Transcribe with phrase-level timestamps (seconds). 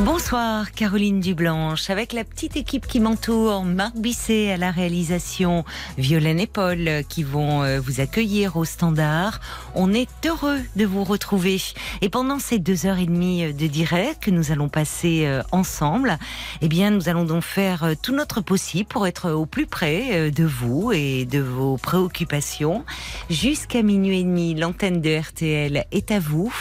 [0.00, 5.64] Bonsoir Caroline Dublanche, avec la petite équipe qui m'entoure, Marc Bisset à la réalisation,
[5.98, 9.38] Violaine et Paul euh, qui vont euh, vous accueillir au standard.
[9.76, 11.62] On est heureux de vous retrouver.
[12.00, 16.18] Et pendant ces deux heures et demie euh, de direct que nous allons passer ensemble,
[16.60, 20.44] eh bien nous allons donc faire tout notre possible pour être au plus près de
[20.44, 22.84] vous et de vos préoccupations.
[23.30, 26.52] Jusqu'à minuit et demi, l'antenne de RTL est à vous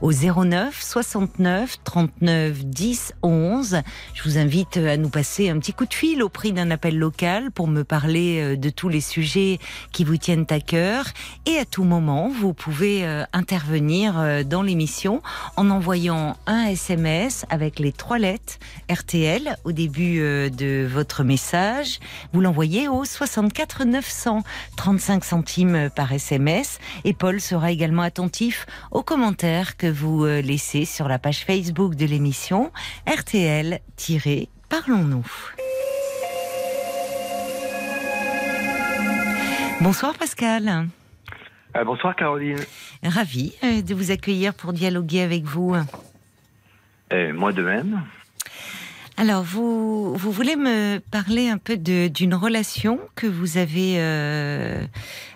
[0.00, 2.77] au 09 69 39 10
[3.22, 3.82] 11.
[4.14, 6.96] Je vous invite à nous passer un petit coup de fil au prix d'un appel
[6.96, 9.58] local pour me parler euh, de tous les sujets
[9.92, 11.06] qui vous tiennent à cœur.
[11.46, 15.22] Et à tout moment, vous pouvez euh, intervenir euh, dans l'émission
[15.56, 18.58] en envoyant un SMS avec les trois lettres
[18.90, 21.98] RTL au début de votre message.
[22.32, 24.42] Vous l'envoyez au 64 900
[24.76, 26.78] 35 centimes par SMS.
[27.04, 32.06] Et Paul sera également attentif aux commentaires que vous laissez sur la page Facebook de
[32.06, 32.67] l'émission
[33.06, 35.26] RTL-Parlons-nous.
[39.80, 40.88] Bonsoir Pascal.
[41.76, 42.58] Euh, bonsoir Caroline.
[43.04, 45.76] Ravi euh, de vous accueillir pour dialoguer avec vous.
[47.10, 48.02] Et moi de même.
[49.16, 54.84] Alors, vous, vous voulez me parler un peu d'une relation que vous avez euh,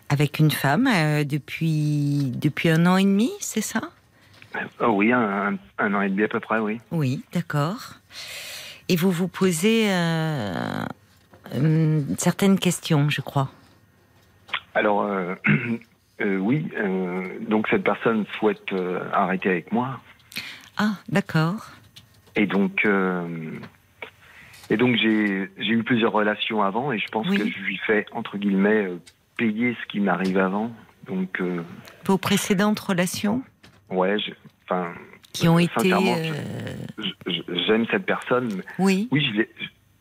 [0.08, 0.88] avec une femme
[1.24, 3.80] depuis, depuis un an et demi, c'est ça?
[4.80, 6.80] Oh oui, un, an et demi à peu près, oui.
[6.90, 7.94] Oui, d'accord.
[8.88, 10.84] Et vous vous posez euh,
[12.18, 13.50] certaines questions, je crois.
[14.74, 15.34] Alors, euh,
[16.20, 16.68] euh, oui,
[17.48, 18.74] donc cette personne souhaite
[19.12, 20.00] arrêter avec moi.
[20.76, 21.70] Ah, d'accord.
[22.34, 22.86] Et donc,
[24.70, 28.38] et donc j'ai eu plusieurs relations avant et je pense que je lui fais, entre
[28.38, 28.88] guillemets,
[29.36, 30.72] payer ce qui m'arrive avant.
[31.06, 31.42] Donc,
[32.06, 33.42] Vos précédentes relations?
[33.90, 34.16] Ouais,
[34.72, 34.94] enfin.
[35.32, 35.92] Qui ont été.
[35.94, 36.74] Euh,
[37.66, 38.62] j'aime cette personne.
[38.78, 39.08] Oui.
[39.10, 39.46] Oui,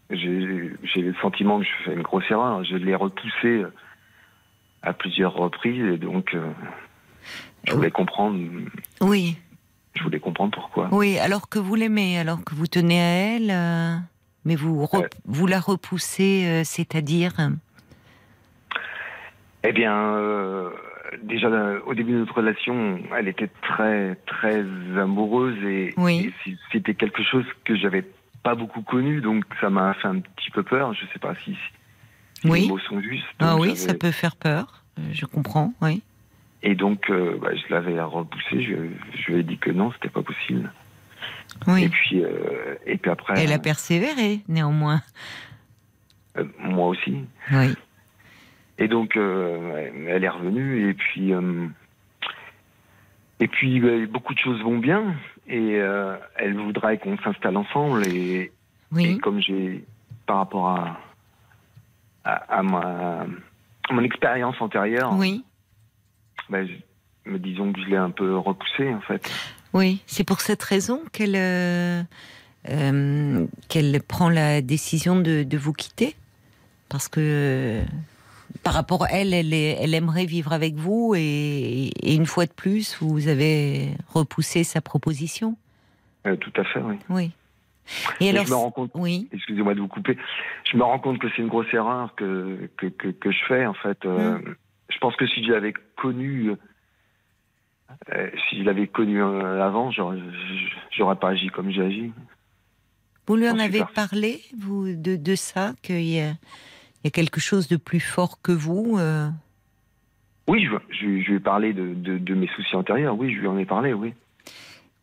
[0.10, 2.66] j'ai le sentiment que je fais une grosse erreur.
[2.66, 3.74] Je l'ai repoussé euh,
[4.82, 6.52] à plusieurs reprises et donc euh,
[7.64, 8.38] je voulais comprendre.
[9.00, 9.38] Oui.
[9.94, 10.90] Je voulais comprendre pourquoi.
[10.92, 14.02] Oui, alors que vous l'aimez, alors que vous tenez à elle,
[14.46, 14.88] mais vous,
[15.26, 17.34] vous la repoussez, c'est-à-dire
[19.64, 20.16] Eh bien,
[21.24, 21.50] déjà
[21.86, 24.64] au début de notre relation, elle était très très
[24.98, 25.94] amoureuse et,
[26.72, 28.06] c'était quelque chose que j'avais
[28.44, 30.94] pas beaucoup connu, donc ça m'a fait un petit peu peur.
[30.94, 31.56] Je sais pas si,
[32.44, 32.62] oui.
[32.62, 33.26] les mots sont justes.
[33.40, 34.84] Ah oui, ça peut faire peur.
[35.00, 36.02] Euh, je comprends, oui.
[36.64, 38.64] Et donc, euh, bah, je l'avais repoussé.
[38.64, 38.76] Je,
[39.20, 40.72] je, lui ai dit que non, c'était pas possible.
[41.68, 41.84] Oui.
[41.84, 43.44] Et puis, euh, et puis après.
[43.44, 45.02] Elle a persévéré, néanmoins.
[46.60, 47.26] moi aussi.
[47.52, 47.74] Oui.
[48.82, 51.68] Et donc, euh, elle est revenue, et puis, euh,
[53.40, 55.14] et puis bah, beaucoup de choses vont bien,
[55.48, 58.52] et euh, elle voudrait qu'on s'installe ensemble, et,
[59.22, 59.86] comme j'ai,
[60.26, 60.98] par rapport à,
[62.24, 63.28] à, ma,
[63.92, 65.46] mon expérience antérieure, oui.
[66.50, 66.62] Bah,
[67.28, 69.32] me disons que je l'ai un peu repoussée, en fait.
[69.74, 72.08] Oui, c'est pour cette raison qu'elle
[73.70, 76.16] qu'elle prend la décision de, de vous quitter?
[76.90, 77.84] Parce que
[78.64, 83.28] par rapport à elle, elle, aimerait vivre avec vous et, une fois de plus, vous
[83.28, 85.58] avez repoussé sa proposition.
[86.26, 86.96] Euh, tout à fait, oui.
[87.10, 87.32] Oui.
[88.20, 89.28] Et, alors, je me rends compte, oui.
[89.34, 90.18] excusez-moi de vous couper,
[90.72, 94.06] je me rends compte que c'est une grosse erreur que, que, je fais, en fait.
[94.06, 94.56] Euh, hum.
[94.90, 96.52] Je pense que si je l'avais connu,
[98.14, 102.12] euh, si je l'avais connu avant, j'aurais pas agi comme j'ai agi.
[103.28, 106.34] Vous lui en avez parlé, vous, de, de ça, qu'il y a
[107.04, 109.30] il y a quelque chose de plus fort que vous euh?
[110.48, 113.58] Oui, je, je, lui ai parlé de, de, mes soucis antérieurs, oui, je lui en
[113.58, 114.14] ai parlé, oui.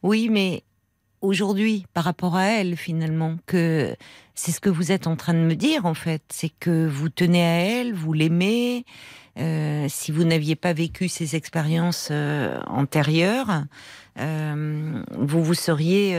[0.03, 0.63] Oui, mais
[1.21, 3.97] aujourd'hui, par rapport à elle, finalement, que
[4.35, 7.09] c'est ce que vous êtes en train de me dire, en fait, c'est que vous
[7.09, 8.85] tenez à elle, vous l'aimez.
[9.39, 13.65] Euh, si vous n'aviez pas vécu ces expériences euh, antérieures,
[14.17, 16.19] vous vous seriez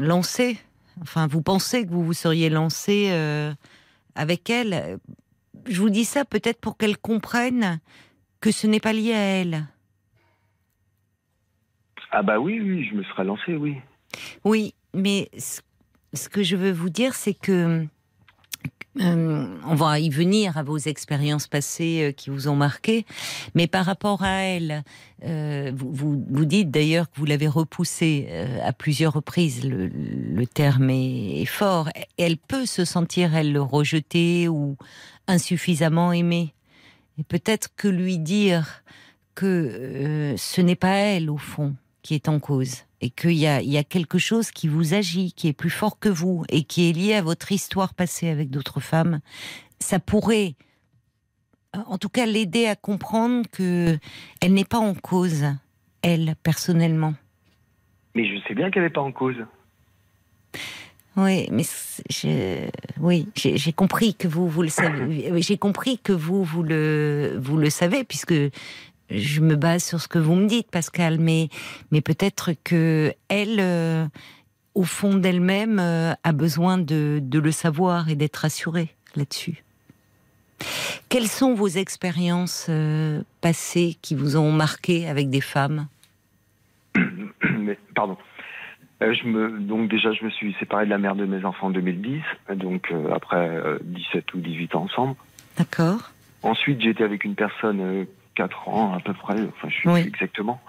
[0.00, 0.58] lancé.
[1.02, 3.10] Enfin, vous pensez que vous vous seriez lancé
[4.18, 4.98] avec elle.
[5.66, 7.80] Je vous dis ça peut-être pour qu'elle comprenne
[8.40, 9.66] que ce n'est pas lié à elle.
[12.10, 13.76] Ah bah oui, oui, je me serais lancé, oui.
[14.44, 17.86] Oui, mais ce que je veux vous dire, c'est que
[19.00, 23.06] euh, on va y venir à vos expériences passées euh, qui vous ont marqué,
[23.54, 24.82] mais par rapport à elle,
[25.24, 28.28] euh, vous, vous, vous, dites d'ailleurs que vous l'avez repoussée
[28.62, 29.64] à plusieurs reprises.
[29.64, 31.90] Le, le terme est, est, fort.
[32.16, 34.76] Elle peut se sentir elle rejetée ou
[35.26, 36.54] insuffisamment aimée.
[37.18, 38.82] Et peut-être que lui dire
[39.34, 43.62] que ce n'est pas elle au fond qui est en cause et qu'il y a,
[43.62, 46.64] il y a quelque chose qui vous agit, qui est plus fort que vous et
[46.64, 49.20] qui est lié à votre histoire passée avec d'autres femmes,
[49.78, 50.54] ça pourrait,
[51.72, 53.98] en tout cas, l'aider à comprendre que
[54.40, 55.44] elle n'est pas en cause,
[56.02, 57.14] elle personnellement.
[58.14, 59.36] Mais je sais bien qu'elle n'est pas en cause.
[61.16, 61.64] Oui, mais
[62.10, 62.68] je,
[63.00, 65.32] oui, j'ai compris que vous vous le savez.
[65.42, 68.34] J'ai compris que vous vous le vous le savez puisque
[69.10, 71.48] je me base sur ce que vous me dites, Pascal, mais,
[71.90, 74.06] mais peut-être que elle, euh,
[74.74, 79.64] au fond d'elle-même, euh, a besoin de, de, le savoir et d'être rassurée là-dessus.
[81.08, 85.86] Quelles sont vos expériences euh, passées qui vous ont marqué avec des femmes?
[86.96, 88.18] Mais, Pardon.
[89.00, 91.70] je me, donc déjà, je me suis séparé de la mère de mes enfants en
[91.70, 92.20] 2010,
[92.56, 95.14] donc après 17 ou 18 ans ensemble.
[95.56, 96.10] D'accord.
[96.42, 98.06] Ensuite, été avec une personne
[98.38, 100.00] 4 ans à peu près, enfin je suis oui.
[100.06, 100.60] exactement.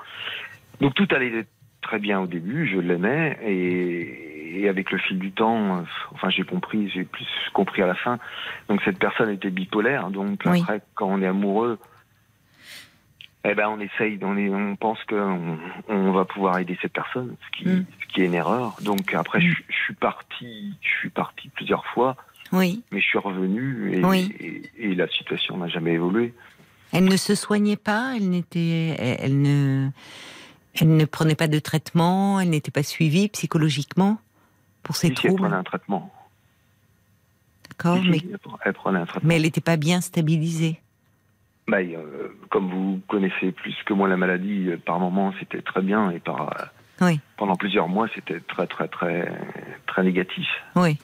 [0.81, 1.45] Donc tout allait
[1.83, 6.43] très bien au début, je l'aimais et, et, avec le fil du temps, enfin j'ai
[6.43, 8.17] compris, j'ai plus compris à la fin.
[8.69, 10.61] Donc cette personne était bipolaire, donc oui.
[10.61, 11.77] après quand on est amoureux,
[13.45, 17.35] eh ben on essaye, on, est, on pense qu'on on va pouvoir aider cette personne,
[17.45, 17.85] ce qui, mm.
[18.01, 18.77] ce qui est une erreur.
[18.81, 19.41] Donc après mm.
[19.43, 22.15] je, je, suis parti, je suis parti plusieurs fois.
[22.51, 22.81] Oui.
[22.91, 24.35] Mais je suis revenu et, oui.
[24.39, 26.33] et, et la situation n'a jamais évolué.
[26.91, 29.89] Elle ne se soignait pas, elle n'était, elle ne,
[30.79, 34.19] elle ne prenait pas de traitement, elle n'était pas suivie psychologiquement
[34.83, 35.33] pour ses si, troubles.
[35.33, 36.13] Elle prenait un traitement.
[37.69, 38.19] D'accord, si, mais
[38.65, 39.27] elle prenait un traitement.
[39.27, 40.79] mais elle n'était pas bien stabilisée.
[41.67, 46.09] Bah, euh, comme vous connaissez plus que moi la maladie, par moments c'était très bien
[46.09, 46.71] et par
[47.01, 47.19] oui.
[47.37, 49.31] pendant plusieurs mois c'était très très très
[49.85, 50.47] très négatif.
[50.75, 50.97] Oui.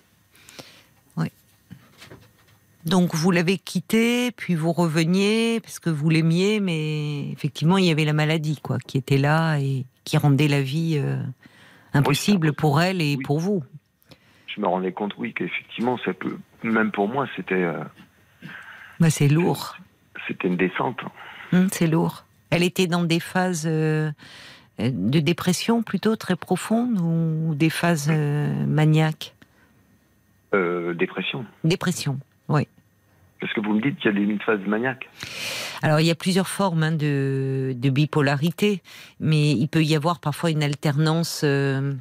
[2.85, 7.91] Donc vous l'avez quitté, puis vous reveniez parce que vous l'aimiez, mais effectivement il y
[7.91, 11.17] avait la maladie quoi, qui était là et qui rendait la vie euh,
[11.93, 13.23] impossible oui, pour elle et oui.
[13.23, 13.63] pour vous.
[14.55, 17.55] Je me rendais compte, oui, qu'effectivement ça peut, même pour moi c'était.
[17.55, 17.83] Euh,
[18.99, 19.77] bah, c'est lourd.
[20.27, 20.99] C'était une descente.
[21.53, 22.25] Hum, c'est lourd.
[22.51, 24.11] Elle était dans des phases euh,
[24.77, 29.31] de dépression plutôt très profondes ou des phases maniaques?
[30.93, 31.45] dépression.
[31.65, 32.17] Dépression.
[32.47, 32.65] Oui.
[33.45, 35.07] Parce que vous me dites qu'il y a une phase maniaque.
[35.83, 38.81] Alors il y a plusieurs formes hein, de, de, bipolarité,
[39.19, 41.93] mais il peut y avoir parfois une alternance euh,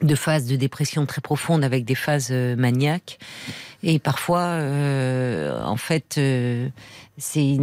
[0.00, 3.18] de phases de dépression très profonde avec des phases euh, maniaques.
[3.82, 6.70] Et parfois, euh, en fait, euh,
[7.18, 7.58] c'est,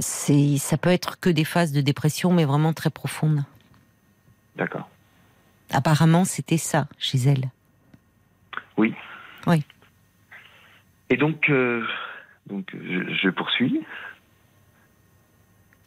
[0.00, 3.44] c'est, ça peut être que des phases de dépression, mais vraiment très profondes.
[4.56, 4.90] D'accord.
[5.70, 7.48] Apparemment, c'était ça chez elle.
[8.76, 8.94] Oui.
[9.46, 9.64] Oui.
[11.10, 11.84] Et donc, euh,
[12.46, 13.80] donc je, je, poursuis.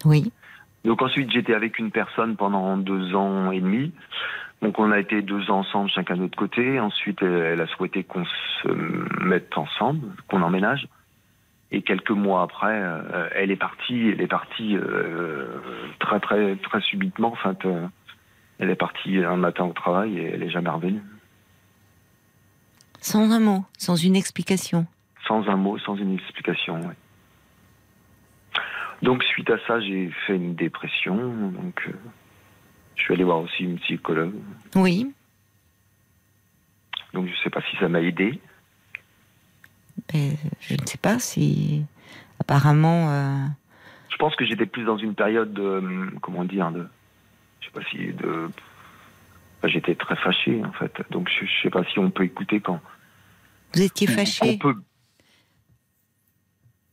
[0.06, 0.32] Oui.
[0.84, 3.92] Donc ensuite, j'étais avec une personne pendant deux ans et demi.
[4.62, 6.80] Donc on a été deux ans ensemble, chacun de notre côté.
[6.80, 10.88] Ensuite, elle, a souhaité qu'on se mette ensemble, qu'on emménage.
[11.72, 14.10] Et quelques mois après, euh, elle est partie.
[14.10, 15.46] Elle est partie euh,
[16.00, 17.32] très très très subitement.
[17.32, 17.56] Enfin,
[18.60, 21.02] elle est partie un matin au travail et elle est jamais revenue.
[23.00, 24.86] Sans un mot, sans une explication
[25.32, 26.82] sans un mot, sans une explication.
[26.82, 26.96] Ouais.
[29.02, 31.16] Donc suite à ça, j'ai fait une dépression.
[31.52, 31.94] Donc euh,
[32.96, 34.36] je suis allé voir aussi une psychologue.
[34.76, 35.14] Oui.
[37.14, 38.42] Donc je ne sais pas si ça m'a aidé.
[40.12, 41.86] Ben, je ne sais pas si
[42.40, 43.10] apparemment.
[43.12, 43.46] Euh...
[44.10, 46.86] Je pense que j'étais plus dans une période de comment dire de
[47.62, 48.50] je sais pas si de
[49.64, 51.02] j'étais très fâché en fait.
[51.10, 52.82] Donc je, je sais pas si on peut écouter quand.
[53.74, 54.52] Vous étiez fâché?
[54.56, 54.76] On peut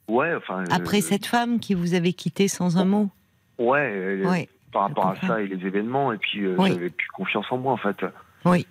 [0.09, 0.65] Ouais, enfin.
[0.71, 1.03] Après euh...
[1.03, 3.11] cette femme qui vous avait quitté sans un mot.
[3.59, 3.93] Ouais.
[3.95, 6.71] Euh, ouais par rapport à ça et les événements, et puis euh, oui.
[6.71, 7.97] j'avais plus confiance en moi en fait.
[8.45, 8.67] Oui.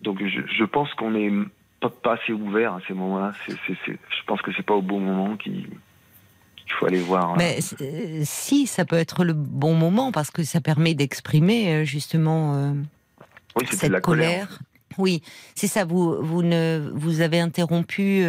[0.00, 1.32] Donc je, je pense qu'on est
[1.80, 3.32] pas, pas, assez ouvert à ces moments-là.
[3.48, 3.94] Je
[4.26, 5.68] pense que c'est pas au bon moment qu'il,
[6.68, 7.36] faut aller voir.
[7.36, 11.84] Mais euh, si, ça peut être le bon moment parce que ça permet d'exprimer euh,
[11.84, 12.74] justement
[13.56, 14.48] oui, cette la colère.
[14.48, 14.58] colère.
[14.98, 15.22] Oui,
[15.54, 15.84] c'est ça.
[15.84, 18.24] Vous, vous ne, vous avez interrompu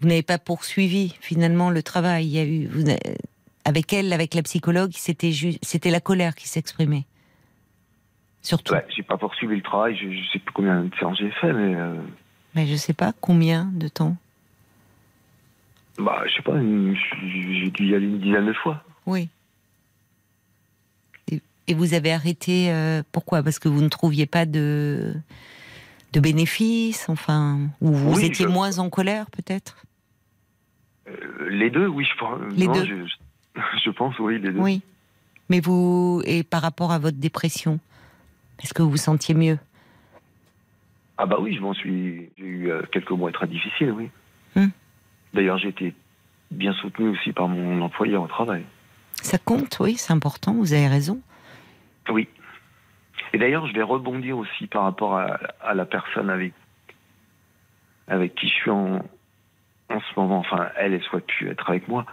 [0.00, 2.26] vous n'avez pas poursuivi finalement le travail.
[2.26, 2.84] Il y a eu vous,
[3.64, 7.04] avec elle, avec la psychologue, c'était c'était la colère qui s'exprimait.
[8.42, 8.74] Surtout.
[8.74, 9.96] Ouais, j'ai pas poursuivi le travail.
[9.96, 11.74] Je, je sais plus combien de séances j'ai fait, mais.
[11.74, 11.96] Euh...
[12.54, 14.16] Mais je sais pas combien de temps.
[15.98, 18.84] Bah, je sais pas, j'ai dû y aller une dizaine de fois.
[19.06, 19.28] Oui.
[21.32, 23.42] Et, et vous avez arrêté, euh, pourquoi?
[23.42, 25.14] Parce que vous ne trouviez pas de,
[26.12, 29.78] de bénéfices, enfin, ou vous Oui, étiez je- moins en colère, peut-être?
[31.08, 32.40] Euh, les deux, oui, je pense.
[32.56, 32.84] Les non, deux.
[32.84, 34.58] Je, je pense, oui, les deux.
[34.58, 34.82] Oui.
[35.48, 37.78] Mais vous, et par rapport à votre dépression,
[38.62, 39.58] est-ce que vous vous sentiez mieux?
[41.18, 42.30] Ah bah oui, je m'en suis.
[42.36, 44.10] J'ai eu euh, quelques mois très difficiles, oui.
[44.54, 44.68] Hmm.
[45.32, 45.94] D'ailleurs, j'ai été
[46.50, 48.64] bien soutenu aussi par mon employeur au travail.
[49.22, 51.20] Ça compte, oui, c'est important, vous avez raison.
[52.10, 52.28] Oui.
[53.32, 56.52] Et d'ailleurs, je vais rebondir aussi par rapport à, à la personne avec
[58.08, 59.02] avec qui je suis en,
[59.90, 60.38] en ce moment.
[60.38, 62.04] Enfin, elle, elle souhaite plus être avec moi.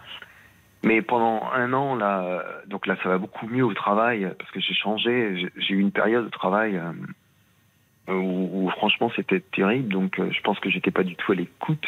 [0.83, 4.59] Mais pendant un an, là, donc là, ça va beaucoup mieux au travail parce que
[4.59, 5.49] j'ai changé.
[5.55, 9.87] J'ai- eu une période au travail euh, où, où, franchement, c'était terrible.
[9.87, 11.85] Donc, euh, je pense que j'étais pas du tout à l'écoute.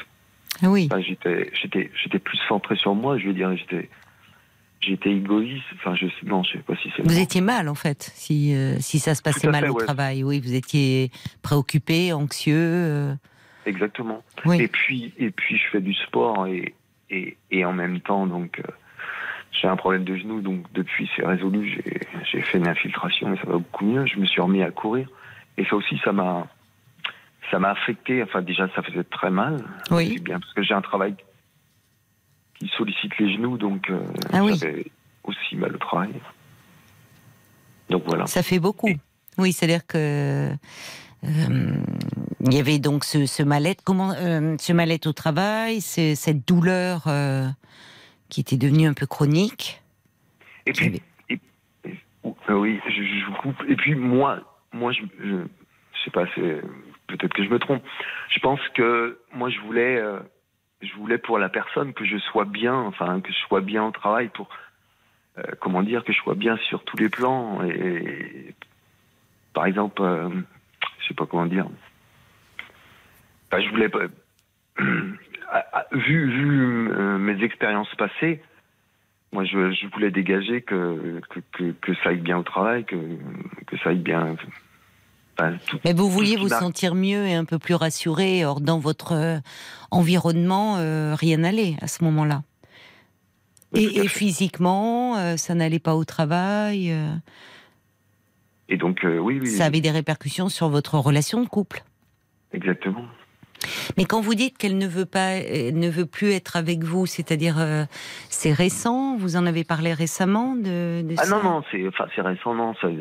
[0.63, 3.17] Ah oui, Enfin, j'étais, j'étais, j'étais plus centré sur moi.
[3.17, 3.89] Je veux dire, j'étais,
[4.79, 5.65] j'étais égoïste.
[5.75, 7.03] Enfin, je non, je sais pas si c'est.
[7.03, 9.83] vous étiez mal, en fait, si, euh, si ça se passait mal fait, au ouais.
[9.83, 10.23] travail.
[10.23, 11.11] Oui, vous étiez
[11.41, 13.17] préoccupé, anxieux.
[13.65, 14.23] Exactement.
[14.45, 14.61] oui.
[14.61, 16.75] Et puis, et puis, je fais du sport et,
[17.09, 18.71] et, et en même temps, donc, euh,
[19.51, 21.99] j'ai un problème de genou, donc depuis c'est résolu, j'ai,
[22.31, 24.05] j'ai fait une infiltration et ça va beaucoup mieux.
[24.05, 25.07] Je me suis remis à courir
[25.57, 26.47] et ça aussi, ça m'a,
[27.51, 28.21] ça m'a affecté.
[28.21, 29.63] Enfin, déjà, ça faisait très mal.
[29.91, 30.19] Oui.
[30.19, 31.15] Bien parce que j'ai un travail
[32.59, 33.99] qui sollicite les genoux, donc euh,
[34.33, 34.57] Ah oui.
[34.59, 34.87] j'avais
[35.23, 36.11] aussi mal au travail.
[37.89, 38.25] Donc voilà.
[38.27, 38.89] Ça fait beaucoup.
[39.37, 40.49] Oui, c'est-à-dire que
[41.27, 47.03] il y avait donc ce, ce mal-être, comment, euh, ce mal-être au travail, cette douleur
[47.07, 47.47] euh,
[48.29, 49.81] qui était devenue un peu chronique.
[50.65, 51.39] Et puis, et-
[52.49, 53.63] euh, oui, je, je vous coupe.
[53.67, 54.39] Et puis moi,
[54.73, 56.61] moi, je, je, je sais pas, c'est
[57.07, 57.83] peut-être que je me trompe.
[58.29, 60.19] Je pense que moi, je voulais, euh,
[60.81, 63.91] je voulais pour la personne que je sois bien, enfin que je sois bien au
[63.91, 64.49] travail, pour
[65.37, 67.63] euh, comment dire, que je sois bien sur tous les plans.
[67.63, 68.55] Et,
[69.53, 70.29] par exemple, euh,
[71.05, 71.67] je sais pas comment dire.
[73.51, 73.99] Enfin, je voulais pas.
[75.91, 78.41] vu vu euh, mes expériences passées,
[79.31, 82.95] moi, je, je voulais dégager que, que, que, que ça aille bien au travail, que,
[83.67, 84.35] que ça aille bien.
[85.37, 88.45] Enfin, tout- Mais vous vouliez vous sentir mieux et un peu plus rassuré.
[88.45, 89.37] Or, dans votre euh,
[89.91, 92.41] environnement, euh, rien n'allait à ce moment-là.
[93.73, 96.95] Et, physiquement, euh, ça n'allait pas au travail.
[98.69, 101.83] Euh, Et donc, euh, oui, oui, ça avait des répercussions sur votre relation de couple.
[102.53, 103.05] exactement.
[103.97, 107.05] Mais quand vous dites qu'elle ne veut pas, euh, ne veut plus être avec vous,
[107.07, 107.85] c'est-à-dire euh,
[108.29, 112.05] c'est récent, vous en avez parlé récemment de, de Ah ça non, non, c'est enfin,
[112.13, 112.93] c'est récent, non, c'est-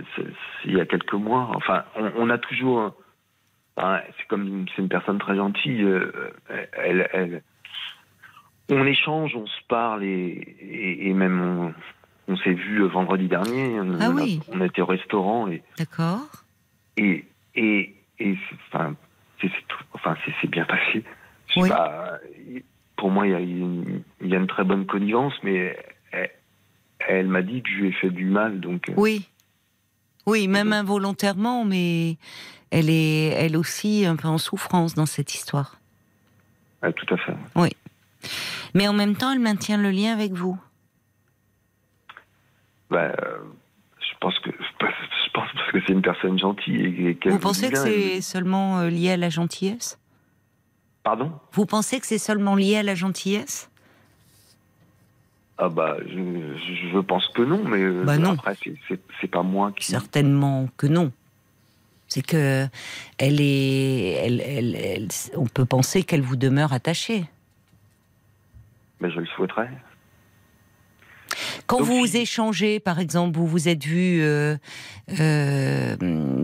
[0.64, 1.50] il y a quelques mois.
[1.54, 2.94] Enfin, on, on a toujours.
[3.76, 5.82] enfin, c'est comme c'est une personne très gentille.
[5.82, 6.32] euh,
[6.72, 7.42] elle, elle,
[8.70, 11.74] on échange, on se parle et, et, et même on,
[12.28, 13.80] on s'est vu vendredi dernier.
[13.80, 14.40] On, Ah on a- oui.
[14.52, 16.20] on était au restaurant et D'accord.
[16.96, 18.94] et et, et c'est- enfin
[19.40, 19.50] c'est
[19.92, 20.16] enfin
[20.48, 21.04] bien passé
[21.56, 21.68] Oui.
[21.68, 22.18] pas,
[22.96, 25.76] pour moi il y a une, il y a une très bonne connivence mais
[26.12, 26.30] elle,
[27.08, 29.28] elle m'a dit que je lui ai fait du mal donc euh, Oui.
[30.26, 32.16] Oui, même involontairement, mais
[32.70, 35.76] elle est, elle aussi, un peu en souffrance dans cette histoire.
[36.80, 37.34] tout à fait
[38.74, 40.58] Mais en même temps, elle maintient le lien avec vous.
[42.90, 43.38] Bah, euh,
[44.00, 47.70] je pense que je pense parce que c'est une personne gentille et, qu'elle Vous pensez
[47.70, 49.98] que c'est seulement euh, lié à la gentillesse?
[51.02, 51.32] Pardon?
[51.52, 53.70] Vous pensez que c'est seulement lié à la gentillesse?
[55.58, 58.32] Ah bah je, pense que non mais euh, Bah non.
[58.32, 58.56] après
[59.20, 61.12] c'est pas moi qui Certainement que non.
[62.08, 62.66] C'est que
[63.18, 67.24] elle est, elle, elle- elle- on peut penser qu'elle vous demeure attachée.
[69.00, 69.70] mais je le souhaiterais
[71.66, 74.56] Quand Donc, vous échangez, par exemple, vous vous êtes vu euh,
[75.20, 75.96] euh,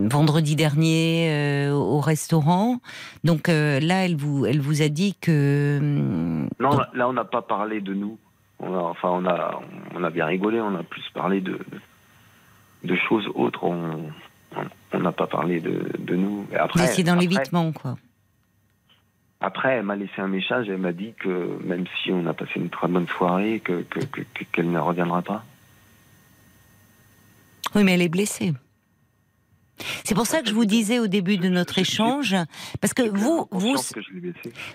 [0.09, 2.79] vendredi dernier euh, au restaurant,
[3.23, 7.41] donc là, elle vous, elle vous a dit que Non, là, là, on n'a pas
[7.41, 8.17] parlé de nous.
[8.59, 9.59] On a, enfin, on a,
[9.95, 10.61] on a bien rigolé.
[10.61, 11.59] On a plus parlé de,
[12.83, 13.63] de choses autres.
[13.63, 16.45] On n'a pas parlé de, de nous.
[16.51, 17.95] Et vous après, étiez dans l'évitement, quoi.
[19.41, 20.69] Après, elle m'a laissé un message.
[20.69, 23.99] Elle m'a dit que même si on a passé une très bonne soirée, que que-
[24.05, 25.43] que- qu'elle ne reviendra pas.
[27.75, 28.53] Oui, mais elle est blessée.
[30.03, 32.35] C'est pour ça que je vous disais au début de notre échange,
[32.81, 34.09] parce que vous, vous, que je.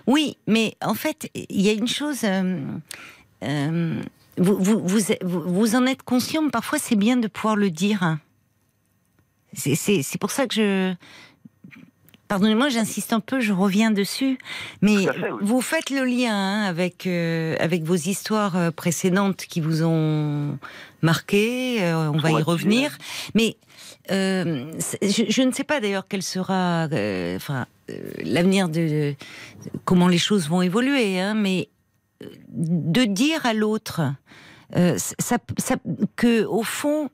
[0.06, 2.24] Oui, mais en fait, il y a une chose.
[2.24, 2.60] euh,
[3.44, 4.00] euh,
[4.38, 8.18] vous, vous, vous, vous- en êtes conscient, mais parfois c'est bien de pouvoir le dire.
[9.52, 10.94] C'est pour ça que je.
[12.28, 14.38] Pardonnez-moi, j'insiste un peu, je reviens dessus,
[14.82, 15.38] mais fait, oui.
[15.42, 20.58] vous faites le lien hein, avec euh, avec vos histoires euh, précédentes qui vous ont
[21.02, 21.82] marqué.
[21.82, 22.96] euh, on va y revenir,
[23.34, 23.56] mais
[24.08, 26.88] je, je ne sais pas d'ailleurs quel sera,
[27.36, 27.66] enfin,
[28.22, 29.14] l'avenir de,
[29.84, 31.68] comment les choses vont évoluer, hein, mais
[32.48, 34.00] de dire à l'autre
[34.74, 35.76] ça, ça-
[36.16, 37.10] que au fond,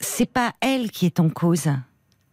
[0.00, 1.68] c'est pas elle qui est en cause.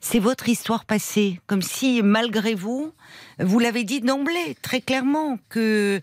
[0.04, 2.92] C'est votre histoire passée, comme si malgré vous,
[3.40, 6.02] vous l'avez dit d'emblée, très clairement, que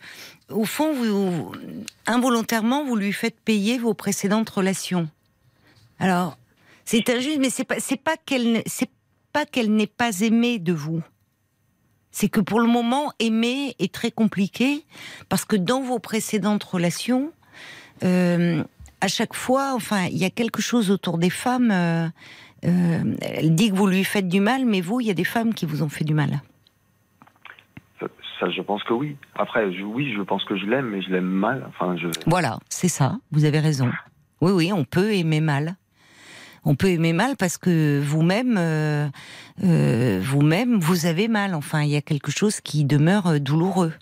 [0.50, 1.52] au fond, vous,
[2.06, 5.08] involontairement, vous lui faites payer vos précédentes relations.
[5.98, 6.38] Alors,
[6.84, 8.62] c'est injuste, mais c'est pas, c'est pas qu'elle,
[9.32, 11.02] pas n'ait pas aimé de vous.
[12.12, 14.84] C'est que pour le moment, aimer est très compliqué
[15.28, 17.32] parce que dans vos précédentes relations,
[18.04, 18.62] euh,
[19.00, 21.70] à chaque fois, enfin, il y a quelque chose autour des femmes.
[21.72, 22.08] euh,
[22.64, 25.24] euh, elle dit que vous lui faites du mal, mais vous, il y a des
[25.24, 26.40] femmes qui vous ont fait du mal.
[28.40, 29.16] Ça, je pense que oui.
[29.36, 31.64] Après, je- oui, je pense que je l'aime, mais je l'aime mal.
[31.70, 32.06] Enfin, je.
[32.26, 33.16] Voilà, c'est ça.
[33.32, 33.90] Vous avez raison.
[34.40, 35.74] Oui, oui, on peut aimer mal.
[36.64, 39.08] On peut aimer mal parce que vous-même, euh,
[39.64, 41.54] euh, vous-même, vous avez mal.
[41.54, 43.92] Enfin, il y a quelque chose qui demeure douloureux.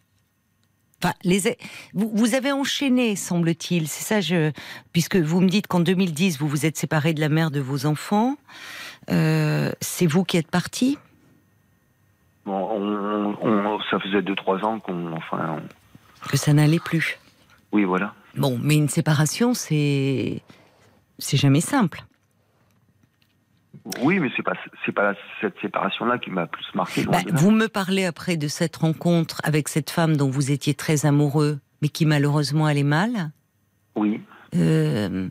[1.03, 1.57] Enfin, les,
[1.93, 3.87] vous, avez enchaîné, semble-t-il.
[3.87, 4.51] C'est ça, je,
[4.93, 7.85] puisque vous me dites qu'en 2010, vous vous êtes séparé de la mère de vos
[7.87, 8.37] enfants.
[9.11, 10.99] Euh, c'est vous qui êtes parti?
[12.47, 15.13] Bon, on, on- on- ça faisait 2-3 ans qu'on.
[15.13, 17.19] Enfin, on- Que ça n'allait plus.
[17.73, 18.15] oui, voilà.
[18.37, 20.43] Bon, mais une séparation, c'est,
[21.19, 22.05] c'est jamais simple.
[24.03, 27.05] Oui, mais c'est pas c'est pas cette séparation-là qui m'a plus marqué.
[27.05, 27.33] Bah, là.
[27.35, 31.61] vous me parlez après de cette rencontre avec cette femme dont vous étiez très amoureux,
[31.83, 33.31] mais qui malheureusement allait mal,
[33.95, 34.21] Oui.
[34.57, 35.29] euh,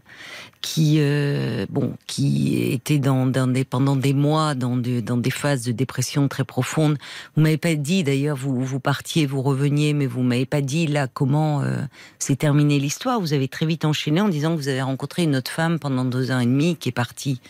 [0.61, 5.31] qui euh, bon, qui était dans, dans des, pendant des mois dans, de- dans des
[5.31, 6.97] phases de dépression très profondes.
[7.35, 10.87] Vous m'avez pas dit d'ailleurs, vous vous partiez, vous reveniez, mais vous m'avez pas dit
[10.87, 11.81] là comment euh,
[12.19, 13.19] s'est terminée l'histoire.
[13.19, 16.05] Vous avez très vite enchaîné en disant que vous avez rencontré une autre femme pendant
[16.05, 17.41] deux ans et demi qui est partie.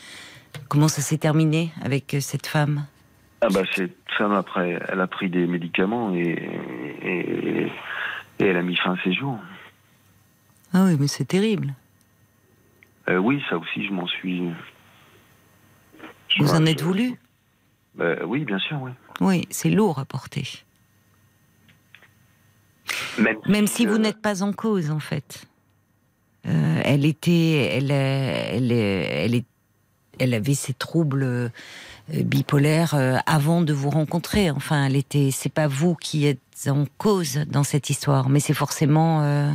[0.68, 2.86] Comment ça s'est terminé avec euh, cette femme?
[3.42, 6.50] Ah bah c'est ça après, elle a pris des médicaments et,
[7.04, 7.66] et,
[8.40, 9.38] et elle a mis fin à ses jours.
[10.74, 11.74] Ah oui, mais c'est terrible.
[13.08, 14.50] Euh, oui, ça aussi, je m'en suis.
[16.30, 17.14] je Vous en êtes je- voulu?
[17.94, 18.92] Bah, Oui, bien sûr, oui.
[19.22, 20.44] Oui, c'est lourd à porter.
[23.18, 25.46] Même, Même si euh, vous n'êtes pas en cause, en fait.
[26.48, 29.46] Euh, elle était, elle, euh, elle, euh, elle, est,
[30.20, 31.50] elle avait ses troubles euh,
[32.10, 34.52] bipolaires euh, avant de vous rencontrer.
[34.52, 35.30] Enfin, elle était.
[35.32, 39.52] C'est pas vous qui êtes en cause dans cette histoire, mais c'est forcément euh,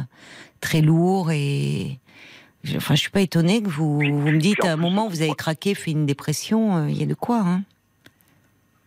[0.61, 1.99] très lourd et.
[2.65, 5.23] je- Enfin, je suis pas étonnée que vous, vous me dites à un moment vous
[5.23, 6.77] avez craqué, fait une dépression.
[6.77, 7.63] euh, Il y a de quoi, hein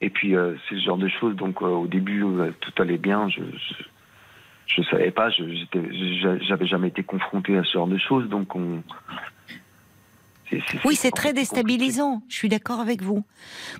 [0.01, 1.35] Et puis, euh, c'est ce genre de choses.
[1.35, 2.23] Donc, au début,
[2.59, 3.29] tout allait bien.
[3.29, 3.83] Je, je,
[4.67, 5.29] je savais pas.
[5.31, 8.27] J'avais jamais été confronté à ce genre de choses.
[8.29, 8.83] Donc, on.
[10.85, 11.33] Oui, c'est très compliqué.
[11.33, 12.21] déstabilisant.
[12.27, 13.23] Je suis d'accord avec vous.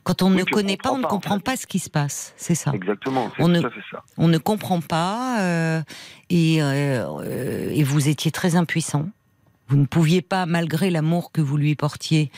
[0.03, 1.43] Quand on Oui, ne connaît pas, on ne comprend pas, en comprend fait.
[1.43, 2.33] pas ce qui se passe.
[2.37, 2.71] C'est ça.
[2.73, 3.69] Exactement, c'est On ne- ça.
[4.17, 5.81] On ne comprend pas euh,
[6.29, 9.07] et, euh, et vous étiez très impuissant.
[9.69, 12.31] Vous ne pouviez pas, malgré l'amour que vous lui portiez,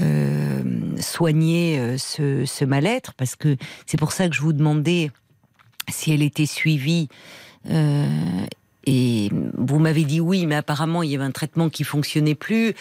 [0.00, 0.62] euh,
[1.00, 5.10] soigner ce, ce mal-être, parce que c'est pour ça que je vous demandais
[5.88, 7.08] si elle était suivie.
[7.70, 8.06] euh,
[8.90, 12.72] et vous m'avez dit oui, mais apparemment il y avait un traitement qui fonctionnait plus.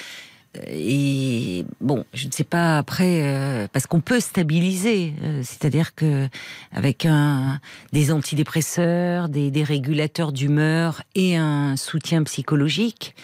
[0.66, 6.28] Et bon, je ne sais pas après, euh, parce qu'on peut stabiliser, euh, c'est-à-dire que
[6.72, 7.60] avec un,
[7.94, 13.16] des antidépresseurs, des, des régulateurs d'humeur et un soutien psychologique.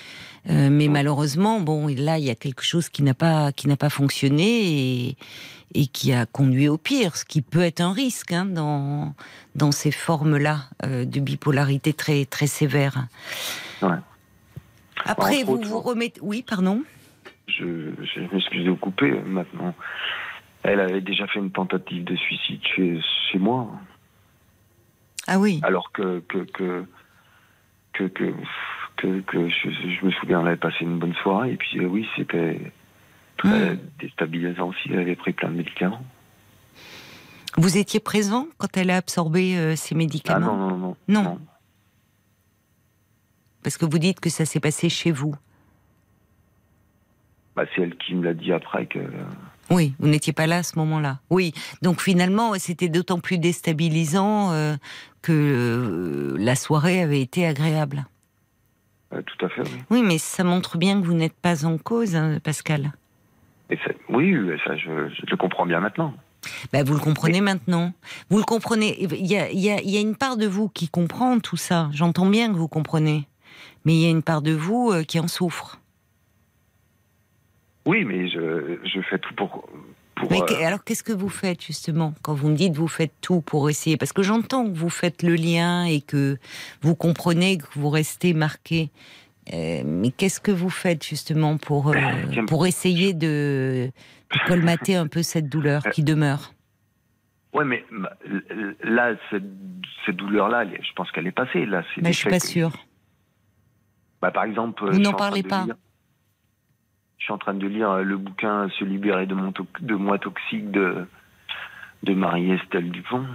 [0.50, 3.78] euh, mais malheureusement, bon, là, il y a quelque chose qui n'a pas qui n'a
[3.78, 5.18] pas fonctionné et,
[5.74, 9.16] et qui a conduit au pire, ce qui peut être un risque hein, dans
[9.56, 13.08] dans ces formes-là euh, de bipolarité très très sévère.
[13.82, 13.96] Ouais.
[15.06, 16.20] Après, vous vous remettez.
[16.22, 16.84] Oui, pardon.
[17.48, 19.74] Je, je m'excuse de vous couper maintenant.
[20.64, 23.00] Elle avait déjà fait une tentative de suicide chez,
[23.32, 23.70] chez moi,
[25.28, 25.60] Ah oui.
[25.64, 26.86] alors que que que
[27.94, 28.34] que que,
[28.96, 31.86] que, que je, je me souviens, elle avait passé une bonne soirée et puis euh,
[31.88, 32.72] oui, c'était
[33.38, 33.80] très Hmm.
[34.00, 34.90] déstabilisant aussi.
[34.90, 36.04] Elle avait pris plein de médicaments.
[37.58, 41.40] Vous étiez présent quand elle a absorbé euh, ces Ah médicaments non non non Non.
[43.64, 45.36] Parce que vous dites que ça s'est passé chez vous.
[47.56, 49.00] Bah, c'est elle qui me l'a dit après que.
[49.70, 51.20] Oui, vous n'étiez pas là à ce moment-là.
[51.30, 54.76] Oui, donc finalement, c'était d'autant plus déstabilisant euh,
[55.22, 58.06] que euh, la soirée avait été agréable.
[59.14, 59.84] euh, tout à fait, oui.
[59.90, 62.92] Oui, mais ça montre bien que vous n'êtes pas en cause, hein, Pascal.
[63.70, 64.36] Et ça- oui,
[64.66, 66.14] ça, je, je le comprends bien maintenant.
[66.74, 67.94] Ben, vous le comprenez maintenant.
[68.30, 69.02] Vous le comprenez.
[69.02, 71.40] Il y a, il y, a, il y a une part de vous qui comprend
[71.40, 71.90] tout ça.
[71.94, 73.28] J'entends bien que vous comprenez.
[73.86, 75.80] Mais il y a une part de vous euh, qui en souffre.
[77.86, 79.68] Oui, mais je, je fais tout pour.
[80.16, 83.14] pour Mais euh, alors, qu'est-ce que vous faites justement quand vous me dites vous faites
[83.22, 83.98] tout pour essayer?
[83.98, 86.38] Parce que j'entends que vous faites le lien et que
[86.82, 88.90] vous comprenez que vous restez marqué.
[89.54, 91.96] Euh, mais qu'est-ce que vous faites justement pour euh,
[92.32, 92.46] Tiens.
[92.46, 93.90] pour essayer de,
[94.32, 96.54] de colmater un peu cette douleur qui demeure?
[97.54, 97.84] Ouais, mais
[98.84, 99.44] là, cette,
[100.06, 101.66] cette douleur-là, je pense qu'elle est passée.
[101.66, 102.72] Là, c'est Mais des je suis faits pas que- sûre.
[104.22, 105.66] Bah, par exemple, Vous suis n'en parlez pas.
[105.66, 105.76] lire-
[107.24, 109.96] Je suis en train de lire euh, le bouquin Se libérer de, mon to- de
[109.96, 111.08] moi toxique de,
[112.04, 113.26] de Marie-Estelle Dupont.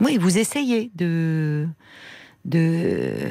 [0.00, 1.68] Oui, vous essayez de
[2.44, 3.30] de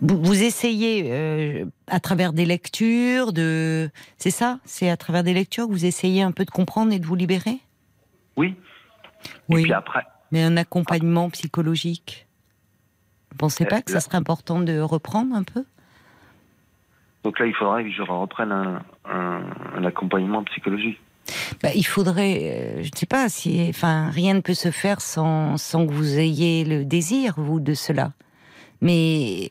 [0.00, 4.60] vous, vous essayez euh, à travers des lectures de c'est ça?
[4.64, 7.16] C'est à travers des lectures que vous essayez un peu de comprendre et de vous
[7.16, 7.58] libérer?
[8.38, 8.54] Oui.
[9.50, 9.60] oui.
[9.60, 12.26] Et puis après, mais un accompagnement psychologique?
[13.34, 15.64] Vous pensez pas Euh, que ça là- serait important de reprendre un peu?
[17.24, 19.42] Donc là, il faudrait que je reprenne un, un,
[19.76, 21.00] un accompagnement psychologique.
[21.62, 22.38] Bah, il faudrait,
[22.78, 25.92] euh, je ne sais pas si, enfin, rien ne peut se faire sans, sans que
[25.92, 28.12] vous ayez le désir, vous, de cela.
[28.82, 29.48] Mais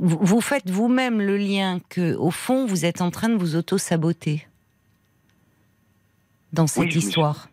[0.00, 4.46] vous faites vous-même le lien que, au fond, vous êtes en train de vous auto-saboter
[6.52, 7.48] dans cette histoire.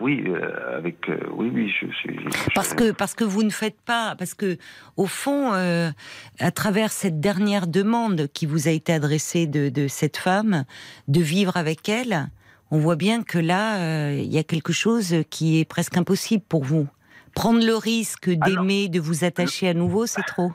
[0.00, 1.08] Oui, euh, avec.
[1.08, 2.18] euh, oui, oui, je suis.
[2.18, 4.58] je- Parce que, parce que vous ne faites pas, parce que
[4.96, 5.90] au fond, euh,
[6.38, 10.64] à travers cette dernière demande qui vous a été adressée de, de cette femme,
[11.08, 12.28] de vivre avec elle,
[12.70, 16.64] on voit bien que là, il y a quelque chose qui est presque impossible pour
[16.64, 16.86] vous.
[17.34, 20.52] Prendre le risque Ah d'aimer, de vous attacher à nouveau, c'est trop.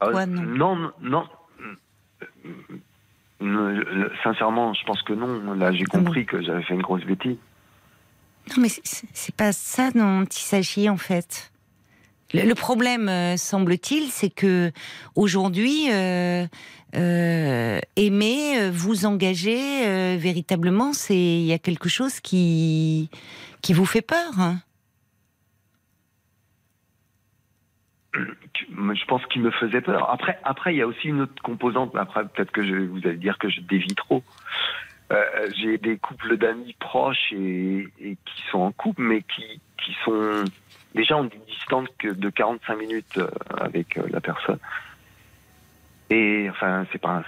[0.00, 1.24] Quoi, non non,
[3.40, 5.54] non, Sincèrement, je pense que non.
[5.54, 7.36] Là, j'ai compris que j'avais fait une grosse bêtise.
[8.50, 11.52] Non, mais c'est pas ça dont il s'agit en fait.
[12.34, 14.72] Le, problème, euh, semble-t-il, c'est que
[15.14, 16.46] aujourd'hui, euh,
[16.96, 23.10] euh, aimer, vous engager véritablement, c'est il y a quelque chose qui
[23.60, 24.32] qui vous fait peur.
[24.38, 24.58] hein.
[28.14, 30.10] je pense qu'il me faisait peur.
[30.10, 31.94] Après, après, il y a aussi une autre composante.
[31.96, 34.22] Après, peut-être que je, vous allez dire que je dévie trop.
[35.12, 40.44] Euh, J'ai des couples d'amis proches et, qui sont en couple, mais qui, qui sont
[40.94, 44.58] déjà en distance que de 45 minutes euh, avec euh, la personne.
[46.10, 47.22] Et enfin, c'est pas,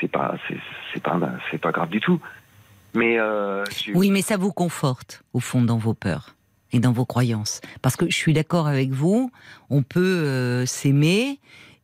[0.00, 0.36] c'est- pas,
[0.92, 1.18] c'est pas,
[1.50, 2.20] c'est pas grave du tout.
[2.94, 3.18] Mais
[3.94, 6.34] Oui, mais ça vous conforte au fond dans vos peurs
[6.72, 7.60] et dans vos croyances.
[7.82, 9.32] Parce que je suis d'accord avec vous,
[9.70, 11.38] on peut s'aimer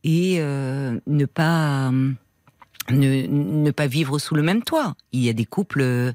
[0.05, 2.11] et ne pas euh,
[2.89, 4.95] ne, ne pas vivre sous le même toit.
[5.11, 6.11] Il y a des couples euh,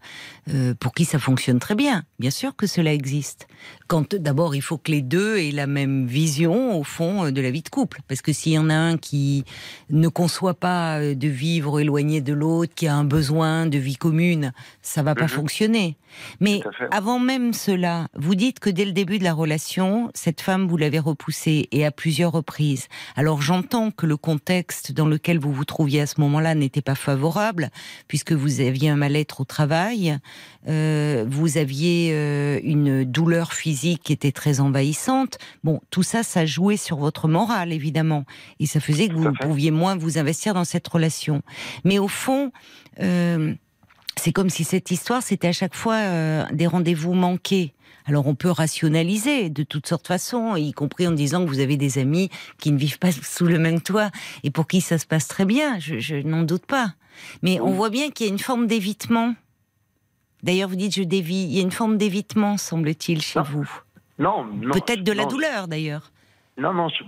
[0.53, 2.03] euh, pour qui ça fonctionne très bien.
[2.19, 3.47] Bien sûr que cela existe.
[3.87, 7.41] Quand d'abord il faut que les deux aient la même vision au fond euh, de
[7.41, 9.45] la vie de couple, parce que s'il y en a un qui
[9.91, 13.97] ne conçoit pas euh, de vivre éloigné de l'autre, qui a un besoin de vie
[13.97, 14.53] commune,
[14.83, 15.29] ça va pas Mhm.
[15.29, 15.97] fonctionner.
[16.41, 20.67] Mais avant même cela, vous dites que dès le début de la relation, cette femme,
[20.67, 22.89] vous l'avez repoussée et à plusieurs reprises.
[23.17, 26.95] Alors j'entends que le contexte dans lequel vous vous trouviez à ce moment-là n'était pas
[26.95, 27.71] favorable,
[28.09, 30.19] puisque vous aviez un mal-être au travail,
[30.69, 35.39] euh, vous aviez euh, une douleur physique qui était très envahissante.
[35.65, 38.25] Bon, tout ça, ça jouait sur votre morale, évidemment,
[38.61, 41.43] et ça faisait que vous pouviez moins vous investir dans cette relation.
[41.85, 42.53] Mais au fond,
[43.01, 43.55] euh,
[44.17, 47.73] c'est comme si cette histoire, c'était à chaque fois euh, des rendez-vous manqués.
[48.07, 51.61] Alors on peut rationaliser de toutes sortes de façons, y compris en disant que vous
[51.61, 54.11] avez des amis qui ne vivent pas sous le même toit
[54.45, 56.95] et pour qui ça se passe très bien, je, je n'en doute pas.
[57.43, 59.35] Mais on voit bien qu'il y a une forme d'évitement.
[60.43, 61.45] D'ailleurs, vous dites je dévie.
[61.45, 63.71] Il y a une forme d'évitement, semble-t-il, chez Non, vous.
[64.19, 64.71] non, non.
[64.71, 66.13] Peut-être de la non, douleur, d'ailleurs.
[66.59, 67.03] Non, non, je,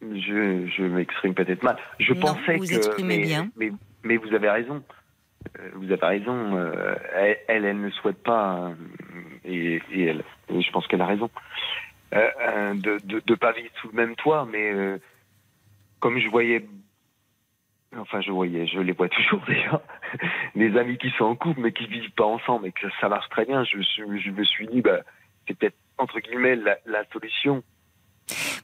[0.00, 1.76] je, je m'exprime peut-être mal.
[1.98, 2.74] Je pensais vous que.
[2.74, 3.50] exprimez mais, bien.
[3.56, 3.72] Mais,
[4.04, 4.82] mais vous avez raison.
[5.58, 6.56] Euh, Vous avez raison.
[6.56, 8.74] euh, elle, elle, elle ne souhaite pas, euh,
[9.44, 11.30] et, elle, je pense qu'elle a raison,
[12.14, 14.98] euh, euh, de ne de, pas vivre sous le même toit, mais euh,
[16.00, 16.66] comme je voyais.
[17.96, 19.82] Enfin, je voyais, je les vois toujours déjà,
[20.54, 23.28] des amis qui sont en couple mais qui vivent pas ensemble et que ça marche
[23.28, 23.64] très bien.
[23.64, 25.00] Je, je, me suis dit, bah,
[25.46, 27.62] c'est peut-être entre guillemets la, solution.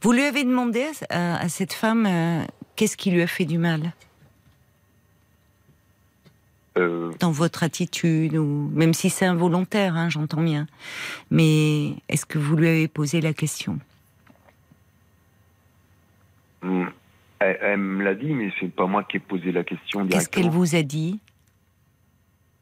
[0.01, 2.09] Vous lui avez demandé à, cette femme
[2.77, 3.93] qu'est-ce qui lui a fait du mal?
[6.79, 10.67] Euh, dans votre attitude, ou même si c'est involontaire, hein, j'entends bien.
[11.31, 13.79] Mais est-ce que vous lui avez posé la question?
[16.63, 16.85] Hmm.
[17.41, 20.29] Elle, elle me l'a dit, mais c'est pas moi qui ai posé la question Qu'est-ce
[20.29, 21.19] qu'elle vous a dit?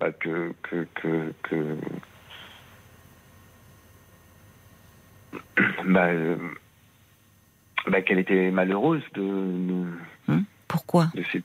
[0.01, 1.77] Bah, que, que, que, que-
[5.87, 6.37] bah, euh,
[7.89, 9.23] bah, qu'elle était malheureuse de,
[10.29, 11.11] de, Pourquoi?
[11.15, 11.45] de cette.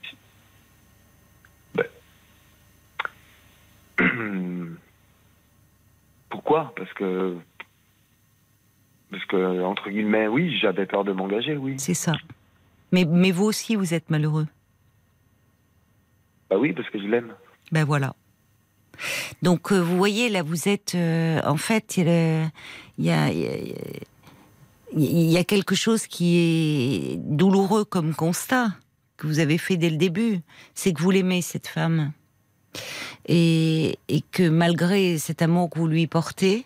[6.30, 6.72] Pourquoi?
[6.76, 7.36] Parce que.
[9.10, 11.74] Parce que, entre guillemets, oui, j'avais peur de m'engager, oui.
[11.78, 12.14] C'est ça.
[12.92, 14.46] Mais, mais vous aussi, vous êtes malheureux.
[16.48, 17.32] Bah oui, parce que je l'aime.
[17.72, 18.14] Ben voilà.
[19.42, 20.94] Donc, euh, vous voyez, là, vous êtes.
[20.94, 22.50] euh, en fait, il y a-
[22.98, 23.74] il y a, il y a-
[24.94, 28.68] il y a quelque chose qui est douloureux comme constat
[29.16, 30.40] que vous avez fait dès le début.
[30.74, 32.12] C'est que vous l'aimez, cette femme.
[33.28, 36.64] Et, et que malgré cet amour que vous lui portez,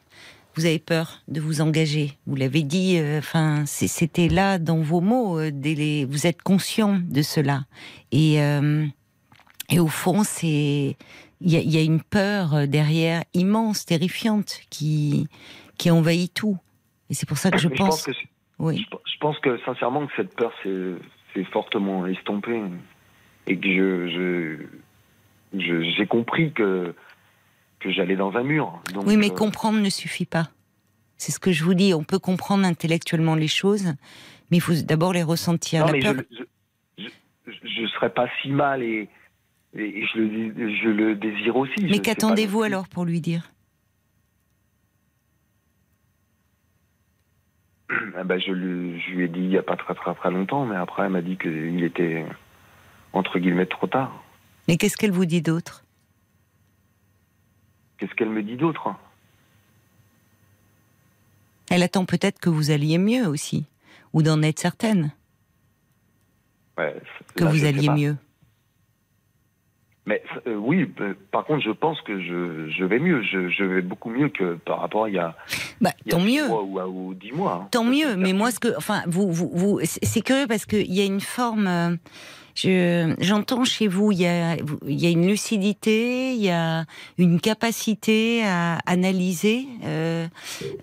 [0.55, 2.13] vous avez peur de vous engager.
[2.27, 5.39] Vous l'avez dit, euh, enfin, c'était là dans vos mots.
[5.39, 7.65] euh, dès les- vous êtes conscient de cela.
[8.11, 8.87] Et, euh,
[9.69, 10.97] et au fond, c'est
[11.43, 15.29] il y, a- il y a une peur derrière immense, terrifiante, qui
[15.77, 16.57] qui envahit tout.
[17.11, 18.03] Et c'est pour ça que je pense.
[18.05, 18.13] que
[18.59, 18.87] oui.
[18.91, 22.63] Je, pense que sincèrement que cette peur s'est fortement estompée
[23.47, 24.67] et que je-
[25.55, 26.95] j'ai compris que
[27.79, 28.81] que j'allais dans un mur.
[28.95, 30.49] Donc, Oui, mais euh, comprendre ne suffit pas.
[31.19, 31.93] C'est ce que je vous dis.
[31.95, 33.95] On peut comprendre intellectuellement les choses,
[34.51, 35.81] mais il faut d'abord les ressentir.
[35.81, 36.25] non, La mais je, peur-
[36.99, 37.05] je,
[37.47, 39.09] je, je serais pas si mal et,
[39.75, 41.75] et je, le, je le désire aussi.
[41.83, 43.51] Mais pas qu'attendez-vous alors pour lui dire?
[48.17, 50.31] Ah bah, je, lui, je lui ai dit il y a pas très très très
[50.31, 52.25] longtemps, mais après elle m'a dit qu'il était
[53.13, 54.23] entre guillemets trop tard.
[54.69, 55.85] Mais qu'est-ce qu'elle vous dit d'autre?
[57.99, 58.89] Qu'est-ce qu'elle me dit d'autre?
[61.71, 63.65] Elle attend peut-être que vous alliez mieux aussi,
[64.13, 65.13] ou d'en être certaine
[66.79, 66.95] Ouais,
[67.35, 68.17] que là, vous alliez mieux.
[70.05, 73.23] Mais euh, oui, euh, par contre, je pense que je, je vais mieux.
[73.23, 75.35] Je, je vais beaucoup mieux que par rapport à il y a,
[75.81, 76.47] Bah, il y a tant mieux.
[76.47, 77.63] mois ou, à- ou dix mois.
[77.65, 77.69] hein.
[77.73, 80.93] Tant mieux, mais moi, ce que, enfin, vous, vous, vous, c'est c'est curieux parce qu'il
[80.93, 81.67] y a une forme.
[81.67, 81.97] euh,
[82.57, 86.87] Je, j'entends chez vous, il y a, il y a une lucidité, il y a
[87.19, 90.27] une capacité à analyser, euh,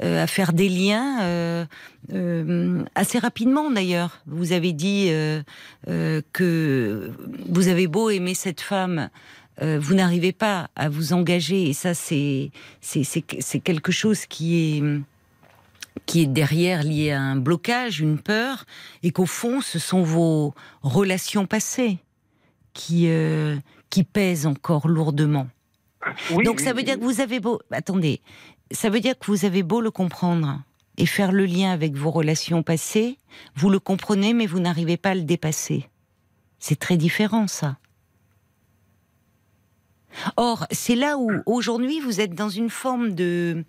[0.04, 1.66] euh, à faire des liens euh,
[2.14, 4.22] euh, assez rapidement d'ailleurs.
[4.28, 5.42] Vous avez dit euh,
[5.88, 7.12] euh, que
[7.50, 9.10] vous avez beau aimer cette femme.
[9.62, 14.82] vous n'arrivez pas à vous engager et ça c'est c'est quelque chose qui est
[16.06, 18.66] qui est derrière lié à un blocage, une peur,
[19.04, 22.00] et qu'au fond, ce sont vos relations passées
[22.74, 23.56] qui, euh,
[23.90, 25.48] qui pèsent encore lourdement.
[26.32, 26.84] Oui, Donc oui, ça veut oui.
[26.84, 27.62] dire que vous avez beau...
[27.72, 28.22] Attendez,
[28.72, 30.62] ça veut dire que vous avez beau le comprendre
[30.98, 33.18] et faire le lien avec vos relations passées,
[33.56, 35.90] vous le comprenez, mais vous n'arrivez pas à le dépasser.
[36.60, 37.78] C'est très différent, ça.
[40.38, 43.64] Or, c'est là où aujourd'hui vous êtes dans une forme de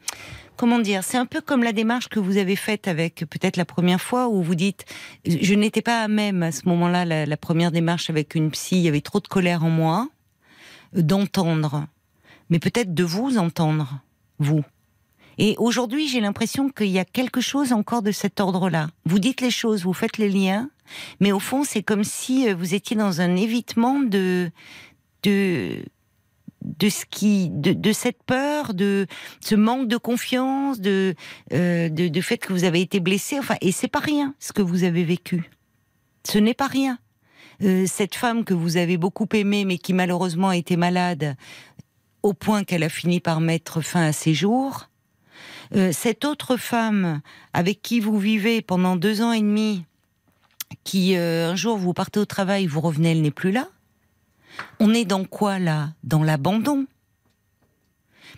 [0.57, 3.65] comment dire, c'est un peu comme la démarche que vous avez faite avec peut-être la
[3.65, 4.85] première fois où vous dites
[5.25, 8.83] je n'étais pas à même à ce moment-là la, première démarche avec une psy, il
[8.83, 10.09] y avait trop de colère en moi
[10.97, 11.87] euh, d'entendre,
[12.51, 14.01] mais peut-être de vous entendre
[14.39, 14.65] vous.
[15.37, 18.89] Et aujourd'hui, j'ai l'impression qu'il y a quelque chose encore de cet ordre-là.
[19.05, 20.71] Vous dites les choses, vous faites les liens,
[21.19, 24.51] mais au fond, c'est comme si euh, vous étiez dans un évitement de
[25.25, 25.79] de
[26.65, 29.07] de ce qui de, cette peur de
[29.41, 31.15] ce manque de confiance de
[31.53, 34.53] euh, de, de fait que vous avez été blessé enfin et c'est pas rien ce
[34.53, 35.51] que vous avez vécu.
[36.27, 36.99] Ce n'est pas rien.
[37.63, 41.37] Euh, cette femme que vous avez beaucoup aimée mais qui malheureusement a été malade
[42.23, 44.89] au point qu'elle a fini par mettre fin à ses jours.
[45.75, 47.21] Euh, cette autre femme
[47.53, 49.85] avec qui vous vivez pendant deux ans et demi
[50.83, 53.69] qui euh, un jour vous partez au travail vous revenez elle n'est plus là
[54.81, 55.91] on est dans quoi là?
[56.03, 56.87] Dans l'abandon?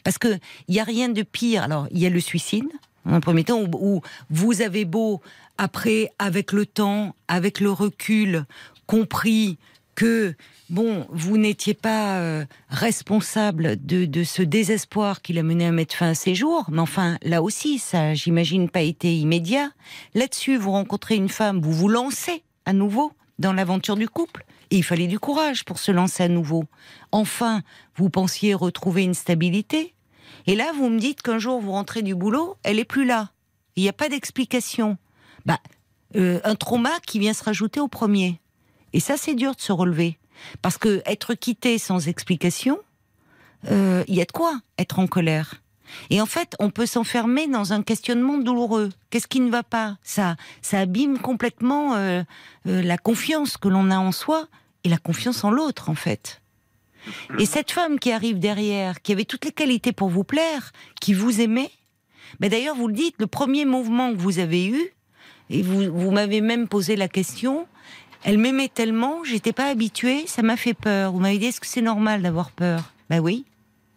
[0.04, 1.62] Parce que il y a rien de pire.
[1.62, 2.68] Alors il y a le suicide
[3.04, 5.20] en premier temps où, où vous avez beau
[5.58, 8.44] après avec le temps, avec le recul,
[8.86, 9.58] compris
[9.94, 10.34] que
[10.68, 15.94] bon, vous n'étiez pas euh, responsable de, de ce désespoir qui l'a mené à mettre
[15.94, 16.66] fin à ses jours.
[16.70, 19.70] Mais enfin, là aussi, ça, j'imagine, pas été immédiat.
[20.14, 24.44] Là-dessus, vous rencontrez une femme, vous vous lancez à nouveau dans l'aventure du couple.
[24.70, 26.64] Et il fallait du courage pour se lancer à nouveau.
[27.12, 27.62] Enfin,
[27.96, 29.94] vous pensiez retrouver une stabilité.
[30.46, 33.30] Et là, vous me dites qu'un jour, vous rentrez du boulot, elle est plus là.
[33.76, 34.96] Il n'y a pas d'explication.
[35.44, 35.60] Bah,
[36.16, 38.40] euh, un trauma qui vient se rajouter au premier.
[38.92, 40.18] Et ça, c'est dur de se relever.
[40.62, 42.78] Parce que être quitté sans explication,
[43.70, 45.62] euh, il y a de quoi être en colère.
[46.10, 48.90] Et en fait, on peut s'enfermer dans un questionnement douloureux.
[49.10, 49.96] Qu'est-ce qui ne va pas?
[50.02, 52.22] Ça, ça abîme complètement euh,
[52.66, 54.46] euh, la confiance que l'on a en soi
[54.84, 56.40] et la confiance en l'autre, en fait.
[57.38, 61.14] Et cette femme qui arrive derrière, qui avait toutes les qualités pour vous plaire, qui
[61.14, 61.70] vous aimait,
[62.40, 64.92] mais d'ailleurs vous le dites, le premier mouvement que vous avez eu,
[65.48, 67.68] et vous, vous m'avez même posé la question,
[68.24, 71.12] elle m'aimait tellement, j'étais pas habituée, ça m'a fait peur.
[71.12, 72.92] Vous m'avez dit, est-ce que c'est normal d'avoir peur?
[73.08, 73.44] Ben oui.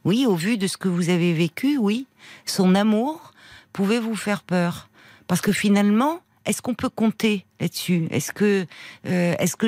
[0.06, 2.08] Oui, au vu de ce que vous avez vécu, oui.
[2.46, 3.34] Son amour
[3.74, 4.90] pouvait vous faire peur.
[5.28, 8.08] Parce que finalement, est-ce qu'on peut compter là-dessus?
[8.10, 8.66] Est-ce que,
[9.06, 9.68] euh, est-ce que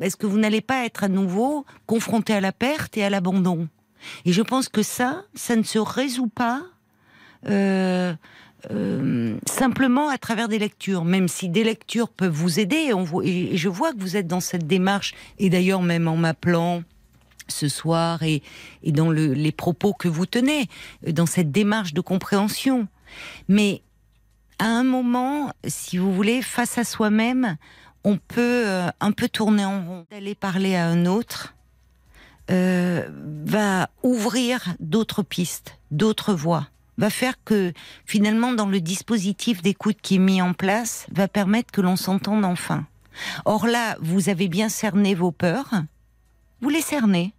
[0.00, 3.68] est-ce que vous n'allez pas être à nouveau confronté à la perte et à l'abandon?
[4.24, 6.62] Et je pense que ça, ça ne se résout pas
[7.48, 8.14] euh,
[8.70, 12.92] euh, simplement à travers des lectures, même si des lectures peuvent vous aider.
[13.24, 16.82] et je vois que vous êtes dans cette démarche, et d'ailleurs même en m'appelant
[17.48, 18.42] ce soir et,
[18.84, 20.68] dans les propos que vous tenez,
[21.06, 22.88] dans cette démarche de compréhension.
[23.48, 23.82] Mais
[24.58, 27.56] à un moment, si vous voulez, face à soi-même,
[28.04, 30.06] on peut euh, un peu tourner en rond.
[30.10, 31.54] D'aller parler à un autre
[32.50, 33.08] euh,
[33.44, 37.72] va ouvrir d'autres pistes, d'autres voies va faire que
[38.04, 42.44] finalement dans le dispositif d'écoute qui est mis en place va permettre que l'on s'entende
[42.44, 42.86] enfin.
[43.44, 45.70] Or là, vous avez bien cerné vos peurs,
[46.60, 47.32] vous les cernez,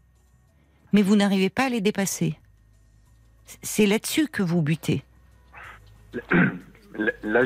[0.93, 2.37] mais vous n'arrivez pas à les dépasser.
[3.61, 5.03] C'est là-dessus que vous butez.
[7.23, 7.41] Là,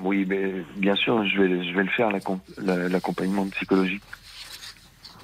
[0.00, 2.10] oui, mais bien sûr, je vais, je vais le faire,
[2.58, 4.02] l'accompagnement psychologique.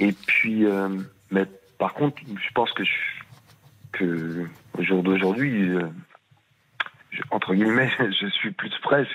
[0.00, 0.88] Et puis, euh,
[1.30, 1.44] mais
[1.78, 2.82] par contre, je pense que,
[3.92, 4.46] que
[4.78, 5.88] au jour d'aujourd'hui, euh,
[7.30, 9.06] entre guillemets, je suis plus prêt.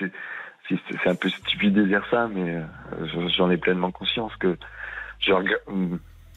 [0.68, 4.56] C'est un peu stupide de dire ça, mais euh, j'en ai pleinement conscience que
[5.18, 5.32] je,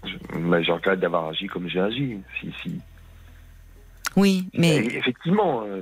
[0.05, 2.17] je, regrette d'avoir agi comme j'ai agi.
[2.39, 2.79] Si, si.
[4.15, 4.77] Oui, mais.
[4.77, 5.63] effectivement.
[5.63, 5.81] Euh,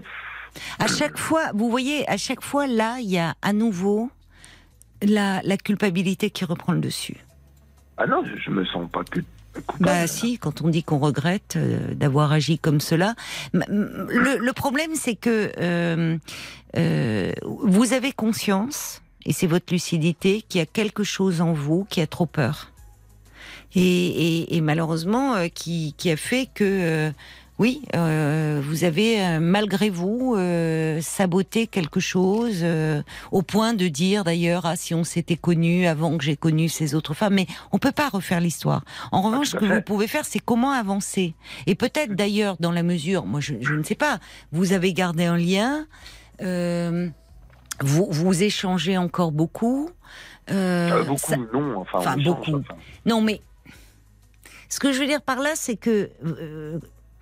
[0.79, 4.09] à chaque fois, vous voyez, à chaque fois, là, il y a à nouveau
[5.01, 7.17] la, la culpabilité qui reprend le dessus.
[7.97, 9.19] Ah non, je, ne me sens pas que
[9.79, 13.15] bah si, quand on dit qu'on regrette euh, d'avoir agi comme cela.
[13.53, 16.17] Le, problème, c'est que euh,
[16.77, 21.85] euh, vous avez conscience, et c'est votre lucidité, qu'il y a quelque chose en vous
[21.89, 22.70] qui a trop peur.
[23.75, 27.11] Et, malheureusement, qui, qui, a fait que
[27.61, 32.65] oui, euh, vous avez euh, malgré vous euh, saboté quelque chose
[33.31, 36.95] au point de dire d'ailleurs ah si on s'était connu avant que j'ai connu ces
[36.95, 38.83] autres femmes, mais on peut pas refaire l'histoire.
[39.11, 41.35] En revanche, ce que vous pouvez faire, c'est comment avancer.
[41.67, 44.17] Et peut-être d'ailleurs dans la mesure, moi je, ne sais pas,
[44.51, 45.85] vous avez gardé un lien,
[47.79, 49.91] vous vous échangez encore beaucoup.
[50.47, 52.63] beaucoup, non, enfin, beaucoup.
[53.05, 53.39] Non, mais
[54.71, 56.09] ce que je veux dire par là, c'est que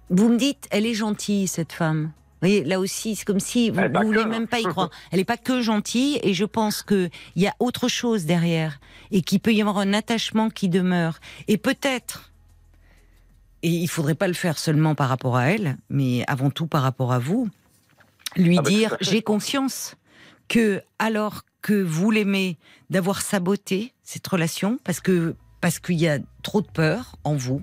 [0.10, 2.12] vous me dites, elle est gentille, cette femme.
[2.42, 4.92] Vous voyez, là aussi, c'est comme si vous ne voulez même pas y croire.
[5.12, 8.80] Elle n'est pas que gentille, et je pense qu'il y a autre chose derrière,
[9.12, 11.20] et qu'il peut y avoir un attachement qui demeure.
[11.48, 12.32] Et peut-être,
[13.64, 16.84] et il faudrait pas le faire seulement par rapport à elle, mais avant tout par
[16.84, 17.50] rapport à vous,
[18.36, 19.96] lui ah bah, dire, j'ai conscience
[20.48, 22.58] que alors que vous l'aimez,
[22.92, 27.62] d'avoir saboté cette relation, parce que parce qu'il y a trop de peur en vous,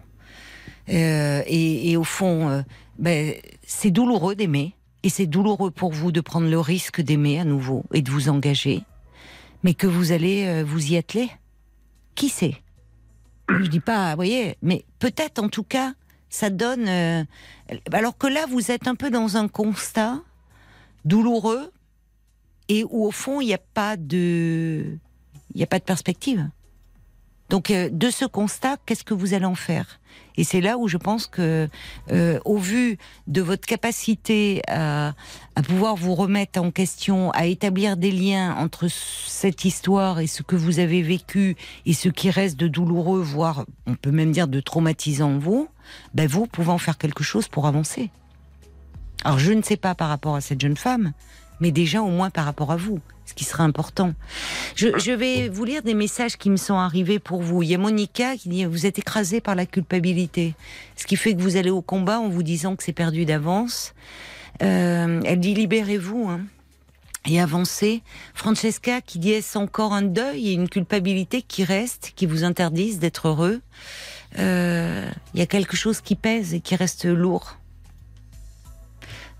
[0.88, 2.62] euh, et, au fond, euh,
[2.98, 3.34] ben,
[3.66, 4.74] c'est douloureux d'aimer.
[5.02, 8.28] Et c'est douloureux pour vous de prendre le risque d'aimer à nouveau et de vous
[8.28, 8.82] engager.
[9.62, 11.30] Mais que vous allez euh, vous y atteler
[12.14, 12.56] Qui sait?
[13.48, 15.94] Je dis pas, vous voyez, mais peut-être en tout cas,
[16.28, 16.88] ça donne.
[17.92, 20.20] alors que là, vous êtes un peu dans un constat
[21.04, 21.70] douloureux
[22.68, 24.98] et où au fond, il n'y a pas de.
[25.54, 26.50] Il n'y a pas de perspective.
[27.48, 30.00] Donc, de ce constat, qu'est-ce que vous allez en faire?
[30.36, 31.68] Et c'est là où je pense que,
[32.12, 35.14] euh, au vu de votre capacité à,
[35.54, 40.42] à, pouvoir vous remettre en question, à établir des liens entre cette histoire et ce
[40.42, 41.56] que vous avez vécu
[41.86, 45.68] et ce qui reste de douloureux, voire on peut même dire de traumatisant en vous,
[46.14, 48.10] ben vous pouvez en faire quelque chose pour avancer.
[49.24, 51.12] Alors je ne sais pas par rapport à cette jeune femme,
[51.60, 54.14] mais déjà au moins par rapport à vous ce qui sera important.
[54.76, 57.62] Je, vais vous lire des messages qui me sont arrivés pour vous.
[57.62, 60.54] Il y a Monica qui dit vous êtes écrasé par la culpabilité,
[60.96, 63.94] ce qui fait que vous allez au combat en vous disant que c'est perdu d'avance.
[64.62, 66.40] Euh, elle dit libérez-vous hein,
[67.26, 68.02] et avancez.
[68.32, 73.00] Francesca qui dit est-ce encore un deuil et une culpabilité qui reste, qui vous interdisent
[73.00, 73.60] d'être heureux?
[74.38, 77.58] Euh, il y a quelque chose qui pèse et qui reste lourd.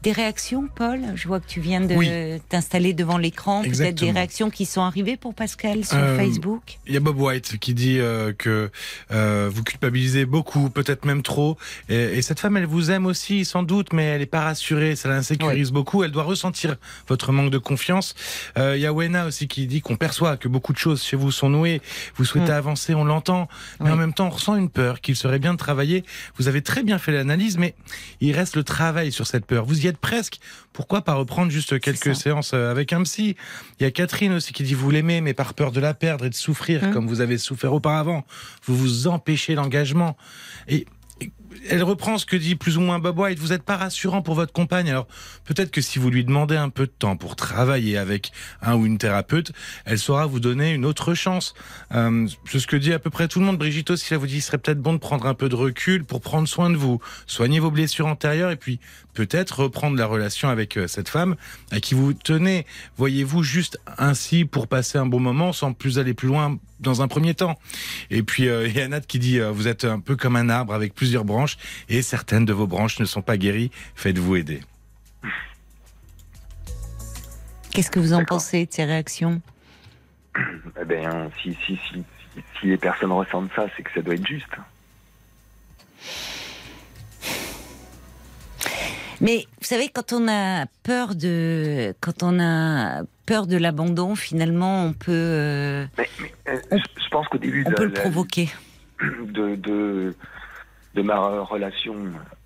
[0.07, 1.01] Des réactions, Paul?
[1.17, 2.09] Je vois que tu viens de Oui.
[2.49, 3.63] t'installer devant l'écran.
[3.65, 6.79] Peut-être des réactions qui sont arrivées pour Pascal sur Euh, Facebook?
[6.87, 8.71] Il y a Bob White qui dit euh, que
[9.11, 11.57] euh, vous culpabilisez beaucoup, peut-être même trop.
[11.89, 14.95] Et, et cette femme, elle vous aime aussi, sans doute, mais elle n'est pas rassurée.
[14.95, 16.05] Ça l'insécurise beaucoup.
[16.05, 16.77] Elle doit ressentir
[17.09, 18.15] votre manque de confiance.
[18.57, 21.33] Il y a Wena aussi qui dit qu'on perçoit que beaucoup de choses chez vous
[21.33, 21.83] sont nouées.
[22.15, 22.63] Vous souhaitez Mm.
[22.63, 23.49] avancer, on l'entend.
[23.81, 23.91] Mais Oui.
[23.91, 26.05] en même temps, on ressent une peur qu'il serait bien de travailler.
[26.39, 27.75] Vous avez très bien fait l'analyse, mais
[28.21, 29.65] il reste le travail sur cette peur.
[29.65, 30.39] Vous y êtes presque.
[30.73, 33.37] Pourquoi pas reprendre juste quelques séances euh, avec un psy
[33.81, 36.27] Il y a Catherine aussi qui dit vous l'aimez, mais par peur de la perdre
[36.27, 36.93] et de souffrir Mm.
[36.93, 38.25] comme vous avez souffert auparavant,
[38.65, 40.17] vous vous empêchez l'engagement.
[40.69, 40.87] Et
[41.69, 43.39] elle reprend ce que dit plus ou moins Bob White.
[43.39, 44.89] Vous n'êtes pas rassurant pour votre compagne.
[44.91, 45.07] Alors
[45.45, 48.33] peut-être que si vous lui demandez un peu de temps pour travailler avec
[48.63, 49.53] un ou une thérapeute,
[49.85, 51.55] elle saura vous donner une autre chance.
[51.95, 53.59] Euh, c'est ce que dit à peu près tout le monde.
[53.59, 56.05] Brigitte aussi, là vous dit, il serait peut-être bon de prendre un peu de recul
[56.05, 58.81] pour prendre soin de vous, soigner vos blessures antérieures et puis
[59.15, 61.37] peut-être reprendre la relation avec euh, cette femme
[61.71, 62.67] à qui vous tenez.
[62.97, 67.09] Voyez-vous juste ainsi pour passer un bon moment sans plus aller plus loin dans un
[67.09, 67.59] premier temps.
[68.11, 70.37] Et puis euh, il y a Nat qui dit euh, vous êtes un peu comme
[70.37, 71.57] un arbre avec plusieurs branches
[71.89, 73.71] et certaines de vos branches ne sont pas guéries.
[73.95, 74.61] Faites-vous aider.
[77.71, 79.43] Qu'est-ce que vous en pensez de ces réactions?
[80.39, 81.05] Eh
[81.43, 82.05] si, si, si, si,
[82.61, 84.47] si les personnes ressentent ça, c'est que ça doit être juste.
[89.21, 94.85] Mais vous savez, quand on a peur de, quand on a peur de l'abandon, finalement,
[94.85, 97.93] on peut, euh, Mais, mais, euh, On- je, pense qu'au début on de, peut le
[97.93, 98.49] la- provoquer.
[99.01, 100.15] de, de,
[100.95, 101.97] de ma relation,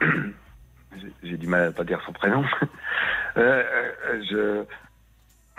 [1.23, 2.45] j'ai- du mal à pas dire son prénom,
[3.37, 3.63] euh,
[4.31, 4.65] je,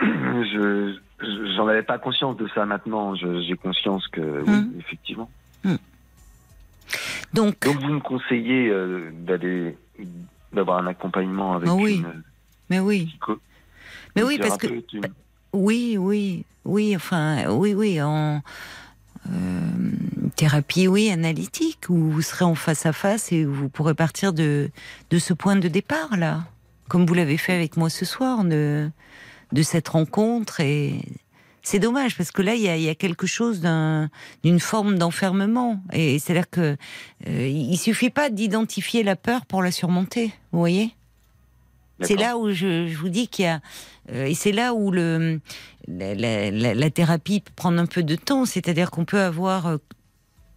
[0.00, 3.14] je, je- j'en avais pas conscience de ça maintenant.
[3.14, 4.74] J'ai conscience que, oui, Hum.
[4.78, 5.30] effectivement.
[7.32, 9.76] Donc, Donc vous me conseillez euh, d'aller,
[10.52, 11.94] d'avoir un accompagnement avec Ah oui.
[11.96, 12.22] une
[12.68, 13.38] mais oui, psycho.
[14.16, 14.66] Mais oui, parce que
[15.52, 18.40] Oui, oui, oui, enfin, oui, oui, en
[19.30, 19.90] euh,
[20.36, 24.32] thérapie, oui, analytique, où vous serez en face à face et où vous pourrez partir
[24.32, 24.70] de,
[25.10, 26.44] de ce point de départ, là,
[26.88, 28.90] comme vous l'avez fait avec moi ce soir, de,
[29.52, 30.60] de cette rencontre.
[30.60, 31.00] Et
[31.62, 34.10] c'est dommage, parce que là, il y a, il y a quelque chose d'un-
[34.42, 35.82] d'une forme d'enfermement.
[35.92, 36.76] Et c'est-à-dire que
[37.28, 40.94] euh, il suffit pas d'identifier la peur pour la surmonter, vous voyez?
[42.06, 43.60] C'est là où je, je vous dis qu'il y a
[44.10, 45.40] euh, et c'est là où le
[45.88, 49.66] la, la- la- la thérapie peut prendre un peu de temps, c'est-à-dire qu'on peut avoir
[49.66, 49.76] euh,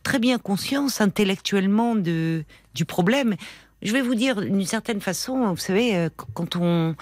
[0.03, 2.43] très bien conscience intellectuellement de
[2.73, 3.35] du problème.
[3.81, 6.95] Je vais vous dire d'une certaine façon, vous savez, euh, qu- quand on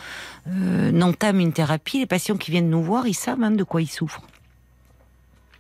[0.47, 3.81] euh, entame une thérapie, les patients qui viennent nous voir, ils savent hein, de quoi
[3.81, 4.21] ils souffrent.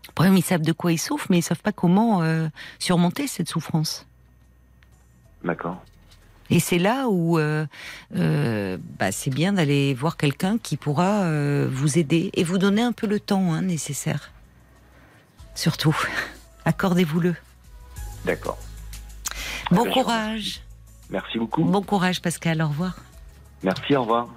[0.07, 2.21] Le problème, ils savent de quoi ils souffrent, mais ils savent pas comment
[2.77, 4.05] surmonter cette souffrance.
[5.43, 5.81] D'accord.
[6.53, 7.65] Et c'est là où euh,
[8.15, 12.83] euh, bah, c'est bien d'aller voir quelqu'un qui pourra euh, vous aider et vous donner
[12.83, 14.31] un peu le temps hein, nécessaire.
[15.55, 15.97] Surtout,
[16.65, 17.33] accordez-vous-le.
[18.23, 18.59] D'accord.
[19.71, 20.61] Bon courage.
[21.09, 21.63] Merci beaucoup.
[21.63, 22.97] Bon courage Pascal, au revoir.
[23.63, 24.27] Merci, au revoir.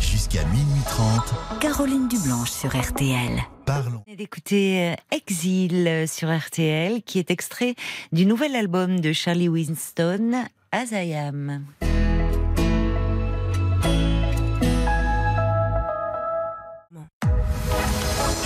[0.00, 3.40] Jusqu'à minuit 30, Caroline Dublanche sur RTL.
[3.64, 4.02] parlons.
[4.18, 7.76] D'écouter Exil sur RTL, qui est extrait
[8.10, 11.66] du nouvel album de Charlie Winston, As I Am.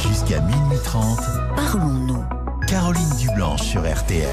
[0.02, 1.18] Jusqu'à minuit 30,
[1.54, 2.24] Parlons-nous.
[2.66, 4.26] Caroline Dublanche sur RTL.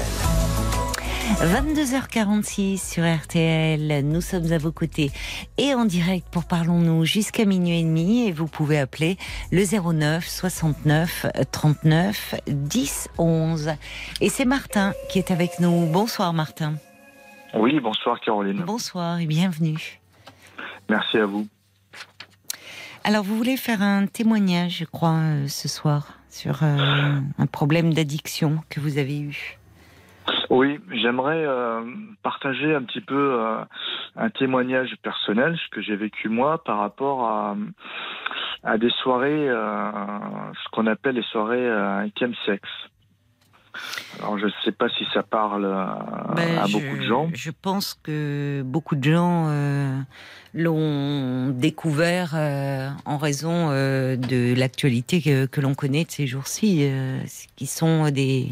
[1.42, 5.10] 22h46 sur RTL, nous sommes à vos côtés
[5.58, 9.18] et en direct pour Parlons-nous jusqu'à minuit et demi et vous pouvez appeler
[9.50, 13.72] le 09 69 39 10 11.
[14.22, 15.84] Et c'est Martin qui est avec nous.
[15.84, 16.76] Bonsoir Martin.
[17.54, 18.62] Oui, bonsoir Caroline.
[18.64, 20.00] Bonsoir et bienvenue.
[20.88, 21.46] Merci à vous.
[23.04, 27.92] Alors vous voulez faire un témoignage, je crois, euh, ce soir sur euh, un problème
[27.92, 29.58] d'addiction que vous avez eu.
[30.50, 31.82] Oui, j'aimerais euh,
[32.22, 33.38] partager un petit peu
[34.16, 37.56] un témoignage personnel, ce que j'ai vécu moi par rapport à,
[38.62, 42.62] à des soirées, ce qu'on appelle les soirées euh, chemsex.
[44.18, 47.28] Alors je ne sais pas si ça parle euh, Ben, à je- beaucoup de gens.
[47.32, 49.98] Je pense que beaucoup de gens euh,
[50.54, 56.88] l'ont découvert euh, en raison euh, de l'actualité que, que l'on connaît de ces jours-ci,
[57.56, 58.50] qui sont des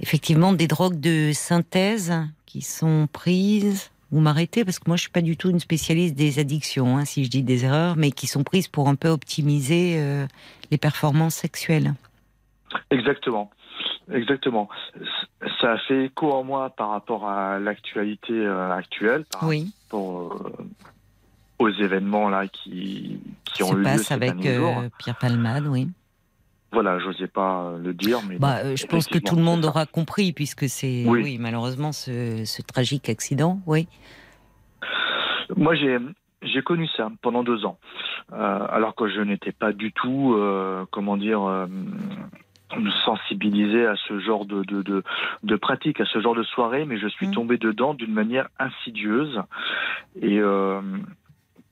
[0.00, 2.12] effectivement des drogues de synthèse
[2.46, 3.90] qui sont prises.
[4.10, 7.04] Vous m'arrêtez parce que moi je suis pas du tout une spécialiste des addictions, hein,
[7.04, 10.26] si je dis des erreurs, mais qui sont prises pour un peu optimiser euh,
[10.70, 11.94] les performances sexuelles.
[12.90, 13.50] Exactement.
[14.12, 14.68] Exactement.
[15.60, 19.72] Ça a fait écho en moi par rapport à l'actualité euh, actuelle, par Oui.
[19.86, 20.64] rapport euh,
[21.58, 23.20] aux événements là qui,
[23.54, 25.88] qui ont eu lieu passe avec euh, Pierre Palmade, oui.
[26.72, 30.32] Voilà, j'osais pas le dire, mais Bah, je pense que tout le monde aura compris,
[30.32, 31.20] puisque c'est, oui.
[31.22, 31.38] Oui.
[31.38, 33.86] malheureusement, ce, ce tragique accident, oui.
[35.56, 35.98] Moi, j'ai
[36.42, 37.78] j'ai connu ça pendant deux ans,
[38.32, 41.66] Euh, alors que je n'étais pas du tout, euh, comment dire, euh,
[43.04, 45.02] sensibilisé à ce genre de, de, de,
[45.42, 47.32] de pratique, à ce genre de soirée, mais je suis Mm.
[47.32, 49.40] tombé dedans d'une manière insidieuse
[50.20, 50.80] et euh,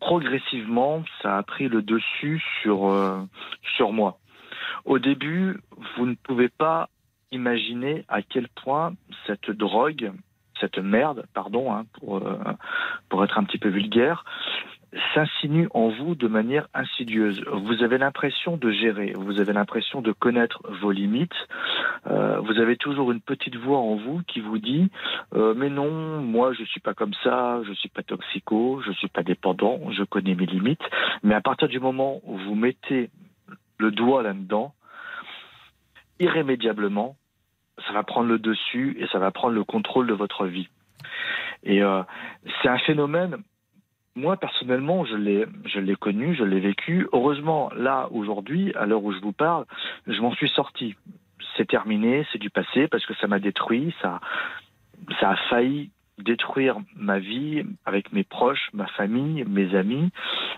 [0.01, 3.21] progressivement, ça a pris le dessus sur euh,
[3.77, 4.19] sur moi.
[4.85, 5.61] Au début,
[5.97, 6.89] vous ne pouvez pas
[7.31, 8.95] imaginer à quel point
[9.27, 10.13] cette drogue,
[10.61, 12.37] cette merde, pardon, hein, pour, euh,
[13.09, 14.25] pour être un petit peu vulgaire,
[15.15, 17.43] s'insinue en vous de manière insidieuse.
[17.51, 21.35] Vous avez l'impression de gérer, vous avez l'impression de connaître vos limites.
[22.07, 24.91] Euh, vous avez toujours une petite voix en vous qui vous dit
[25.35, 29.09] euh, mais non, moi je suis pas comme ça, je suis pas toxico, je suis
[29.09, 30.85] pas dépendant, je connais mes limites.
[31.23, 33.11] Mais à partir du moment où vous mettez
[33.79, 34.75] le doigt là-dedans,
[36.21, 37.17] irrémédiablement,
[37.87, 40.69] ça va prendre le dessus et ça va prendre le contrôle de votre vie.
[41.65, 42.03] Et euh,
[42.63, 43.39] c'est un phénomène.
[44.15, 47.09] Moi personnellement, je l'ai, connu, je l'ai vécu.
[47.13, 49.65] Heureusement, là aujourd'hui, à l'heure où je vous parle,
[50.07, 50.95] je m'en suis sorti.
[51.57, 54.21] C'est terminé, c'est du passé parce que ça m'a détruit, ça,
[55.21, 60.11] ça a failli détruire ma vie avec mes proches, ma famille, mes amis,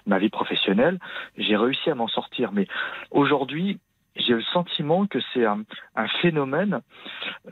[0.06, 0.98] ma vie professionnelle.
[1.36, 2.66] J'ai réussi à m'en sortir, mais
[3.10, 3.78] aujourd'hui,
[4.16, 5.64] j'ai le sentiment que c'est un,
[5.96, 6.80] un phénomène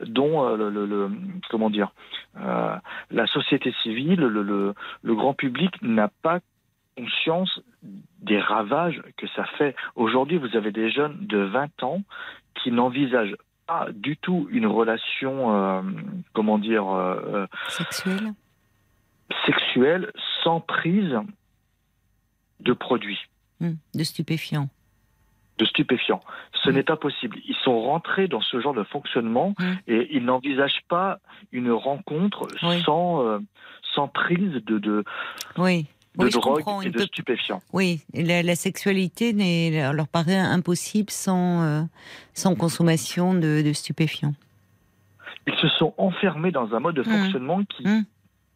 [0.07, 1.11] dont euh, le, le- le-
[1.49, 1.91] comment dire
[2.39, 2.75] euh,
[3.11, 6.39] la société civile, le, le- le grand public n'a pas
[6.95, 7.59] conscience
[8.19, 9.75] des ravages que ça fait.
[9.95, 12.01] Aujourd'hui, vous avez des jeunes de 20 ans
[12.55, 13.35] qui n'envisagent
[13.65, 15.81] pas du tout une relation, euh,
[16.33, 18.33] comment dire, euh, euh, Sexuel
[19.45, 20.11] sexuelle
[20.43, 21.17] sans prise
[22.59, 23.19] de produits.
[23.59, 24.69] Hmm, De stupéfiants.
[25.57, 26.21] De stupéfiants.
[26.63, 26.73] Ce Mm.
[26.73, 27.37] n'est pas possible.
[27.47, 29.71] Ils sont rentrés dans ce genre de fonctionnement Mm.
[29.87, 31.19] et ils n'envisagent pas
[31.51, 32.81] une rencontre Oui.
[32.83, 33.39] sans, euh,
[33.93, 35.03] sans prise de, de,
[35.57, 35.85] Oui.
[36.17, 37.61] de Oui, drogue et de stupéfiants.
[37.71, 39.31] Oui, la, la sexualité
[39.93, 41.81] leur paraît impossible sans, euh,
[42.33, 44.33] sans consommation de, de stupéfiants.
[45.45, 47.05] Ils se sont enfermés dans un mode de Mm.
[47.05, 47.85] fonctionnement qui,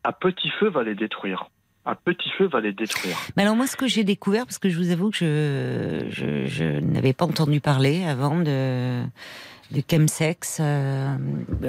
[0.04, 1.50] à petit feu, va les détruire.
[1.88, 3.18] À petit feu va les détruire.
[3.38, 7.24] Alors moi, ce que j'ai découvert, parce que je vous avoue que je, n'avais pas
[7.24, 9.04] entendu parler avant de,
[9.72, 10.58] de chemsex.
[10.60, 11.16] euh,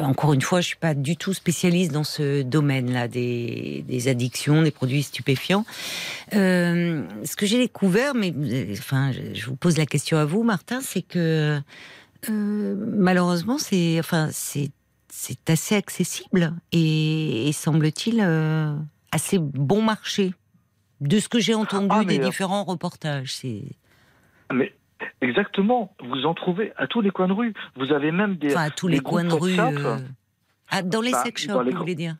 [0.00, 4.72] encore une fois, je suis pas du tout spécialiste dans ce domaine-là des, addictions, des
[4.72, 5.64] produits stupéfiants.
[6.34, 8.34] Euh, ce que j'ai découvert, mais
[8.72, 11.60] enfin, je, vous pose la question à vous, Martin, c'est que
[12.28, 14.72] euh, malheureusement, c'est enfin c'est
[15.48, 18.20] assez accessible et, et semble-t-il
[19.12, 20.34] assez bon marché.
[21.00, 23.62] De ce que j'ai entendu Ah, des euh, différents reportages, c'est
[24.52, 24.74] Mais
[25.20, 27.54] exactement, vous en trouvez à tous les coins de rue.
[27.76, 28.48] Vous avez même des.
[28.48, 29.58] enfin à tous les coins de rue.
[29.60, 29.98] Euh,
[30.70, 32.16] ah, dans les Bah, sex shops, les vous voulez dire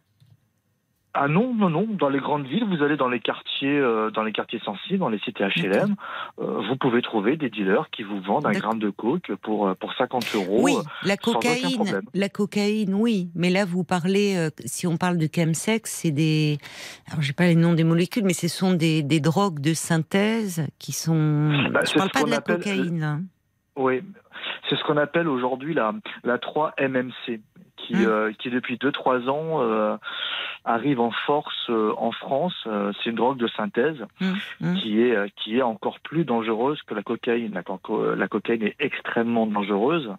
[1.20, 1.84] Ah non, non, non.
[1.90, 5.08] Dans les grandes villes, vous allez dans les quartiers, euh, dans les quartiers sensibles, dans
[5.08, 5.96] les cités HLM,
[6.38, 9.74] euh, vous pouvez trouver des dealers qui vous vendent un gramme de coke pour euh,
[9.74, 10.60] pour 50 euros.
[10.62, 13.30] Oui, la cocaïne, la cocaïne, oui.
[13.34, 16.58] Mais là, vous parlez, euh, si on parle de chemsex, c'est des,
[17.08, 20.68] alors j'ai pas les noms des molécules, mais ce sont des, des drogues de synthèse
[20.78, 21.50] qui sont.
[21.72, 23.00] Bah, Je parle pas de la cocaïne.
[23.00, 23.18] là.
[23.74, 24.02] Oui,
[24.68, 25.92] c'est ce qu'on appelle aujourd'hui la,
[26.24, 27.40] la 3-MMC,
[27.78, 28.06] qui, Mm.
[28.06, 29.96] euh, qui depuis 2-3 ans euh,
[30.64, 32.54] arrive en force euh, en France.
[32.66, 34.74] Euh, c'est une drogue de synthèse Hum, hum.
[34.76, 37.54] qui est, euh, qui est encore plus dangereuse que la cocaïne.
[37.54, 40.10] La, cocaïne est extrêmement dangereuse,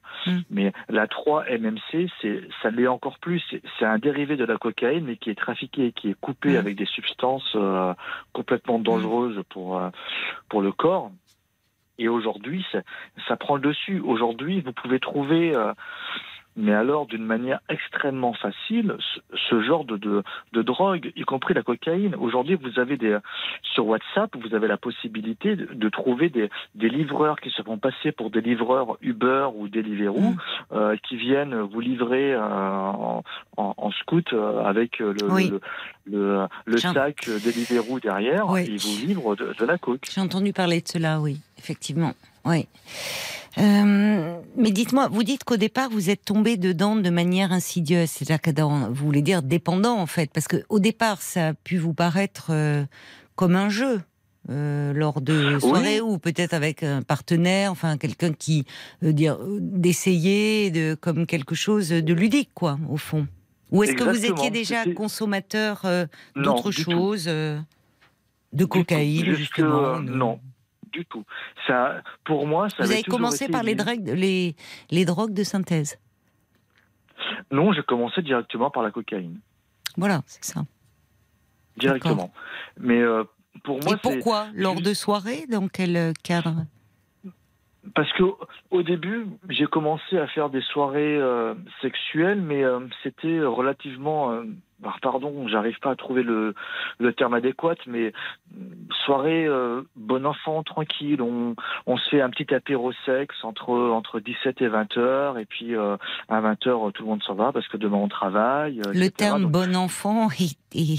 [0.49, 3.43] mais la 3-MMC, c'est, ça l'est encore plus.
[3.77, 6.85] C'est, un dérivé de la cocaïne, mais qui est trafiqué, qui est coupé avec des
[6.85, 7.93] substances euh,
[8.33, 9.89] complètement dangereuses pour, euh,
[10.49, 11.11] pour le corps.
[11.97, 12.79] Et aujourd'hui, ça,
[13.27, 13.99] ça prend le dessus.
[13.99, 15.73] Aujourd'hui, vous pouvez trouver, euh,
[16.59, 21.53] mais alors d'une manière extrêmement facile, ce, ce genre de, de, de drogue, y compris
[21.53, 22.15] la cocaïne.
[22.15, 23.17] Aujourd'hui, vous avez des
[23.73, 27.77] sur WhatsApp, vous avez la possibilité de, de trouver des, des livreurs qui se font
[27.77, 30.37] passer pour des livreurs Uber ou Deliveroo, Mm.
[30.73, 33.23] euh, qui viennent vous livrer euh, en,
[33.57, 35.49] en, en scoot euh, avec le, Oui.
[35.49, 35.61] le,
[36.11, 38.61] le, le J'en- sac Deliveroo derrière, Oui.
[38.61, 40.05] et ils vous livrent de, de la coke.
[40.11, 42.11] J'ai entendu parler de cela, oui, effectivement.
[42.45, 42.67] Oui.
[43.57, 48.41] Euh, mais dites-moi, vous dites qu'au départ vous êtes tombé dedans de manière insidieuse, c'est-à-dire
[48.41, 51.77] que dans- vous voulez dire dépendant en fait, parce que au départ ça a pu
[51.77, 52.85] vous paraître euh,
[53.35, 54.01] comme un jeu.
[54.49, 58.65] euh, lors de soirées ou peut-être avec un partenaire, enfin quelqu'un qui
[59.01, 63.27] veut dire d'essayer de comme quelque chose de ludique quoi au fond.
[63.71, 65.85] Ou est-ce que vous étiez déjà consommateur
[66.35, 69.99] d'autres choses De cocaïne, justement.
[69.99, 70.39] non.
[70.91, 71.23] Du tout.
[71.67, 74.55] Ça, pour moi, ça Vous avez commencé par les drogues, les,
[74.89, 75.99] les drogues de synthèse.
[77.51, 79.39] Non, j'ai commencé directement par la cocaïne.
[79.97, 80.61] Voilà, c'est ça.
[81.77, 82.31] Directement.
[82.79, 83.23] Mais euh,
[83.63, 84.47] pour moi, Et pourquoi?
[84.53, 86.65] Lors de soirées Dans quel euh, cadre?
[87.95, 88.23] Parce que
[88.71, 94.43] au début, j'ai commencé à faire des soirées euh, sexuelles, mais euh, c'était relativement.
[94.83, 96.53] Alors, pardon, j'arrive pas à trouver le,
[96.99, 98.13] le terme adéquat, mais
[98.57, 98.59] euh,
[99.05, 101.21] soirée euh, bon enfant, tranquille.
[101.21, 101.55] On,
[101.85, 105.75] on se fait un petit apéro sexe entre entre 17 et 20 heures, et puis
[105.75, 105.97] euh,
[106.29, 108.79] à 20 heures tout le monde s'en va parce que demain on travaille.
[108.81, 109.11] euh, Le etc.
[109.17, 110.97] terme Donc, bon enfant, et, et-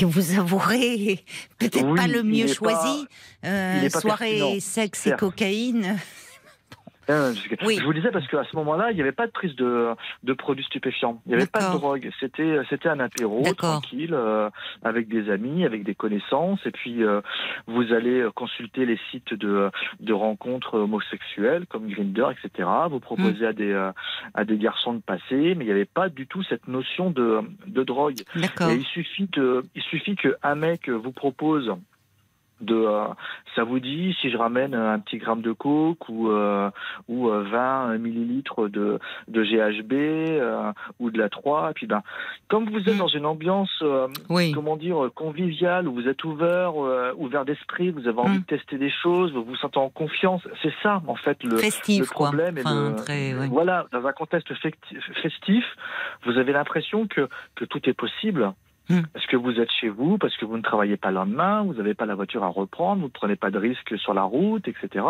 [0.00, 1.24] et vous avouerez,
[1.58, 3.06] peut-être Oui, pas le mieux choisi.
[3.44, 5.96] Euh, pas soirée, sexe et cocaïne.
[7.64, 7.78] Oui.
[7.80, 9.90] Je vous disais parce qu'à ce moment-là, il n'y avait pas de prise de,
[10.22, 11.20] de produits stupéfiants.
[11.26, 12.10] Il n'y avait pas de drogue.
[12.20, 14.50] C'était c'était un apéro tranquille euh,
[14.82, 16.60] avec des amis, avec des connaissances.
[16.66, 17.20] Et puis euh,
[17.66, 22.68] vous allez euh, consulter les sites de, de rencontres homosexuelles comme Grinder, etc.
[22.90, 23.92] Vous proposez à des euh,
[24.34, 27.40] à des garçons de passer, mais il n'y avait pas du tout cette notion de,
[27.66, 28.20] de drogue.
[28.70, 31.74] Et il suffit de, il suffit que un mec vous propose
[32.60, 33.04] de, euh,
[33.56, 36.70] ça vous dit si je ramène un petit gramme de coke ou euh,
[37.08, 38.98] ou euh, 20 millilitres de
[39.28, 42.02] de GHB euh, ou de la 3 et puis ben
[42.48, 42.98] comme vous êtes Mm.
[42.98, 44.52] dans une ambiance euh, Oui.
[44.52, 48.42] comment dire conviviale où vous êtes ouvert euh, ouvert d'esprit, vous avez envie Mm.
[48.42, 52.00] de tester des choses, vous vous sentez en confiance, c'est ça en fait le Festif,
[52.02, 53.48] le problème Enfin, de- très, ouais.
[53.48, 54.52] voilà, dans un contexte
[55.22, 55.64] festif,
[56.24, 58.52] vous avez l'impression que, que tout est possible.
[58.90, 59.00] Hmm.
[59.14, 61.72] Parce que vous êtes chez vous, parce que vous ne travaillez pas le lendemain, vous
[61.72, 64.68] n'avez pas la voiture à reprendre, vous ne prenez pas de risques sur la route,
[64.68, 65.04] etc.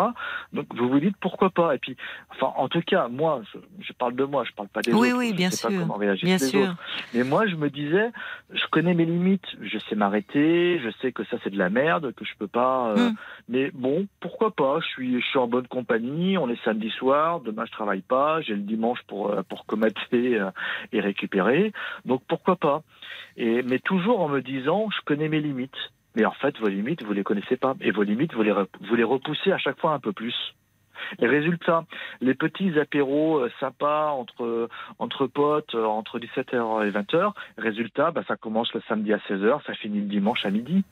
[0.53, 1.75] Donc vous vous dites pourquoi pas.
[1.75, 1.97] Et puis,
[2.31, 5.09] enfin, en tout cas, moi, je, je parle de moi, je parle pas des Oui,
[5.09, 5.17] autres.
[5.19, 5.81] oui, je bien sais pas sûr.
[5.81, 6.61] comment réagissent Bien les sûr.
[6.61, 6.75] autres.
[7.13, 8.11] Mais moi, je me disais,
[8.53, 12.13] je connais mes limites, je sais m'arrêter, je sais que ça c'est de la merde,
[12.13, 12.91] que je peux pas.
[12.91, 13.15] euh, Hmm.
[13.49, 16.37] Mais bon, pourquoi pas Je suis, je suis en bonne compagnie.
[16.37, 17.41] On est samedi soir.
[17.41, 18.39] Demain, je travaille pas.
[18.41, 20.49] J'ai le dimanche pour euh, pour comater euh,
[20.93, 21.73] et récupérer.
[22.05, 22.81] Donc pourquoi pas
[23.37, 25.71] Et mais toujours en me disant, je connais mes limites.
[26.15, 27.75] Mais en fait, vos limites, vous les connaissez pas.
[27.81, 30.35] Et vos limites, vous les vous les repoussez à chaque fois un peu plus.
[31.19, 31.85] Et résultat,
[32.21, 38.23] les petits apéros euh, sympas entre entre potes, euh, entre 17h et 20h, résultat, bah,
[38.27, 40.83] ça commence le samedi à 16h, ça finit le dimanche à midi.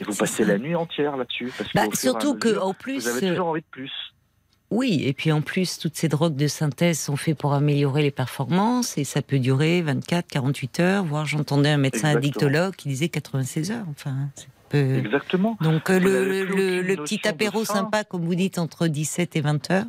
[0.00, 0.52] Et vous passez ça.
[0.52, 1.52] la nuit entière là-dessus.
[1.56, 3.92] Parce Bah, surtout que mesure, en vous plus, avez euh, toujours envie de plus.
[4.70, 8.10] Oui, et puis en plus, toutes ces drogues de synthèse sont faites pour améliorer les
[8.10, 12.18] performances et ça peut durer 24, 48 heures, voire j'entendais un médecin Exactement.
[12.18, 13.84] addictologue qui disait 96 heures.
[13.90, 14.14] Enfin,
[14.68, 15.56] peu- Exactement.
[15.60, 19.84] Donc euh, le, petit apéro sympa, comme vous dites, entre 17 et 20 heures.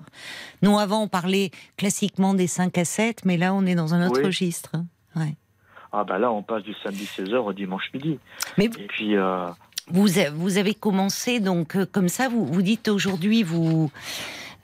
[0.62, 4.06] Nous, avant, on parlait classiquement des 5 à 7, mais là, on est dans un
[4.08, 4.26] autre Oui.
[4.26, 4.70] registre.
[4.76, 4.86] hein.
[5.16, 5.34] Ouais.
[5.92, 8.20] Ah bah là, on passe du samedi 16h au dimanche midi.
[8.60, 9.48] Mais Et puis, euh,
[9.90, 10.20] vous
[10.60, 13.90] avez commencé, donc, euh, comme ça, vous, vous dites aujourd'hui, vous.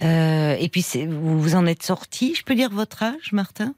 [0.03, 3.73] Euh, et puis, vous, vous en êtes sorti, je peux dire votre âge, Martin?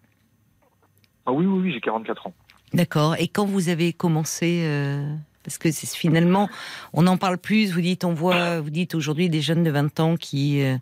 [1.25, 2.33] Ah oui, oui, oui, j'ai 44 ans.
[2.73, 3.15] D'accord.
[3.17, 6.49] Et quand vous avez commencé euh, Parce que c'est finalement,
[6.93, 7.71] on en parle plus.
[7.71, 10.77] Vous dites, on voit, vous dites aujourd'hui des jeunes de 20 ans qui euh,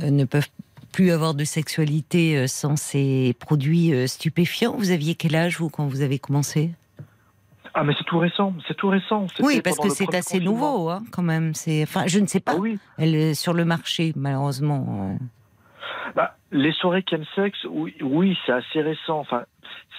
[0.00, 0.48] ne peuvent
[0.92, 4.76] plus avoir de sexualité sans ces produits stupéfiants.
[4.76, 6.72] Vous aviez quel âge vous quand vous avez commencé?
[7.74, 9.26] Ah mais c'est tout récent, c'est tout récent.
[9.40, 10.52] Oui, parce que c'est assez confinement.
[10.52, 11.54] nouveau, hein, quand même.
[11.54, 12.52] C'est, enfin, je ne sais pas.
[12.56, 12.78] Ah oui.
[12.98, 15.16] Elle est sur le marché, malheureusement.
[15.20, 15.24] euh.
[16.14, 19.18] Bah, les soirées chemsex, oui, oui c'est assez récent.
[19.18, 19.44] Enfin,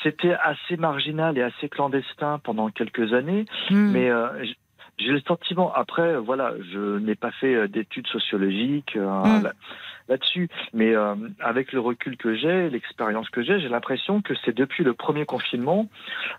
[0.03, 3.45] c'était assez marginal et assez clandestin pendant quelques années.
[3.71, 3.91] Hmm.
[3.91, 4.27] Mais euh,
[4.99, 9.43] j'ai le sentiment, après, voilà, je n'ai pas fait euh, d'études sociologiques euh, Mm.
[9.43, 9.53] là-
[10.09, 14.55] là-dessus, mais euh, avec le recul que j'ai, l'expérience que j'ai, j'ai l'impression que c'est
[14.55, 15.87] depuis le premier confinement,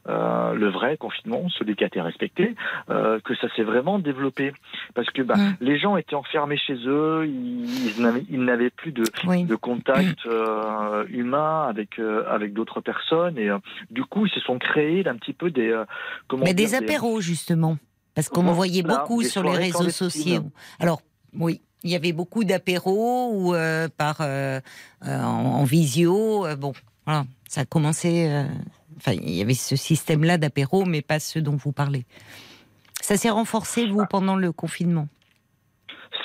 [0.09, 2.55] euh, le vrai confinement, celui qui a été respecté,
[2.91, 4.53] euh, que ça s'est vraiment développé.
[4.95, 5.57] Parce que bah, Mm.
[5.61, 7.97] les gens étaient enfermés chez eux, ils,
[8.31, 9.45] ils n'avaient- plus de, Oui.
[9.45, 10.27] de contact
[11.09, 11.99] humain avec
[12.29, 13.49] avec d'autres personnes et
[13.91, 15.71] du coup ils se sont créés un petit peu des
[16.29, 17.77] comment Mais dire, des apéros, justement.
[18.15, 20.45] Parce qu'on en voyait beaucoup sur les réseaux sociaux.
[20.79, 21.01] Alors,
[21.37, 24.61] oui, il y avait beaucoup d'apéros ou euh, par euh,
[25.07, 26.47] euh, en, en visio.
[26.57, 26.73] bon,
[27.07, 28.45] voilà, ça a commencé.
[28.97, 32.05] Enfin, il y avait ce système-là d'apéros, mais pas ceux dont vous parlez.
[33.01, 35.09] Ça s'est renforcé, vous, pendant le confinement?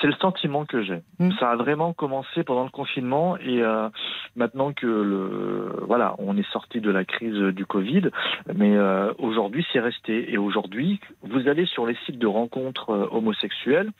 [0.00, 1.32] C'est le sentiment que j'ai Mm.
[1.38, 3.90] ça a vraiment commencé pendant le confinement et euh,
[4.36, 8.08] maintenant que le voilà on est sorti de la crise du Covid
[8.54, 13.06] mais euh, aujourd'hui c'est resté et aujourd'hui vous allez sur les sites de rencontres euh,
[13.10, 13.90] homosexuelles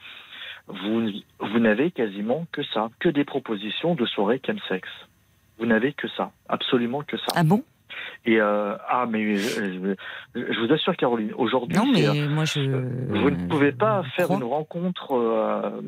[0.83, 1.09] vous
[1.41, 4.89] vous n'avez quasiment que ça que des propositions de soirées chemsex
[5.59, 7.62] vous n'avez que ça absolument que ça Ah bon?
[8.25, 9.95] Et euh, ah, mais je,
[10.35, 12.61] je vous assure, Caroline, aujourd'hui, Non, c'est, mais moi je.
[12.61, 14.37] vous ne pouvez pas faire crois.
[14.39, 15.81] une rencontre euh,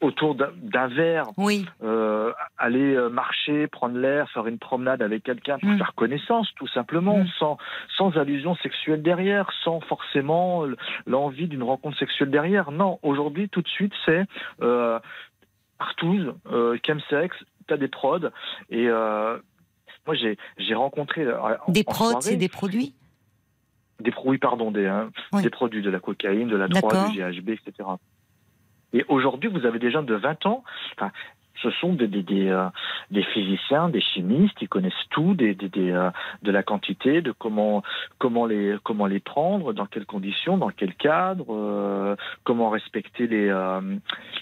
[0.00, 5.58] autour d'un verre, Oui, euh, aller euh, marcher, prendre l'air, faire une promenade avec quelqu'un
[5.58, 5.78] pour Mm.
[5.78, 7.26] faire connaissance, tout simplement, Mm.
[7.38, 7.58] sans,
[7.96, 10.64] sans allusion sexuelle derrière, sans forcément
[11.06, 12.70] l'envie d'une rencontre sexuelle derrière.
[12.70, 14.24] Non, aujourd'hui, tout de suite, c'est
[14.62, 15.00] euh,
[15.78, 17.36] partouze, euh, chemsex,
[17.66, 18.30] t'as des prods,
[18.70, 19.36] et euh,
[20.06, 21.34] moi j'ai j'ai rencontré euh,
[21.68, 22.94] des prods, c'est des produits?
[24.00, 25.42] Des produits, pardon, des, hein, Oui.
[25.42, 27.88] des produits de la cocaïne, de la drogue, du GHB, etc.
[28.92, 30.64] Et aujourd'hui, vous avez des jeunes de 20 ans,
[30.96, 31.10] enfin,
[31.62, 32.68] ce sont des, des, des, euh,
[33.10, 36.10] des physiciens, des chimistes, ils connaissent tout des, des, des, euh,
[36.42, 37.82] de la quantité, de comment,
[38.18, 43.48] comment, les, comment les prendre, dans quelles conditions, dans quel cadre, euh, comment respecter les,
[43.48, 43.80] euh,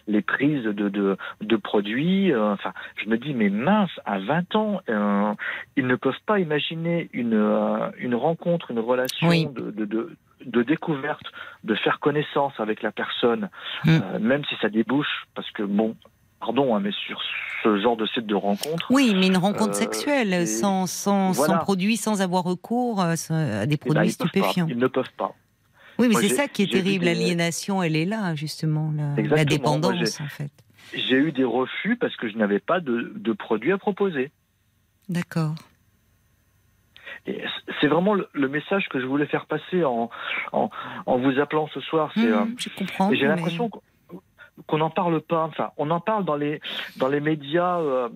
[0.07, 2.33] les prises de, de, de produits.
[2.33, 2.73] euh, enfin,
[3.03, 5.33] je me dis, mais mince, à 20 ans, euh,
[5.77, 9.47] ils ne peuvent pas imaginer une, euh, une rencontre, une relation Oui.
[9.47, 10.17] de, de, de,
[10.47, 11.27] de découverte,
[11.65, 13.51] de faire connaissance avec la personne,
[13.85, 13.89] Mm.
[13.91, 15.97] euh, même si ça débouche, parce que bon,
[16.41, 17.21] pardon, hein, mais sur
[17.63, 21.55] ce genre de site de rencontre, Oui, mais une rencontre Euh, sexuelle, sans, sans, voilà.
[21.55, 24.29] sans produit, sans avoir recours euh, à des eh ben, produits ils peuvent pas.
[24.29, 24.67] stupéfiants.
[24.69, 25.35] Ils ne peuvent pas.
[25.99, 27.05] Oui, mais c'est ça qui est terrible.
[27.07, 30.51] des- L'aliénation, elle est là, justement, la, la dépendance, en fait.
[30.95, 34.31] J'ai eu des refus parce que je n'avais pas de, de produits à proposer.
[35.09, 35.55] D'accord.
[37.81, 40.11] C'est vraiment le, le message que je voulais faire passer en,
[40.53, 40.70] en,
[41.07, 42.11] en vous appelant ce soir.
[42.14, 43.11] C'est, euh, je comprends.
[43.12, 43.83] Et j'ai mais- l'impression qu'on-
[44.79, 45.45] n'en parle pas.
[45.45, 46.61] Enfin, on en parle dans les
[46.97, 48.09] dans les médias euh,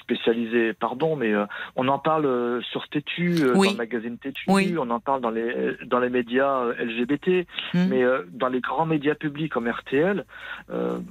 [0.00, 1.46] spécialisés, pardon, mais euh,
[1.76, 3.66] on en parle sur Tétu, Oui.
[3.68, 4.44] dans le magazine Tétu.
[4.48, 4.74] Oui.
[4.78, 7.88] On en parle dans les dans les médias LGBT, Hum.
[7.88, 10.24] mais dans les grands médias publics comme RTL,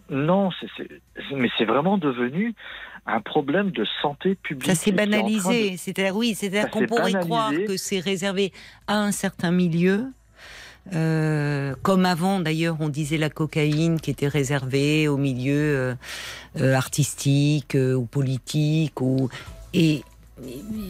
[0.09, 0.49] non.
[0.59, 2.53] c'est c'est- c'est- mais c'est vraiment devenu
[3.07, 4.67] un problème de santé publique.
[4.67, 5.75] Ça s'est de- banalisé.
[5.77, 7.19] C'est-à-dire, oui, c'est-à-dire qu'on pourrait banalisé.
[7.27, 8.53] croire que c'est réservé
[8.87, 10.05] à un certain milieu.
[10.93, 15.93] euh, comme avant, d'ailleurs, on disait la cocaïne qui était réservée au milieu euh,
[16.59, 18.99] euh, artistique ou politique.
[19.01, 19.29] Ou...
[19.73, 20.03] Et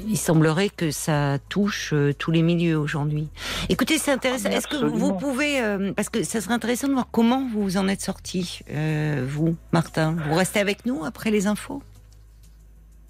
[0.07, 3.27] il semblerait que ça touche tous les milieux aujourd'hui.
[3.67, 4.47] Écoutez, c'est intéressant.
[4.49, 7.61] Ah, Est-ce que vous pouvez, euh, parce que ça serait intéressant de voir comment vous
[7.63, 10.15] vous en êtes sorti, euh, vous, Martin.
[10.29, 11.83] Vous restez avec nous après les infos?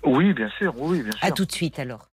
[0.05, 0.73] Oui, bien sûr.
[0.77, 1.19] Oui, bien sûr.
[1.21, 2.09] À tout de suite alors.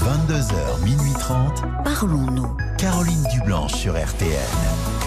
[0.00, 1.62] 22h, minuit 30.
[1.84, 2.56] Parlons-nous.
[2.78, 4.99] Caroline Dublanche sur RTN.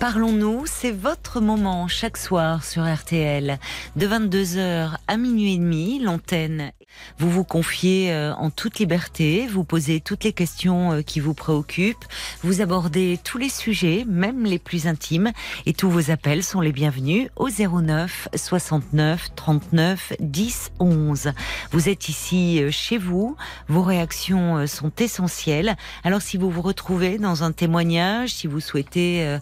[0.00, 3.58] Parlons-nous, c'est votre moment chaque soir sur RTL.
[3.96, 6.72] De 22h à minuit et demi, l'antenne.
[7.18, 11.34] Vous vous confiez euh, en toute liberté, vous posez toutes les questions euh, qui vous
[11.34, 12.04] préoccupent,
[12.42, 15.30] vous abordez tous les sujets, même les plus intimes,
[15.66, 21.32] et tous vos appels sont les bienvenus au 09 69 39 10 11.
[21.72, 23.36] Vous êtes ici euh, chez vous,
[23.68, 25.76] vos réactions sont essentielles.
[26.04, 29.38] Alors si vous vous retrouvez dans un témoignage, si vous souhaitez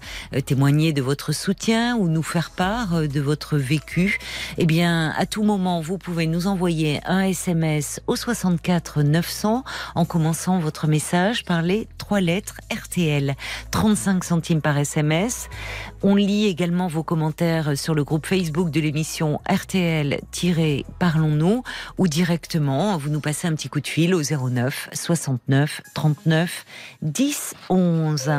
[0.48, 4.18] témoigner de votre soutien ou nous faire part euh, de votre vécu,
[4.56, 9.62] eh bien, à tout moment, vous pouvez nous envoyer un SMS au 64 900
[9.94, 13.36] en commençant votre message par les trois lettres RTL.
[13.72, 15.50] 35 centimes par SMS.
[16.02, 21.62] On lit également vos commentaires sur le groupe Facebook de l'émission RTL-Parlons-nous
[21.98, 26.64] ou directement, vous nous passez un petit coup de fil au 09 69 39
[27.02, 28.30] 10 11.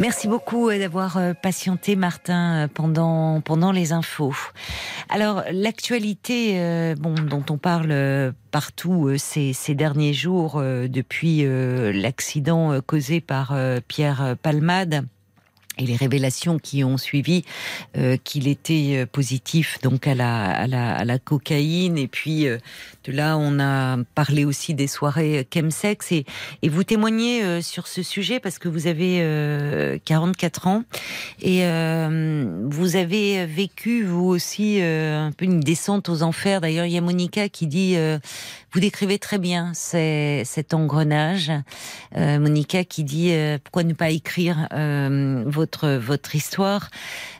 [0.00, 4.34] Merci beaucoup euh, d'avoir euh, patienté, Martin, euh, pendant pendant les infos.
[5.08, 13.54] Alors l'actualité, bon, dont on parle partout ces, derniers jours depuis l'accident causé par
[13.86, 15.06] Pierre Palmade
[15.78, 17.44] et les révélations qui ont suivi
[17.96, 21.98] euh, qu'il était euh, positif donc à la, à la, à la cocaïne.
[21.98, 22.58] Et puis euh,
[23.04, 26.12] de là on a parlé aussi des soirées chemsex.
[26.12, 26.24] Et,
[26.62, 30.84] et vous témoignez euh, sur ce sujet parce que vous avez euh, 44 ans.
[31.40, 36.60] Et euh, vous avez vécu vous aussi euh, un peu une descente aux enfers.
[36.60, 38.18] D'ailleurs il y a Monica qui dit euh,
[38.74, 41.52] vous décrivez très bien cet engrenage.
[42.16, 46.90] Euh, Monica qui dit euh, pourquoi ne pas écrire euh, votre histoire.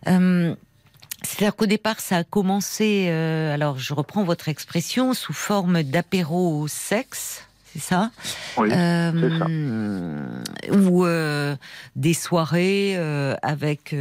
[0.07, 7.49] C'est-à-dire qu'au départ, ça a commencé, alors je reprends votre expression, sous forme d'apéro sexe,
[7.75, 8.13] c'est ça
[8.57, 10.79] Oui, Euh, ça.
[10.79, 11.57] Ou euh,
[11.97, 13.95] des soirées euh, avec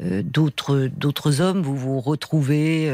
[0.00, 2.86] d'autres d'autres hommes, vous vous retrouvez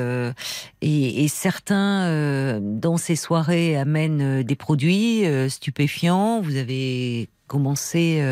[0.81, 6.41] et, et certains dans ces soirées amènent des produits stupéfiants.
[6.41, 8.23] Vous avez commencé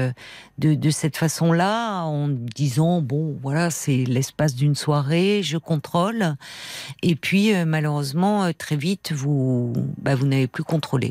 [0.58, 6.36] de, de cette façon-là, en disant bon, voilà, c'est l'espace d'une soirée, je contrôle,
[7.02, 11.10] et puis malheureusement très vite vous, bah, vous n'avez plus contrôlé.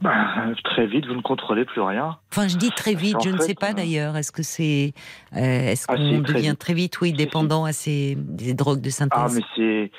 [0.00, 2.18] Bah, très vite, vous ne contrôlez plus rien.
[2.30, 4.16] Enfin, je dis très vite, je ne sais pas euh, d'ailleurs.
[4.16, 4.92] Est-ce que c'est,
[5.34, 6.58] euh, est-ce Ah, qu'on devient vite.
[6.58, 9.90] très vite, oui, dépendant à ces des drogues de Ah, synthèse mais c'est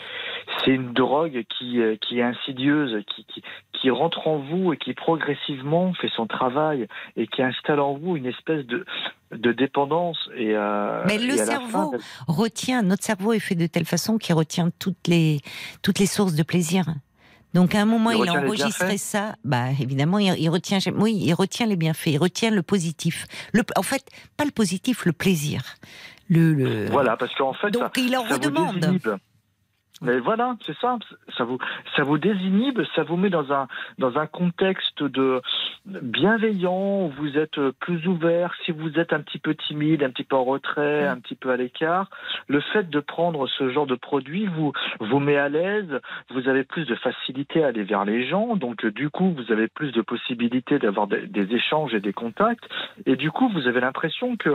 [0.63, 3.43] c'est une drogue qui euh, qui est insidieuse, qui, qui
[3.73, 6.87] qui rentre en vous et qui progressivement fait son travail
[7.17, 8.85] et qui installe en vous une espèce de
[9.31, 11.97] de dépendance et euh, Mais le et cerveau fin,
[12.27, 15.39] retient, notre cerveau est fait de telle façon qu'il retient toutes les,
[15.83, 16.85] toutes les sources de plaisir.
[17.53, 19.35] Donc à un moment, Il enregistrait bienfaits ça.
[19.43, 20.77] Bah évidemment, il, il retient.
[20.95, 22.07] Oui, il retient les bienfaits.
[22.07, 23.25] Il retient le positif.
[23.53, 24.03] Le, en fait,
[24.37, 25.63] pas le positif, le plaisir.
[26.29, 28.99] Le, le- Voilà, parce qu'en fait, Donc ça, il en redemande.
[30.01, 30.97] Mais voilà, c'est ça.
[31.37, 31.57] Ça vous,
[31.95, 35.41] ça vous désinhibe, ça vous met dans un, dans un contexte de
[35.85, 38.53] bienveillant où vous êtes plus ouvert.
[38.65, 41.07] Si vous êtes un petit peu timide, un petit peu en retrait, Mm.
[41.07, 42.09] un petit peu à l'écart,
[42.47, 45.99] le fait de prendre ce genre de produit vous, vous met à l'aise.
[46.29, 48.55] Vous avez plus de facilité à aller vers les gens.
[48.55, 52.13] Donc, euh, du coup, vous avez plus de possibilités d'avoir des, des échanges et des
[52.13, 52.63] contacts.
[53.05, 54.49] Et du coup, vous avez l'impression que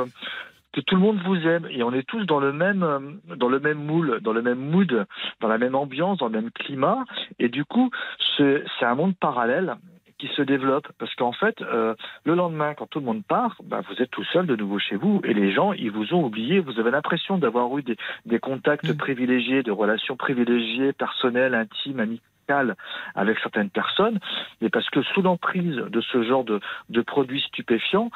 [0.75, 1.67] que tout le monde vous aime.
[1.71, 2.99] Et on est tous dans le même euh,
[3.37, 5.07] dans le même moule, dans le même mood,
[5.41, 7.05] dans la même ambiance, dans le même climat.
[7.39, 7.91] Et du coup
[8.37, 9.77] c'est un monde parallèle
[10.19, 10.89] qui se développe.
[10.99, 11.95] Parce qu'en fait euh,
[12.25, 14.97] le lendemain quand tout le monde part bah, vous êtes tout seul de nouveau chez
[14.97, 16.59] vous et les gens ils vous ont oublié.
[16.59, 17.97] Vous avez l'impression d'avoir eu des,
[18.27, 18.97] des contacts Mm.
[18.97, 22.77] privilégiés de relations privilégiées personnelles intimes amicales
[23.15, 24.19] avec certaines personnes.
[24.61, 26.61] Mais parce que sous l'emprise de ce genre de,
[26.91, 28.11] de produits stupéfiants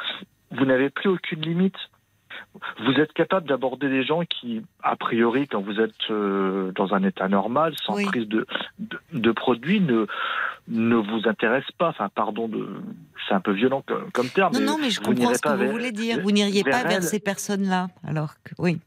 [0.50, 1.76] vous n'avez plus aucune limite
[2.84, 7.03] vous êtes capable d'aborder des gens qui, a priori, quand vous êtes euh, dans un
[7.03, 8.05] état normal, sans Oui.
[8.05, 8.47] prise de,
[8.78, 10.07] de, de produits, ne,
[10.68, 11.89] ne vous intéressent pas.
[11.89, 12.68] Enfin, pardon, de,
[13.26, 14.53] c'est un peu violent comme, comme terme.
[14.55, 16.20] Non, mais non, mais je comprends ce que vous vers- voulez dire.
[16.22, 18.78] Vous n'iriez pas vers ces personnes-là, alors que oui.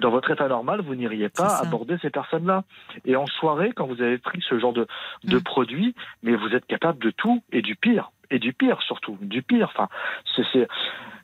[0.00, 2.64] Dans votre état normal, vous n'iriez pas aborder ces personnes-là.
[3.04, 4.86] Et en soirée, quand vous avez pris ce genre de,
[5.24, 5.42] de Mm.
[5.42, 8.10] produits, mais vous êtes capable de tout et du pire.
[8.30, 9.70] Et du pire surtout, du pire.
[9.74, 9.88] Enfin,
[10.54, 10.68] c'est-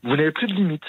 [0.02, 0.82] vous n'avez plus de limites.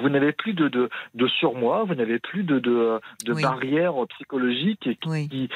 [0.00, 3.42] Vous n'avez plus de, de, de surmoi, vous n'avez plus de, de, de Oui.
[3.42, 5.28] barrières psychologiques et qui, Oui.
[5.28, 5.48] qui,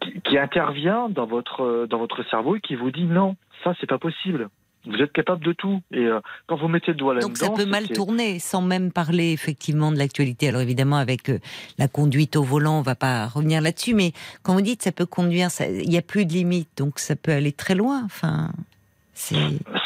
[0.00, 3.88] qui- qui intervient dans votre, dans votre cerveau et qui vous dit non, ça c'est
[3.88, 4.48] pas possible.
[4.86, 5.82] Vous êtes capable de tout.
[5.92, 8.92] Et euh, quand vous mettez le doigt là-dedans, Donc ça peut mal tourner, sans même
[8.92, 10.48] parler effectivement de l'actualité.
[10.48, 11.40] Alors évidemment, avec euh,
[11.78, 14.12] la conduite au volant, on va pas revenir là-dessus, mais
[14.44, 17.32] quand vous dites ça peut conduire, il n'y a plus de limite, donc ça peut
[17.32, 18.02] aller très loin.
[18.04, 18.50] Enfin,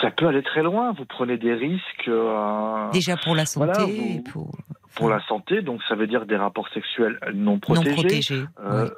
[0.01, 0.93] Ça peut aller très loin.
[0.93, 4.51] Vous prenez des risques euh, déjà pour la santé, Voilà, et vous- pour
[4.95, 8.45] pour la santé, donc ça veut dire des rapports sexuels non non protégés, protégé.
[8.62, 8.91] euh,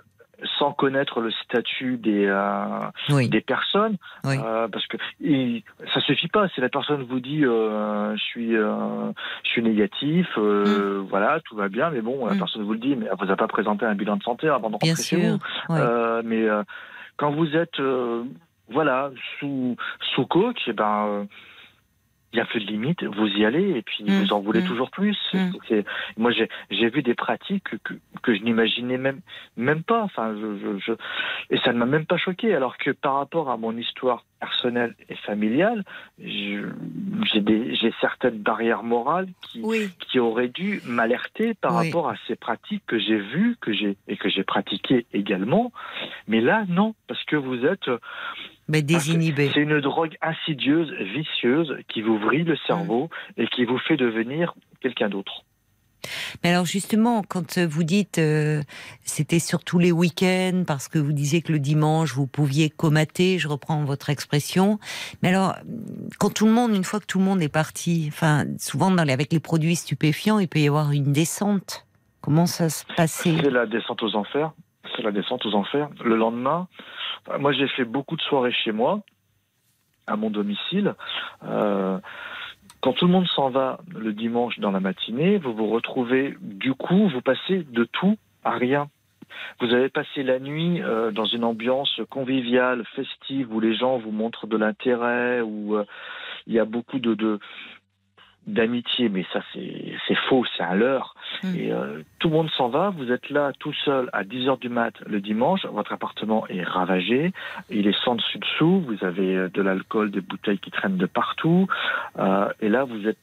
[0.58, 2.66] sans connaître le statut des euh,
[3.10, 5.62] oui, des personnes, oui, euh, parce que il,
[5.94, 6.48] ça suffit pas.
[6.48, 11.68] Si la personne vous dit euh, je suis je suis négatif, euh, voilà tout va
[11.68, 12.38] bien, mais bon la Mm.
[12.38, 14.70] personne vous le dit, mais elle vous a pas présenté un bilan de santé avant
[14.70, 15.38] de bien rentrer chez sûr.
[15.38, 15.38] vous.
[15.76, 15.80] oui.
[16.24, 16.44] Mais
[17.16, 17.78] quand vous êtes
[18.68, 19.76] voilà sous
[20.14, 21.26] sous coach, eh ben
[22.32, 24.62] il y a plus de limite, vous y allez et puis Mm, vous en voulez
[24.62, 24.66] mm.
[24.66, 25.16] toujours plus.
[25.32, 25.50] Mm.
[26.16, 27.94] moi j'ai vu des pratiques que, que,
[28.24, 29.20] que je n'imaginais même
[29.56, 30.02] même pas.
[30.02, 30.92] Enfin je, je, je-
[31.54, 34.96] et ça ne m'a même pas choqué alors que par rapport à mon histoire personnelle
[35.08, 35.84] et familiale,
[36.18, 41.86] j'ai certaines barrières morales qui oui, qui auraient dû m'alerter par Oui.
[41.86, 43.70] rapport à ces pratiques que j'ai vues, que
[44.08, 45.72] et que j'ai pratiquées également.
[46.26, 47.88] Mais là, non, parce que vous êtes
[48.68, 49.50] mais désinhibé.
[49.52, 53.42] c'est une drogue insidieuse, vicieuse, qui vous vrille le cerveau Mm.
[53.42, 55.44] et qui vous fait devenir quelqu'un d'autre.
[56.42, 58.62] Mais alors justement, quand euh, vous dites euh,
[59.04, 63.38] c'était sur tous les week-ends parce que vous disiez que le dimanche vous pouviez comater,
[63.38, 64.78] je reprends votre expression.
[65.22, 65.54] Mais alors,
[66.18, 69.02] quand tout le monde, une fois que tout le monde est parti, enfin souvent dans
[69.04, 71.86] les- avec les produits stupéfiants, il peut y avoir une descente.
[72.20, 73.36] Comment ça se passait?
[73.42, 74.52] C'est la descente aux enfers.
[74.94, 75.88] C'est la descente aux enfers.
[76.04, 76.68] Le lendemain,
[77.30, 79.00] euh, moi j'ai fait beaucoup de soirées chez moi,
[80.06, 80.94] à mon domicile.
[81.44, 81.98] Euh,
[82.80, 86.74] quand tout le monde s'en va le dimanche dans la matinée, vous vous retrouvez, du
[86.74, 88.88] coup, vous passez de tout à rien.
[89.60, 94.12] Vous avez passé la nuit euh, dans une ambiance conviviale, festive, où les gens vous
[94.12, 95.78] montrent de l'intérêt, où
[96.46, 97.40] il y a beaucoup de, de
[98.46, 101.14] d'amitié, mais ça c'est faux, c'est un leurre.
[101.42, 101.56] Mm.
[101.56, 104.58] Et euh, tout le monde s'en va, vous êtes là tout seul à 10 heures
[104.58, 107.32] du mat le dimanche, votre appartement est ravagé,
[107.70, 111.06] il est sans dessus dessous, vous avez euh, de l'alcool, des bouteilles qui traînent de
[111.06, 111.66] partout,
[112.18, 113.18] euh, et là vous êtes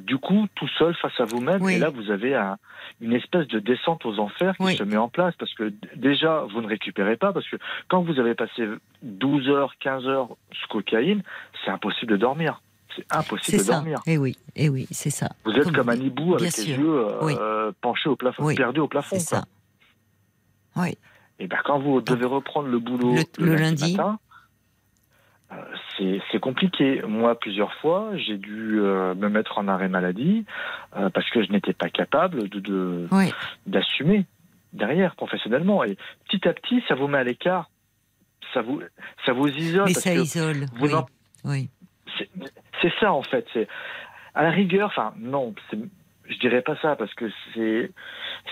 [0.00, 1.74] du coup tout seul face à vous-même, Oui.
[1.74, 2.56] et là vous avez un-
[3.00, 4.76] une espèce de descente aux enfers qui Oui.
[4.76, 7.56] se met en place, parce que déjà vous ne récupérez pas, parce que
[7.88, 8.66] quand vous avez passé
[9.02, 11.22] 12 heures, 15 heures sous cocaïne,
[11.64, 12.60] c'est impossible de dormir.
[12.96, 13.72] C'est impossible de ça.
[13.74, 14.00] dormir.
[14.06, 15.28] Et oui, et oui, c'est ça.
[15.44, 16.78] Vous êtes comme un hibou Bien avec les sûr.
[16.78, 17.34] yeux euh, Oui.
[17.80, 18.54] penchés au plafond, Oui.
[18.54, 19.16] perdus au plafond.
[19.16, 19.44] C'est ça.
[20.76, 20.96] Oui.
[21.38, 23.92] Et ben quand vous devez reprendre le boulot Le- le lundi.
[23.96, 24.18] matin,
[25.52, 25.56] euh,
[26.32, 27.02] c'est compliqué.
[27.06, 30.44] Moi, plusieurs fois, j'ai dû euh, me mettre en arrêt maladie
[30.96, 33.32] euh, parce que je n'étais pas capable de- de Oui.
[33.66, 34.26] d'assumer
[34.72, 35.84] derrière professionnellement.
[35.84, 35.96] Et
[36.28, 37.70] petit à petit, ça vous met à l'écart.
[38.52, 38.80] Ça vous,
[39.26, 39.84] ça vous isole.
[39.86, 40.66] Mais parce ça que isole.
[40.76, 40.92] vous Oui.
[41.44, 41.70] oui.
[42.82, 43.46] C'est ça en fait.
[43.52, 43.68] C'est
[44.34, 44.88] à la rigueur.
[44.88, 45.54] Enfin non,
[46.28, 47.90] je dirais pas ça parce que c'est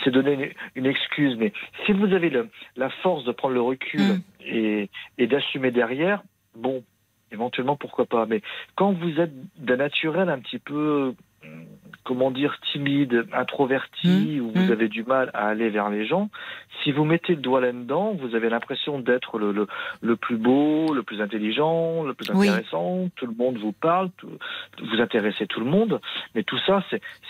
[0.02, 1.36] c'est donner une, une excuse.
[1.36, 1.52] Mais
[1.86, 4.22] si vous avez le- la force de prendre le recul Mm.
[4.46, 6.22] et, et d'assumer derrière,
[6.56, 6.82] bon,
[7.30, 8.26] éventuellement pourquoi pas.
[8.26, 8.42] Mais
[8.76, 11.14] quand vous êtes d'un naturel un petit peu
[12.05, 14.72] comment dire timide, introverti, ou vous mm.
[14.72, 16.30] avez du mal à aller vers les gens,
[16.82, 19.66] si vous mettez le doigt là-dedans, vous avez l'impression d'être le, le,
[20.01, 22.49] le plus beau, le plus intelligent, le plus Oui.
[22.49, 23.09] intéressant.
[23.16, 24.28] Tout le monde vous parle, tout-
[24.82, 26.01] vous intéressez tout le monde,
[26.34, 26.82] mais tout ça,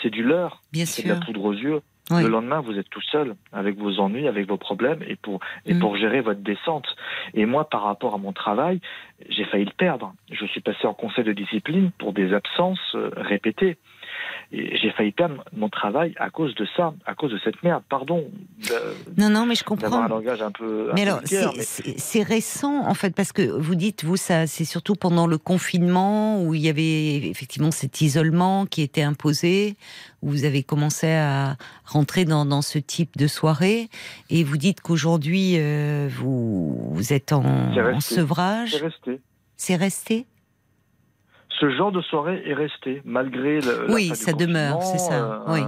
[0.03, 1.81] c'est du leurre, c'est de la poudre aux yeux.
[2.11, 2.23] Oui.
[2.25, 5.75] Le lendemain, vous êtes tout seul avec vos ennuis, avec vos problèmes, et pour et
[5.75, 5.79] Mm.
[5.79, 6.87] pour gérer votre descente.
[7.35, 8.81] Et moi, par rapport à mon travail,
[9.29, 10.13] j'ai failli le perdre.
[10.31, 13.77] Je suis passé en conseil de discipline pour des absences euh, répétées.
[14.53, 17.83] J'ai failli perdre mon travail à cause de ça, à cause de cette merde.
[17.89, 18.25] Pardon
[18.69, 20.03] de- Non, non, mais je comprends.
[20.03, 20.91] un langage un peu.
[20.91, 24.17] un Mais peu alors, vulgaire, c'est- mais- récent, en fait, parce que vous dites, vous,
[24.17, 29.03] ça, c'est surtout pendant le confinement où il y avait effectivement cet isolement qui était
[29.03, 29.77] imposé,
[30.23, 33.89] où vous avez commencé à rentrer dans, dans ce type de soirée,
[34.31, 38.73] et vous dites qu'aujourd'hui, euh, vous, vous êtes en, en sevrage.
[38.73, 39.21] c'est resté.
[39.57, 40.27] C'est resté?
[41.63, 43.87] Ce genre de soirée est resté, malgré le.
[43.89, 45.61] Oui, ça demeure, c'est ça, euh, oui.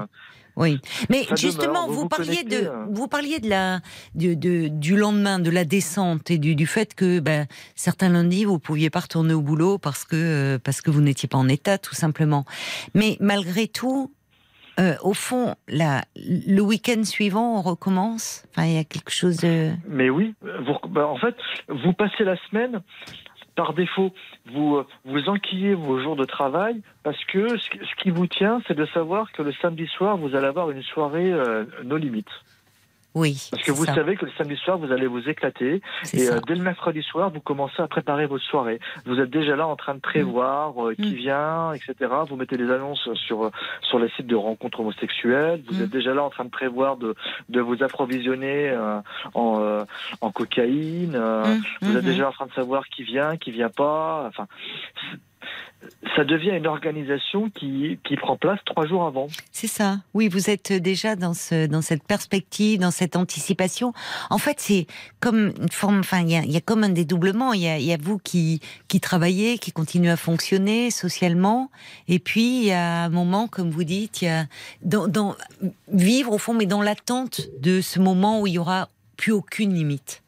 [0.56, 2.84] Oui, mais Ça justement, demeure, vous parliez de, euh.
[2.90, 3.80] vous parliez de la,
[4.14, 8.44] de, de- du lendemain, de la descente et du, du fait que ben, certains lundis
[8.44, 11.48] vous pouviez pas retourner au boulot parce que euh, parce que vous n'étiez pas en
[11.48, 12.44] état, tout simplement.
[12.94, 14.12] Mais malgré tout,
[14.80, 18.44] euh, au fond, la, le week-end suivant, on recommence?
[18.50, 19.70] Enfin, il y a quelque chose de.
[19.88, 21.34] Mais oui, vous, bah, en fait,
[21.68, 22.80] vous passez la semaine
[23.54, 24.12] par défaut.
[24.46, 28.76] Vous euh, vous enquillez vos jours de travail parce que ce, qui vous tient, c'est
[28.76, 32.26] de savoir que le samedi soir, vous allez avoir une soirée euh, no limites.
[33.14, 33.48] Oui.
[33.52, 35.80] Parce que vous ça, savez que le samedi soir, vous allez vous éclater.
[36.12, 38.80] Et euh, dès le mercredi soir, vous commencez à préparer votre soirée.
[39.06, 41.14] Vous êtes déjà là en train de prévoir euh, qui Mm.
[41.14, 41.94] vient, etc.
[42.28, 43.50] Vous mettez des annonces sur
[43.82, 45.62] sur les sites de rencontres homosexuelles.
[45.68, 45.82] Vous Mm.
[45.84, 47.14] êtes déjà là en train de prévoir de
[47.48, 48.98] de vous approvisionner euh,
[49.34, 49.84] en euh,
[50.20, 51.14] en cocaïne.
[51.14, 51.44] euh,
[51.82, 54.24] Vous êtes déjà en train de savoir qui vient, qui vient pas.
[54.28, 54.46] Enfin,
[56.16, 59.28] ça devient une organisation qui qui prend place trois jours avant.
[59.52, 59.98] C'est ça.
[60.14, 63.92] Oui, vous êtes déjà dans ce, dans cette perspective, dans cette anticipation.
[64.30, 64.86] En fait, c'est
[65.20, 66.00] comme une forme.
[66.00, 67.52] Enfin, il y a, comme un dédoublement.
[67.52, 71.70] Il y a, vous qui qui travaillez, qui continuez à fonctionner socialement,
[72.08, 74.46] et puis il y a un moment, comme vous dites, il y a
[74.82, 75.36] dans
[75.88, 79.74] vivre au fond, mais dans l'attente de ce moment où il y aura plus aucune
[79.74, 80.23] limite.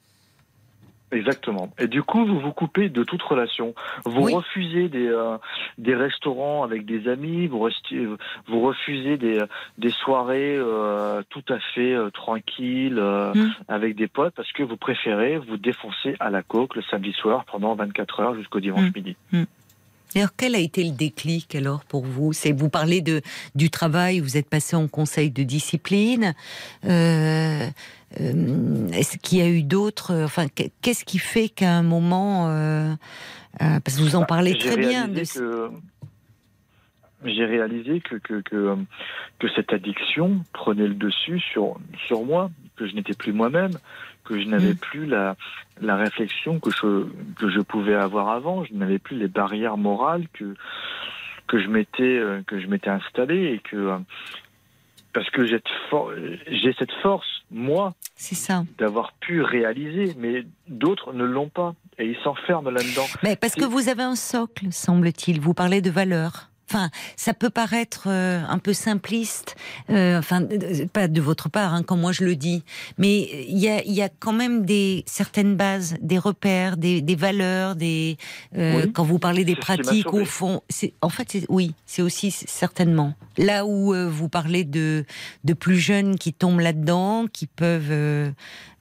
[1.13, 1.71] Exactement.
[1.79, 3.75] Et du coup, vous vous coupez de toute relation.
[4.05, 4.35] Vous Oui.
[4.35, 5.37] refusez des euh,
[5.79, 7.47] des restaurants avec des amis.
[7.47, 8.05] Vous restez,
[8.49, 9.41] vous refusez des
[9.79, 13.01] des soirées euh, tout à fait euh, tranquilles
[13.35, 13.51] Mm.
[13.69, 17.45] avec des potes parce que vous préférez vous défoncer à la coke le samedi soir
[17.45, 18.93] pendant 24 heures jusqu'au dimanche Mm.
[18.97, 19.17] midi.
[20.15, 22.33] Alors, quel a été le déclic alors pour vous?
[22.33, 23.21] C'est vous parlez de
[23.55, 26.35] du travail, vous êtes passé en conseil de discipline.
[28.21, 31.83] Euh, euh, Est-ce qu'il y a eu d'autres Enfin, qu- qu'est-ce qui fait qu'à un
[31.83, 32.93] moment, euh,
[33.63, 35.71] euh, parce que vous en parlez Bah, J'ai très bien de réalisé que
[37.25, 38.77] j'ai réalisé que que, que
[39.39, 41.77] que cette addiction prenait le dessus sur
[42.07, 43.73] sur moi, que je n'étais plus moi-même,
[44.25, 44.77] que je n'avais Mm.
[44.79, 45.37] plus la
[45.81, 47.07] la réflexion que je
[47.39, 50.55] que je pouvais avoir avant, je n'avais plus les barrières morales que
[51.49, 53.99] que je m'étais euh, que je m'étais installé et que euh,
[55.17, 56.13] parce que j'ai for-
[56.47, 57.95] j'ai cette force moi
[58.77, 63.07] d'avoir pu réaliser, mais d'autres ne l'ont pas et ils s'enferment là-dedans.
[63.23, 65.41] Mais parce que vous avez un socle, semble-t-il.
[65.41, 66.51] Vous parlez de valeurs.
[66.69, 69.55] Enfin, ça peut paraître euh, un peu simpliste,
[69.89, 72.65] euh, enfin euh, pas de votre part hein, quand moi je le dis,
[72.99, 77.15] mais il y a, y a quand même des certaines bases, des repères, des, des
[77.15, 78.17] valeurs, des
[78.57, 78.93] euh, Oui.
[78.93, 83.65] quand vous parlez des pratiques au fond, c'est en fait oui, c'est aussi certainement là
[83.65, 85.05] où euh, vous parlez de
[85.45, 88.33] de plus jeunes qui tombent là-dedans, qui peuvent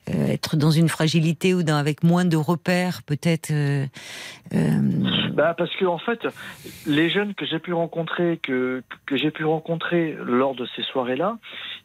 [0.09, 3.51] euh, être dans une fragilité ou dans, avec moins de repères peut-être.
[3.51, 3.85] euh,
[4.53, 4.79] euh,
[5.33, 6.27] Bah parce que en fait,
[6.85, 11.37] les jeunes que j'ai pu rencontrer, que que j'ai pu rencontrer lors de ces soirées-là,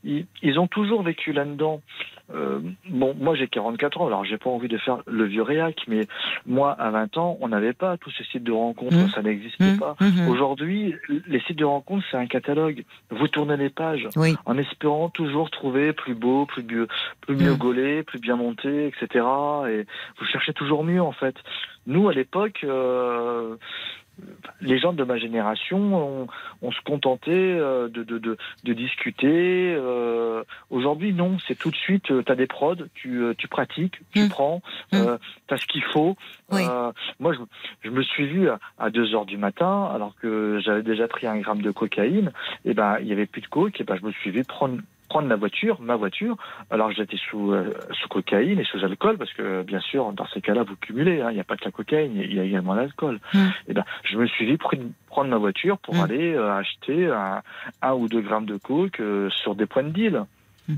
[0.05, 1.81] ils, ils ont toujours vécu là-dedans
[2.35, 5.83] euh, bon, moi j'ai 44 ans, alors j'ai pas envie de faire le vieux réac,
[5.89, 6.07] mais
[6.47, 9.11] moi à 20 ans, on n'avait pas tous ces sites de rencontres, Mmh.
[9.15, 9.97] ça n'existait Mmh, pas.
[10.01, 10.29] mmh.
[10.29, 10.95] Aujourd'hui,
[11.27, 12.85] les sites de rencontres, c'est un catalogue.
[13.11, 14.37] Vous tournez les pages Oui.
[14.47, 16.89] en espérant toujours trouver plus beau, plus mieux,
[17.21, 19.25] plus mieux gaulé, plus bien monté, etc.
[19.71, 19.87] Et
[20.19, 21.35] vous cherchez toujours mieux en fait.
[21.87, 23.57] Nous, à l'époque, euh,
[24.61, 25.79] les gens de ma génération,
[26.23, 26.27] on,
[26.63, 29.75] on se contentait euh, de, de, de, de discuter.
[29.77, 34.01] euh, Aujourd'hui, non, c'est tout de suite, tu as des prods, tu, euh, tu pratiques,
[34.13, 34.29] tu Mm.
[34.29, 34.63] prends,
[34.93, 34.97] Mm.
[34.97, 35.19] euh,
[35.49, 36.17] tu as ce qu'il faut.
[36.51, 36.63] Oui.
[36.69, 37.39] Euh, moi, je,
[37.83, 41.27] je me suis vu à, à 2 heures du matin, alors que j'avais déjà pris
[41.27, 42.33] un gramme de cocaïne,
[42.65, 44.79] et ben il y avait plus de coke, et ben je me suis vu prendre
[45.11, 46.37] prendre la voiture, ma voiture,
[46.71, 50.41] alors j'étais sous euh, sous cocaïne et sous alcool parce que bien sûr dans ces
[50.41, 52.75] cas-là vous cumulez, hein, il n'y a pas que la cocaïne, il y a également
[52.75, 53.19] l'alcool.
[53.35, 53.39] Mm.
[53.69, 56.01] Et ben je me suis dit pr- prendre ma voiture pour Mm.
[56.05, 57.43] aller euh, acheter un,
[57.83, 60.25] un ou deux grammes de coke euh, sur des points de deal.
[60.69, 60.75] Mm.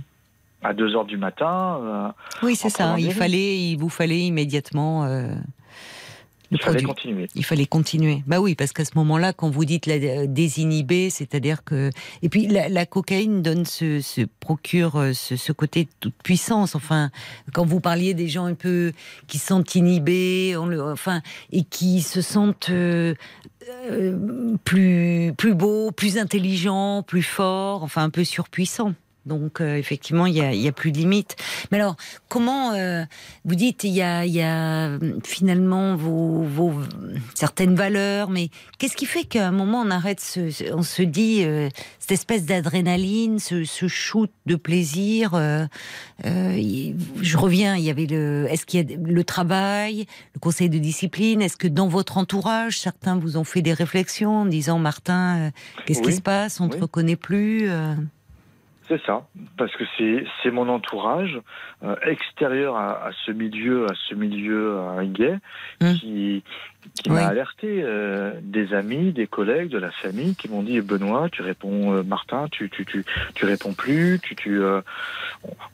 [0.65, 2.09] À 2 heures du matin, euh,
[2.43, 2.85] Oui, c'est ça.
[2.85, 5.35] prenant Il fallait, il vous fallait immédiatement euh,
[6.53, 6.87] il fallait produit.
[6.87, 7.29] continuer.
[7.35, 8.23] Il fallait continuer.
[8.27, 11.91] Bah oui, parce qu'à ce moment-là, quand vous dites la euh, désinhibé, c'est-à-dire que
[12.23, 16.15] et puis la, la cocaïne donne ce, ce procure euh, ce, ce côté de toute
[16.23, 16.75] puissance.
[16.75, 17.11] Enfin,
[17.53, 18.93] quand vous parliez des gens un peu
[19.27, 23.15] qui se sentent inhibés, on le, enfin, et qui se sentent euh,
[23.91, 28.95] euh, plus plus beaux, plus intelligents, plus forts, enfin un peu surpuissants.
[29.27, 31.37] Donc euh, effectivement, il y a, y a plus de limite.
[31.71, 31.97] Mais alors,
[32.29, 33.05] comment euh,
[33.45, 36.73] vous dites il y a, il y a finalement vos, vos
[37.35, 41.45] certaines valeurs, mais qu'est-ce qui fait qu'à un moment on arrête, ce, on se dit
[41.45, 41.69] euh,
[41.99, 45.35] cette espèce d'adrénaline, ce, ce shoot de plaisir.
[45.35, 45.67] euh,
[46.25, 50.69] euh, je reviens, il y avait le, est-ce qu'il y a le travail, le conseil
[50.69, 54.79] de discipline, est-ce que dans votre entourage certains vous ont fait des réflexions en disant
[54.79, 55.51] Martin, euh,
[55.87, 57.69] qu'est-ce qui se passe, on ne te reconnaît plus.
[58.93, 59.23] C'est ça,
[59.57, 61.41] parce que c'est c'est mon entourage
[61.83, 65.39] euh, extérieur à, à ce milieu, à ce milieu euh, gay,
[65.81, 65.95] Mm.
[65.95, 66.45] qui
[67.03, 67.17] qui Oui.
[67.17, 67.83] m'a alerté.
[67.83, 72.03] euh, des amis, des collègues, de la famille, qui m'ont dit Benoît, tu réponds, euh,
[72.03, 73.05] Martin, tu tu tu
[73.35, 74.81] tu réponds plus, tu tu euh,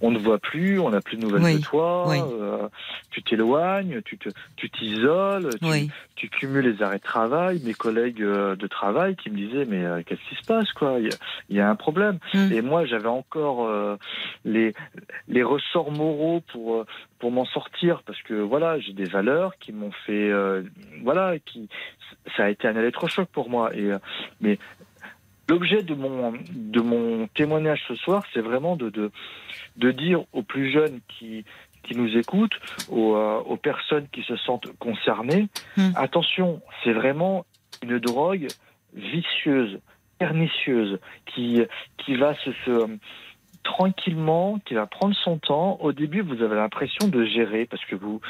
[0.00, 2.18] on, ne voit plus, on n'a plus de nouvelles Oui, de toi, oui.
[2.20, 2.68] euh,
[3.10, 5.58] tu t'éloignes, tu te tu t'isoles,
[6.16, 7.60] tu, cumules les arrêts de travail.
[7.64, 10.98] Mes collègues euh, de travail qui me disaient mais qu'est-ce qui se passe quoi?
[11.00, 11.16] Il
[11.50, 12.18] y y a un problème.
[12.34, 12.52] Mm.
[12.52, 13.96] Et moi, j'avais encore euh,
[14.44, 14.74] les,
[15.28, 16.86] les ressorts moraux pour, euh,
[17.18, 20.62] pour m'en sortir, parce que voilà, j'ai des valeurs qui m'ont fait, euh,
[21.02, 21.68] voilà, qui,
[22.36, 23.74] ça a été un électrochoc pour moi.
[23.74, 23.98] Et, euh,
[24.40, 24.58] mais
[25.48, 29.10] l'objet de mon, de mon témoignage ce soir, c'est vraiment de, de,
[29.76, 31.44] de dire aux plus jeunes qui,
[31.82, 32.58] qui nous écoutent,
[32.90, 35.90] aux, euh, aux personnes qui se sentent concernées, Mm.
[35.96, 37.46] attention, c'est vraiment
[37.82, 38.48] une drogue
[38.94, 39.78] vicieuse,
[40.18, 41.62] pernicieuse, qui,
[41.98, 42.86] qui va se, se
[43.64, 45.78] tranquillement, qui va prendre son temps.
[45.80, 48.20] Au début, vous avez l'impression de gérer parce que vous,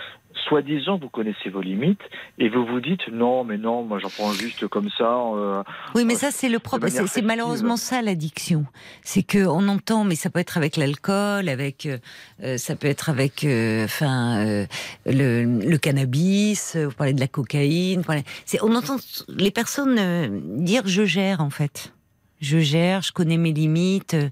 [0.48, 2.00] soi-disant, vous connaissez vos limites
[2.38, 5.04] et vous vous dites non, mais non, moi j'en prends juste comme ça.
[5.10, 5.62] euh,
[5.94, 6.86] Oui, mais Ouais, ça c'est le propre.
[6.88, 8.64] C'est malheureusement ça l'addiction.
[9.02, 11.98] C'est que on entend, mais ça peut être avec l'alcool, avec, euh,
[12.42, 14.66] euh, ça peut être avec, euh, enfin, euh,
[15.06, 16.74] le, le cannabis.
[16.76, 18.00] euh, Vous parlez de la cocaïne.
[18.00, 18.96] vous parlez- c'est- on entend
[19.28, 21.92] les personnes euh, dire je gère en fait.
[22.40, 24.14] Je gère, je connais mes limites.
[24.14, 24.28] euh,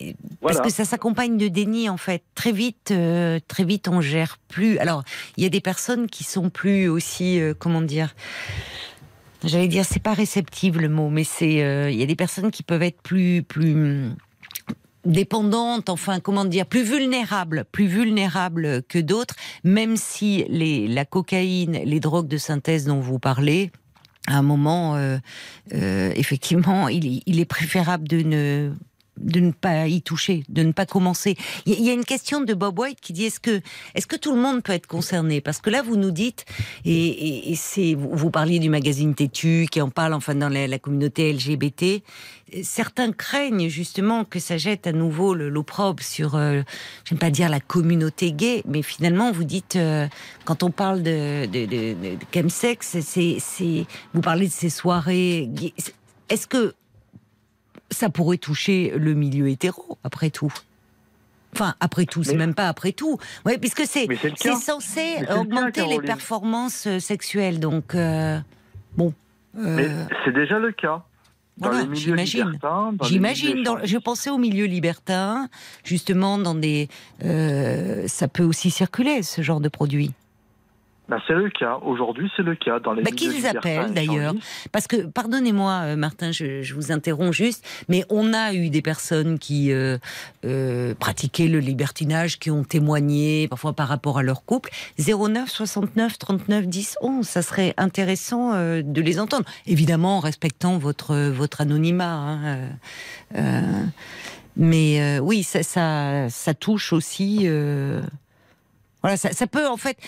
[0.00, 0.58] et- voilà.
[0.58, 2.22] Parce que ça s'accompagne de déni en fait.
[2.34, 4.78] Très vite, euh, très vite, on gère plus.
[4.78, 5.04] Alors,
[5.36, 8.14] il y a des personnes qui sont plus aussi, euh, comment dire.
[9.44, 12.50] J'allais dire, c'est pas réceptive le mot, mais c'est, euh, il y a des personnes
[12.50, 14.16] qui peuvent être plus, plus hum,
[15.04, 21.78] dépendantes, enfin, comment dire, plus vulnérables, plus vulnérables que d'autres, même si les, la cocaïne,
[21.84, 23.70] les drogues de synthèse dont vous parlez,
[24.26, 25.18] à un moment, euh,
[25.74, 28.72] euh, effectivement, il, est- il est préférable de ne
[29.18, 31.36] de ne pas y toucher, de ne pas commencer.
[31.66, 33.60] Il y a- une question de Bob White qui dit est-ce que
[33.94, 35.40] est-ce que tout le monde peut être concerné?
[35.40, 36.44] Parce que là, vous nous dites
[36.84, 37.54] et,
[37.96, 42.02] vous, parliez du magazine Têtu qui en parle enfin dans la, communauté LGBT.
[42.62, 46.62] Certains craignent justement que ça jette à nouveau l'opprobre sur, euh,
[47.04, 50.06] j'aime pas dire la communauté gay, mais finalement vous dites euh,
[50.44, 52.16] quand on parle de de, de,
[54.12, 55.48] vous parlez de ces soirées.
[56.28, 56.74] Est-ce que
[57.94, 60.52] ça pourrait toucher le milieu hétéro, après tout.
[61.54, 63.18] Enfin, après tout, c'est même pas après tout.
[63.46, 64.08] Oui, puisque c'est
[64.56, 67.60] censé le cas, augmenter les performances euh, sexuelles.
[67.60, 68.40] Donc, euh,
[68.96, 69.14] bon.
[69.56, 71.04] euh, c'est déjà le cas.
[71.56, 72.58] Voilà, j'imagine.
[73.02, 73.64] J'imagine.
[73.84, 75.48] Je pensais au milieu libertin,
[75.84, 76.88] justement, dans des.
[77.24, 80.12] euh, ça peut aussi circuler, ce genre de produit.
[81.06, 81.78] Bah, c'est le cas.
[81.82, 84.34] Aujourd'hui, c'est le cas dans les Bah, qu'ils appellent, d'ailleurs.
[84.72, 88.80] Parce que, pardonnez-moi, euh, Martin, je, je vous interromps juste, mais on a eu des
[88.80, 89.98] personnes qui euh,
[90.46, 94.70] euh, pratiquaient le libertinage, qui ont témoigné, parfois par rapport à leur couple.
[94.98, 99.44] 09 69 39 10 11, ça serait intéressant euh, de les entendre.
[99.66, 102.14] Évidemment, en respectant votre, votre anonymat.
[102.14, 102.58] hein,
[103.36, 103.60] euh,
[104.56, 107.46] mais euh, oui, ça, ça, ça touche aussi.
[109.04, 109.98] Euh, voilà, ça, ça peut en fait,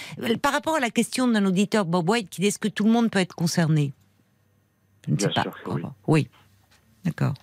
[0.40, 2.90] par rapport à la question d'un auditeur Bob White qui dit est-ce que tout le
[2.90, 3.93] monde peut être concerné?
[5.06, 5.43] Je ne sais Bien pas.
[5.43, 5.93] sûr.
[6.06, 6.28] Oui,
[7.05, 7.35] d'accord.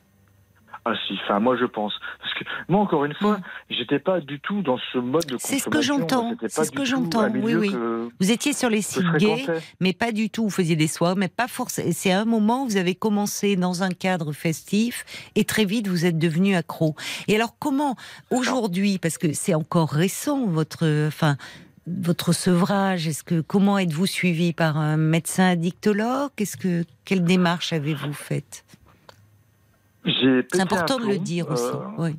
[0.85, 1.93] Ah si, enfin moi je pense.
[2.19, 3.39] Parce que moi encore une fois,
[3.69, 5.39] j'étais pas du tout dans ce mode de Mm.
[5.39, 5.97] C'est ce que consommation.
[5.99, 7.71] j'entends, c'est ce que j'entends, oui, oui.
[7.71, 9.45] que- Vous étiez sur les sites gays,
[9.79, 10.43] mais pas du tout.
[10.43, 11.89] Vous faisiez des soirs, mais pas forcément.
[11.93, 15.05] C'est à un moment où vous avez commencé dans un cadre festif
[15.35, 16.95] et très vite vous êtes devenu accro.
[17.29, 17.95] Et alors comment
[18.29, 21.37] aujourd'hui, parce que c'est encore récent votre, enfin.
[21.85, 26.29] Votre sevrage, est-ce que comment êtes-vous suivi par un médecin addictologue?
[26.37, 28.63] Qu'est-ce que quelle démarche avez-vous faite?
[30.05, 31.63] C'est important de le dire aussi.
[31.63, 32.15] euh, Oui.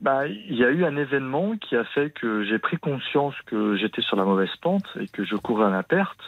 [0.00, 3.76] Bah, il y a eu un événement qui a fait que j'ai pris conscience que
[3.76, 6.18] j'étais sur la mauvaise pente et que je courais à la perte.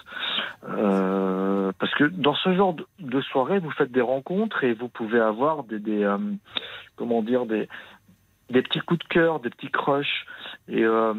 [0.69, 4.89] Euh, parce que dans ce genre de- de soirée, vous faites des rencontres et vous
[4.89, 6.19] pouvez avoir des, des euh,
[6.97, 7.69] comment dire, des,
[8.51, 10.27] des petits coups de cœur, des petits crushs,
[10.69, 11.15] et euh,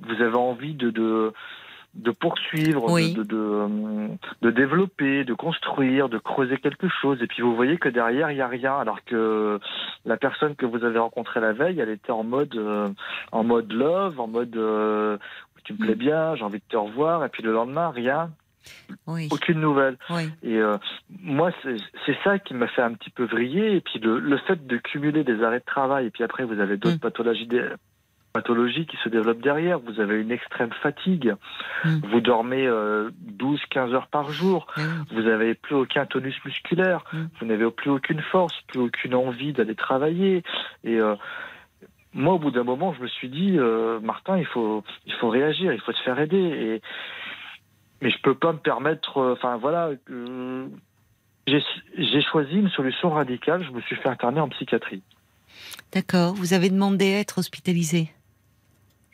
[0.00, 1.32] vous avez envie de, de
[1.94, 3.14] de poursuivre, Oui.
[3.14, 4.08] de, de, de,
[4.42, 7.20] de développer, de construire, de creuser quelque chose.
[7.22, 8.76] Et puis vous voyez que derrière, il n'y a rien.
[8.78, 9.58] Alors que
[10.04, 12.88] la personne que vous avez rencontrée la veille, elle était en mode, euh,
[13.32, 15.16] en mode love, en mode euh,
[15.64, 17.24] tu me plais bien, j'ai envie de te revoir.
[17.24, 18.30] Et puis le lendemain, rien,
[19.06, 19.28] Oui.
[19.30, 19.96] aucune nouvelle.
[20.10, 20.30] Oui.
[20.42, 20.76] Et euh,
[21.22, 23.76] moi, c'est ça qui m'a fait un petit peu vriller.
[23.76, 26.60] Et puis le, le fait de cumuler des arrêts de travail, et puis après, vous
[26.60, 27.00] avez d'autres Mm.
[27.00, 27.48] pathologies,
[28.38, 29.78] pathologies qui se développent derrière.
[29.80, 31.34] Vous avez une extrême fatigue.
[31.84, 31.98] Mm.
[32.10, 34.66] Vous dormez 12-15 heures par jour.
[34.76, 34.82] Oui.
[35.12, 37.00] Vous n'avez plus aucun tonus musculaire.
[37.12, 37.24] Mm.
[37.38, 40.42] Vous n'avez plus aucune force, plus aucune envie d'aller travailler.
[40.84, 41.16] Et euh,
[42.12, 45.28] moi, au bout d'un moment, je me suis dit, euh, Martin, il faut, il faut
[45.28, 46.36] réagir, il faut te faire aider.
[46.36, 46.82] Et
[48.00, 49.18] mais je peux pas me permettre.
[49.18, 50.66] euh, Enfin voilà, euh,
[51.46, 53.64] j'ai choisi une solution radicale.
[53.64, 55.02] Je me suis fait interner en psychiatrie.
[55.92, 56.34] D'accord.
[56.34, 58.10] Vous avez demandé à être hospitalisé?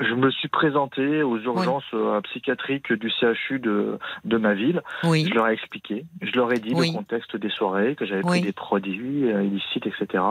[0.00, 4.82] Je me suis présenté aux urgences euh, psychiatriques du CHU de, de ma ville.
[5.04, 5.26] Oui.
[5.28, 6.04] Je leur ai expliqué.
[6.20, 6.88] Je leur ai dit Oui.
[6.88, 10.22] le contexte des soirées, que j'avais pris des produits euh, illicites, etc.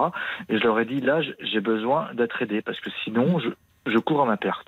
[0.49, 3.49] Et je leur ai dit là, j'ai besoin d'être aidé parce que sinon, je,
[3.85, 4.67] je cours à ma perte.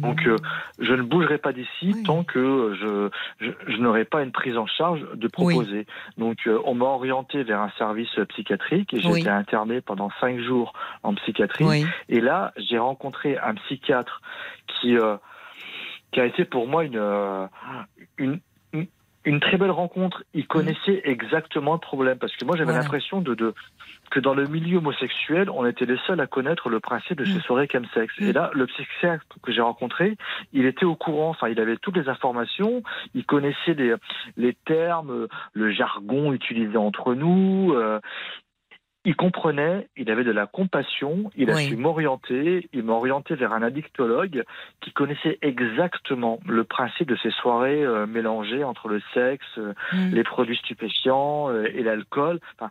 [0.00, 0.38] Donc, euh,
[0.78, 2.02] je ne bougerai pas d'ici Oui.
[2.04, 3.10] tant que je,
[3.40, 5.86] je, je n'aurai pas une prise en charge de proposer.
[6.18, 9.20] Donc, euh, on m'a orienté vers un service euh, psychiatrique et j'ai Oui.
[9.20, 10.72] été interné pendant cinq jours
[11.02, 11.86] en psychiatrie.
[12.08, 14.22] Et là, j'ai rencontré un psychiatre
[14.66, 15.16] qui, euh,
[16.12, 17.46] qui a été pour moi une, euh,
[18.18, 18.40] une,
[19.24, 20.22] une, très belle rencontre.
[20.34, 22.82] Il connaissait exactement le problème parce que moi, j'avais Voilà.
[22.82, 23.54] l'impression de, de,
[24.10, 27.38] que dans le milieu homosexuel, on était les seuls à connaître le principe de ces
[27.38, 27.40] Mm.
[27.40, 28.12] soirées chemsex.
[28.20, 28.24] Mm.
[28.24, 30.16] Et là, le psychiatre que j'ai rencontré,
[30.52, 32.82] il était au courant, enfin, il avait toutes les informations,
[33.14, 33.94] il connaissait les,
[34.36, 38.00] les termes, le jargon utilisé entre nous, euh,
[39.06, 41.66] il comprenait, il avait de la compassion, il a Oui.
[41.68, 44.44] su m'orienter, il m'a orienté vers un addictologue
[44.80, 50.14] qui connaissait exactement le principe de ces soirées euh, mélangées entre le sexe, euh, Mm.
[50.14, 52.40] les produits stupéfiants euh, et l'alcool.
[52.58, 52.70] Enfin,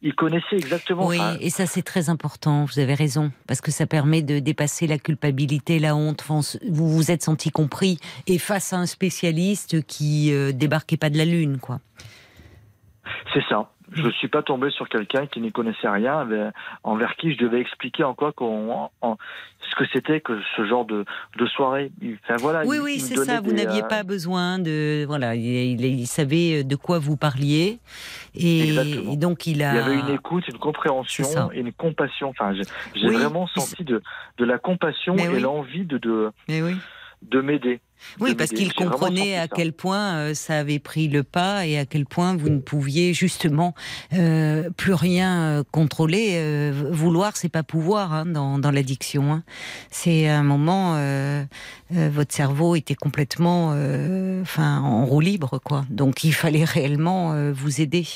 [0.00, 1.06] il connaissait exactement.
[1.06, 4.86] Oui, et ça c'est très important, vous avez raison, parce que ça permet de dépasser
[4.86, 6.22] la culpabilité, la honte.
[6.26, 11.18] Enfin, vous vous êtes senti compris et face à un spécialiste qui débarquait pas de
[11.18, 11.80] la lune, quoi.
[13.32, 13.70] C'est ça.
[13.94, 16.26] Je ne suis pas tombé sur quelqu'un qui n'y connaissait rien,
[16.82, 18.04] envers qui je devais expliquer
[18.36, 19.16] qu'on, en-
[19.70, 21.04] ce que c'était que ce genre de,
[21.38, 21.90] de soirée.
[22.24, 23.40] Enfin, voilà, oui, il- oui, c'est ça.
[23.40, 25.44] Vous n'aviez euh, pas besoin de, voilà, il,
[25.80, 27.78] il- il savait de quoi vous parliez
[28.34, 29.72] et, donc il a.
[29.72, 32.28] Il y avait une écoute, une compréhension et une compassion.
[32.30, 32.52] Enfin,
[32.94, 34.02] j'ai Oui, vraiment senti de,
[34.38, 35.40] de la compassion Mais et oui.
[35.40, 36.76] l'envie de, de, Mais oui.
[37.22, 37.80] de m'aider.
[38.20, 41.86] Oui, parce qu'il comprenait à quel point euh, ça avait pris le pas et à
[41.86, 43.74] quel point vous ne pouviez justement
[44.12, 46.32] euh, plus rien euh, contrôler.
[46.34, 49.32] Euh, vouloir, c'est pas pouvoir hein, dans, dans l'addiction.
[49.32, 49.42] hein.
[49.90, 51.44] C'est un moment, euh,
[51.96, 55.84] euh, votre cerveau était complètement, euh, enfin, en roue libre, quoi.
[55.90, 58.06] Donc il fallait réellement euh, vous aider.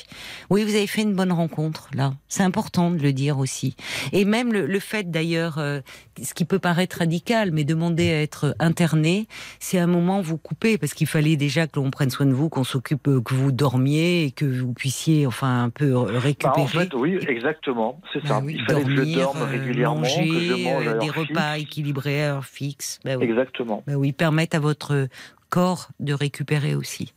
[0.49, 2.13] Oui, vous avez fait une bonne rencontre là.
[2.27, 3.75] C'est important de le dire aussi.
[4.11, 5.81] Et même le, le fait d'ailleurs, euh,
[6.21, 9.27] ce qui peut paraître radical, mais demander à être interné,
[9.59, 12.49] c'est un moment vous coupez parce qu'il fallait déjà que l'on prenne soin de vous,
[12.49, 16.61] qu'on s'occupe, euh, que vous dormiez et que vous puissiez enfin un peu Bah, récupérer.
[16.61, 18.41] en fait, oui, exactement, c'est Bah ça.
[18.43, 20.99] oui, Il fallait que je dormir, dorme euh, régulièrement, manger, que je mange à euh,
[20.99, 21.61] des repas fixe.
[21.63, 22.99] équilibrés à heure fixe.
[23.05, 23.25] Bah oui.
[23.25, 23.83] Exactement.
[23.87, 25.07] Oui, permettre à votre
[25.49, 27.13] corps de récupérer aussi.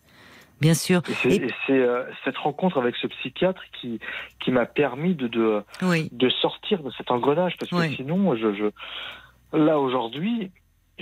[0.60, 1.02] Bien sûr.
[1.08, 3.98] Et c'est, et c'est, euh, cette rencontre avec ce psychiatre qui,
[4.38, 7.56] qui m'a permis de, de, Oui, de sortir de cet engrenage.
[7.58, 7.94] Parce que Oui.
[7.96, 10.52] sinon, je, je, là, aujourd'hui,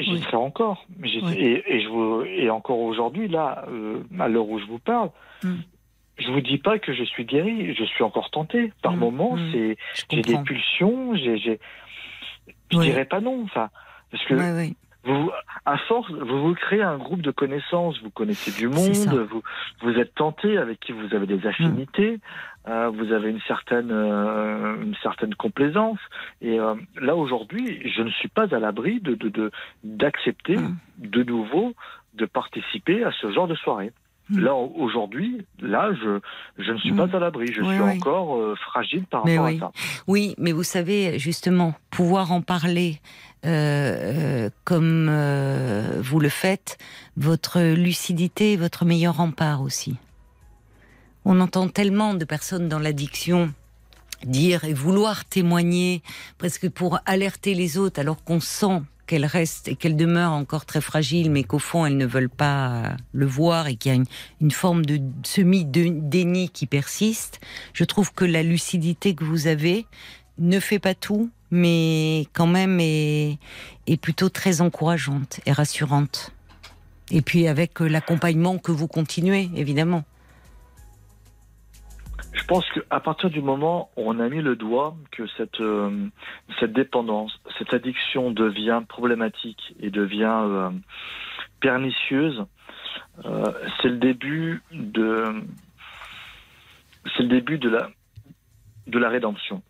[0.03, 0.23] j'y Oui.
[0.23, 0.85] serais encore.
[1.01, 1.23] Oui.
[1.37, 5.11] Et, et, je vous, et encore aujourd'hui, là, euh, à l'heure où je vous parle,
[5.43, 5.55] Mm.
[6.19, 7.75] je vous dis pas que je suis guéri.
[7.75, 8.73] Je suis encore tenté.
[8.83, 9.53] Par Mm, moments, mm.
[9.53, 9.77] c'est,
[10.11, 11.59] j'ai des pulsions, j'ai, j'ai,
[12.71, 12.85] je Oui.
[12.87, 13.43] dirais pas non.
[13.45, 13.71] Enfin,
[14.11, 14.75] parce que Ouais, ouais.
[15.05, 15.31] vous,
[15.65, 19.43] à force, vous vous créez un groupe de connaissances, vous connaissez du monde, vous,
[19.83, 22.19] vous êtes tenté avec qui vous avez des affinités,
[22.69, 25.99] euh, vous avez une certaine, euh, une certaine complaisance.
[26.43, 29.51] Et euh, là aujourd'hui, je ne suis pas à l'abri de, de, de-
[29.85, 30.77] d'accepter Mm.
[30.99, 31.73] de nouveau
[32.15, 33.93] de participer à ce genre de soirée.
[34.29, 34.41] Mm.
[34.41, 36.21] Là au- aujourd'hui, là je
[36.59, 37.91] je ne suis pas à l'abri, je Oui, suis oui.
[37.99, 39.57] encore fragile par Mais rapport oui.
[39.57, 39.73] à ça.
[40.07, 43.01] Oui, mais vous savez, justement, pouvoir en parler
[43.47, 46.77] euh, comme euh, vous le faites,
[47.17, 49.97] votre lucidité est votre meilleur rempart aussi.
[51.25, 53.53] On entend tellement de personnes dans l'addiction
[54.25, 56.03] dire et vouloir témoigner
[56.39, 60.81] presque pour alerter les autres alors qu'on sent qu'elles restent et qu'elles demeurent encore très
[60.81, 64.03] fragiles mais qu'au fond elles ne veulent pas euh, le voir et qu'il y a
[64.41, 67.41] une, forme de semi-déni qui persiste.
[67.73, 69.87] Je trouve que la lucidité que vous avez
[70.39, 73.39] ne fait pas tout mais quand même est,
[73.87, 76.33] est plutôt très encourageante et rassurante.
[77.11, 80.05] Et puis avec euh, l'accompagnement que vous continuez, évidemment.
[82.33, 86.09] Je pense qu'à partir du moment où on a mis le doigt que cette, euh,
[86.59, 90.71] cette dépendance, cette addiction devient problématique et devient euh,
[91.61, 92.45] pernicieuse,
[93.25, 95.43] euh, c'est le début de
[97.17, 97.91] c'est le début de la
[98.87, 99.63] de la rédemption.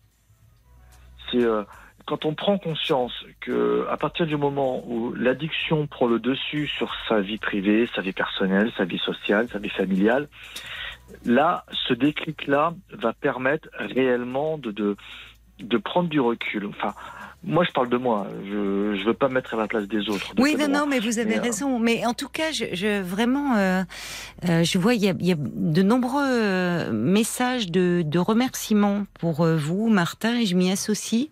[1.31, 1.63] C'est euh,
[2.05, 6.93] quand on prend conscience que à partir du moment où l'addiction prend le dessus sur
[7.07, 10.27] sa vie privée, sa vie personnelle, sa vie sociale, sa vie familiale,
[11.25, 14.95] là, ce déclic-là va permettre réellement de, de,
[15.59, 16.65] de prendre du recul.
[16.67, 16.93] Enfin,
[17.43, 18.27] moi, je parle de moi.
[18.45, 18.55] Je
[18.97, 20.35] ne veux pas mettre à la place des autres.
[20.35, 20.79] de Oui, non, droit.
[20.81, 21.79] non, mais vous avez Mais, euh, raison.
[21.79, 23.83] Mais en tout cas, je, je vraiment, euh,
[24.47, 29.05] euh, je vois, il y a, il y a de nombreux messages de, de remerciements
[29.19, 31.29] pour vous, Martin, et je m'y associe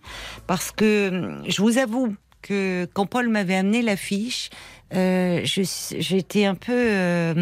[0.48, 4.50] parce que je vous avoue que quand Paul m'avait amené l'affiche,
[4.92, 7.36] j'étais un peu,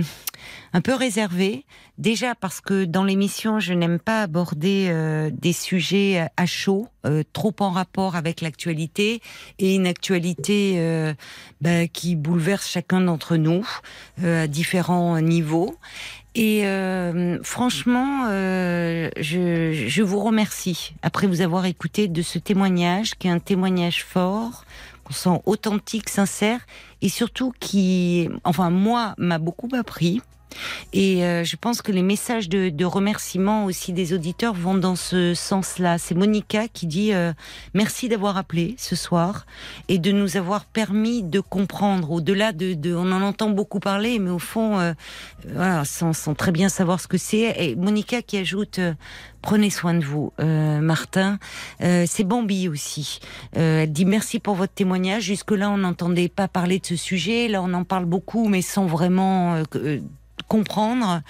[0.73, 1.63] un peu réservée.
[1.97, 7.23] Déjà parce que dans l'émission, je n'aime pas aborder euh, des sujets à chaud, euh,
[7.33, 9.19] trop en rapport avec l'actualité
[9.57, 11.15] et une actualité euh,
[11.59, 13.67] bah, qui bouleverse chacun d'entre nous
[14.23, 15.75] euh, à différents niveaux.
[16.35, 23.15] Et euh, franchement, euh, je, je vous remercie, après vous avoir écouté, de ce témoignage,
[23.15, 24.65] qui est un témoignage fort,
[25.03, 26.59] qu'on sent authentique, sincère,
[27.01, 30.21] et surtout qui, enfin moi, m'a beaucoup appris.
[30.93, 34.95] Et euh, je pense que les messages de, de remerciement aussi des auditeurs vont dans
[34.95, 35.97] ce sens-là.
[35.97, 37.33] C'est Monica qui dit euh,
[37.73, 39.45] merci d'avoir appelé ce soir
[39.87, 42.11] et de nous avoir permis de comprendre.
[42.11, 44.93] Au-delà de, de, on en entend beaucoup parler, mais au fond, euh,
[45.53, 47.55] voilà, sans, sans très bien savoir ce que c'est.
[47.57, 48.93] Et Monica qui ajoute euh,
[49.41, 51.39] prenez soin de vous, euh, Martin.
[51.81, 53.19] Euh, c'est Bambi aussi.
[53.55, 55.23] Euh, elle dit merci pour votre témoignage.
[55.23, 57.47] Jusque-là, on n'entendait pas parler de ce sujet.
[57.47, 59.99] Là, on en parle beaucoup, mais sans vraiment euh, euh,
[60.47, 61.21] comprendre.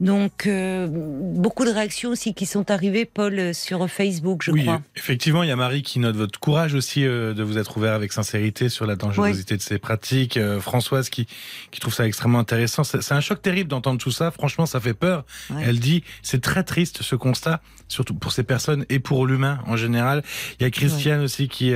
[0.00, 4.62] Donc, euh, beaucoup de réactions aussi qui sont arrivées, Paul, euh, sur Facebook, je oui,
[4.62, 4.82] crois.
[4.96, 7.94] effectivement, il y a Marie qui note votre courage aussi euh, de vous être ouvert
[7.94, 10.36] avec sincérité sur la dangerosité de ces pratiques.
[10.36, 11.26] Euh, Françoise qui,
[11.70, 12.84] qui trouve ça extrêmement intéressant.
[12.84, 14.30] C'est un choc terrible d'entendre tout ça.
[14.30, 15.24] Franchement, ça fait peur.
[15.50, 15.62] Ouais.
[15.64, 19.76] Elle dit, c'est très triste ce constat, surtout pour ces personnes et pour l'humain en
[19.76, 20.22] général.
[20.58, 21.72] Il y a Christiane aussi qui,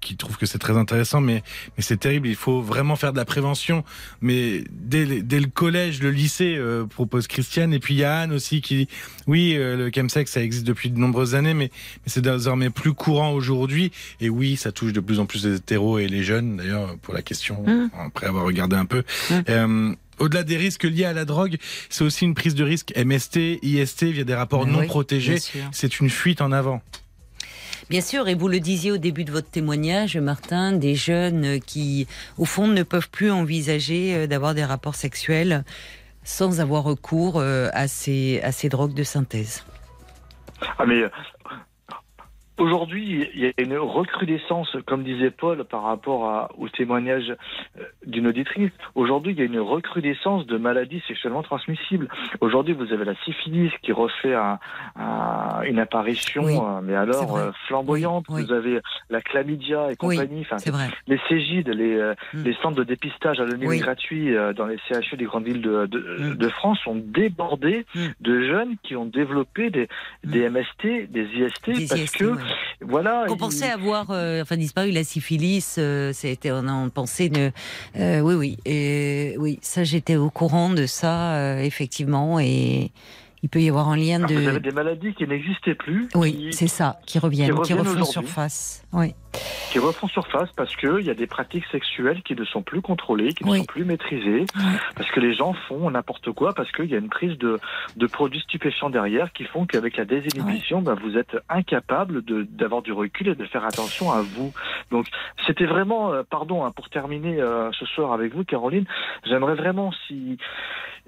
[0.00, 1.42] qui trouve que c'est très intéressant, mais,
[1.76, 2.28] mais c'est terrible.
[2.28, 3.84] Il faut vraiment faire de la prévention.
[4.20, 7.72] Mais dès, dès le collège, le lycée, euh, propose Christiane.
[7.72, 8.88] Et puis il y a Anne aussi qui dit,
[9.26, 12.92] oui, euh, le chemsex, ça existe depuis de nombreuses années, mais, mais c'est désormais plus
[12.92, 13.90] courant aujourd'hui.
[14.20, 17.14] Et oui, ça touche de plus en plus les hétéros et les jeunes, d'ailleurs, pour
[17.14, 17.90] la question, Mm.
[18.06, 19.02] après avoir regardé un peu.
[19.30, 19.34] Mm.
[19.48, 21.56] Euh, au-delà des risques liés à la drogue,
[21.88, 25.38] c'est aussi une prise de risque MST, IST via des rapports Mais non oui, protégés.
[25.72, 26.82] C'est une fuite en avant.
[27.90, 32.06] Bien sûr, et vous le disiez au début de votre témoignage, Martin, des jeunes qui,
[32.38, 35.64] au fond, ne peuvent plus envisager euh, d'avoir des rapports sexuels
[36.24, 39.64] sans avoir recours euh, à ces, à ces drogues de synthèse.
[40.78, 40.84] Ah
[42.56, 47.34] Aujourd'hui, il y a une recrudescence, comme disait Paul, par rapport à, au témoignage
[47.78, 48.70] euh, d'une auditrice.
[48.94, 52.08] Aujourd'hui, il y a une recrudescence de maladies sexuellement transmissibles.
[52.40, 54.60] Aujourd'hui, vous avez la syphilis qui refait un,
[54.94, 58.26] un, une apparition, Oui, euh, mais alors euh, flamboyante.
[58.28, 58.46] Oui, oui.
[58.46, 60.46] Vous avez la chlamydia et compagnie.
[60.48, 60.56] Enfin,
[61.08, 62.42] les Cégides, les, euh, Mm.
[62.44, 63.76] les centres de dépistage anonyme Oui.
[63.76, 66.34] et gratuit euh, dans les CHU des grandes villes de, de, Mm.
[66.36, 68.00] de France sont débordés Mm.
[68.20, 69.88] de jeunes qui ont développé des,
[70.22, 72.43] des MST, des IST, Des parce IST, que.
[72.80, 73.24] Voilà.
[73.28, 77.52] Qu'on pensait avoir euh, enfin disparu la syphilis, euh, c'était on en pensait une
[77.96, 82.90] euh, oui oui et oui ça j'étais au courant de ça euh, effectivement et
[83.44, 86.08] il peut y avoir un lien Alors, Vous avez de des maladies qui n'existaient plus,
[86.14, 89.14] oui c'est ça qui reviennent qui, reviennent refont surface oui
[89.70, 93.32] qui refont surface parce qu'il y a des pratiques sexuelles qui ne sont plus contrôlées,
[93.34, 93.58] qui ne Oui.
[93.58, 94.44] sont plus maîtrisées,
[94.94, 97.58] parce que les gens font n'importe quoi, parce qu'il y a une prise de,
[97.96, 102.82] de produits stupéfiants derrière qui font qu'avec la désinhibition, bah, vous êtes incapable de- d'avoir
[102.82, 104.52] du recul et de faire attention à vous.
[104.92, 105.06] Donc
[105.48, 108.84] c'était vraiment, euh, pardon, hein, pour terminer euh, ce soir avec vous, Caroline,
[109.26, 110.38] j'aimerais vraiment si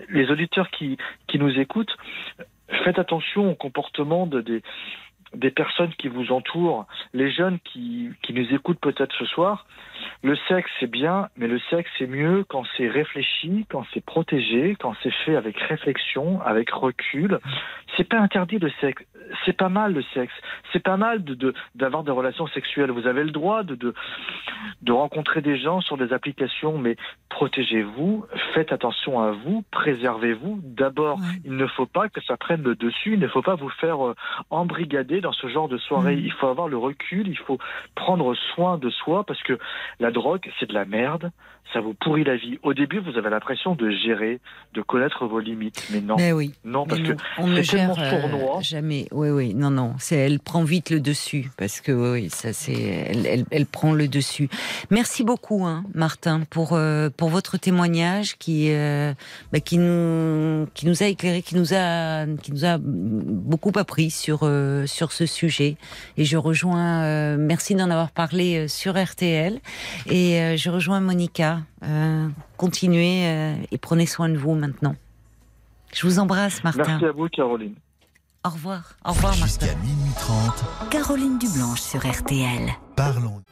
[0.08, 0.96] les auditeurs qui,
[1.26, 1.96] qui nous écoutent,
[2.84, 4.62] faites attention au comportement de, des,
[5.34, 9.66] des personnes qui vous entourent, les jeunes qui, qui nous écoutent peut-être ce soir.
[10.22, 14.76] Le sexe, c'est bien, mais le sexe, c'est mieux quand c'est réfléchi, quand c'est protégé,
[14.78, 17.38] quand c'est fait avec réflexion, avec recul.
[17.96, 19.02] C'est pas interdit le sexe.
[19.44, 20.32] C'est pas mal le sexe.
[20.72, 22.90] C'est pas mal de de- d'avoir des relations sexuelles.
[22.92, 23.94] Vous avez le droit de, de
[24.82, 26.96] de rencontrer des gens sur des applications, mais
[27.28, 28.24] protégez-vous,
[28.54, 30.60] faites attention à vous, préservez-vous.
[30.62, 31.40] D'abord, Ouais.
[31.44, 33.14] il ne faut pas que ça prenne le dessus.
[33.14, 34.14] Il ne faut pas vous faire euh,
[35.20, 36.16] dans ce genre de soirée.
[36.16, 36.24] Mhm.
[36.24, 37.28] Il faut avoir le recul.
[37.28, 37.58] Il faut
[37.94, 39.58] prendre soin de soi parce que
[40.00, 41.30] la drogue, c'est de la merde.
[41.72, 42.58] Ça vous pourrit la vie.
[42.62, 44.40] Au début, vous avez l'impression de gérer,
[44.74, 45.86] de connaître vos limites.
[45.92, 48.20] Mais non, mais oui non, parce Mais que non, on ne c'est gère tellement euh,
[48.30, 48.60] sournois.
[48.62, 49.08] jamais.
[49.12, 49.94] Oui, oui, non, non.
[49.98, 52.72] C'est, elle prend vite le dessus parce que oui, ça c'est,
[53.10, 54.48] elle, elle, elle prend le dessus.
[54.90, 59.12] Merci beaucoup, hein, Martin, pour euh, pour votre témoignage qui euh,
[59.52, 64.10] bah, qui nous qui nous a éclairé, qui nous a qui nous a beaucoup appris
[64.10, 65.76] sur euh, sur ce sujet.
[66.16, 67.02] Et je rejoins.
[67.04, 69.58] euh, merci d'en avoir parlé euh, sur RTL.
[70.10, 71.55] Et euh, je rejoins Monica.
[71.84, 74.94] Euh, continuez euh, et prenez soin de vous maintenant.
[75.94, 76.84] Je vous embrasse, Martin.
[76.86, 77.74] Merci à vous, Caroline.
[78.44, 78.96] Au revoir.
[79.04, 79.46] Au revoir, Martin.
[79.46, 82.70] Jusqu'à minuit 30, Caroline Dublanche sur RTL.
[82.96, 83.42] parlons.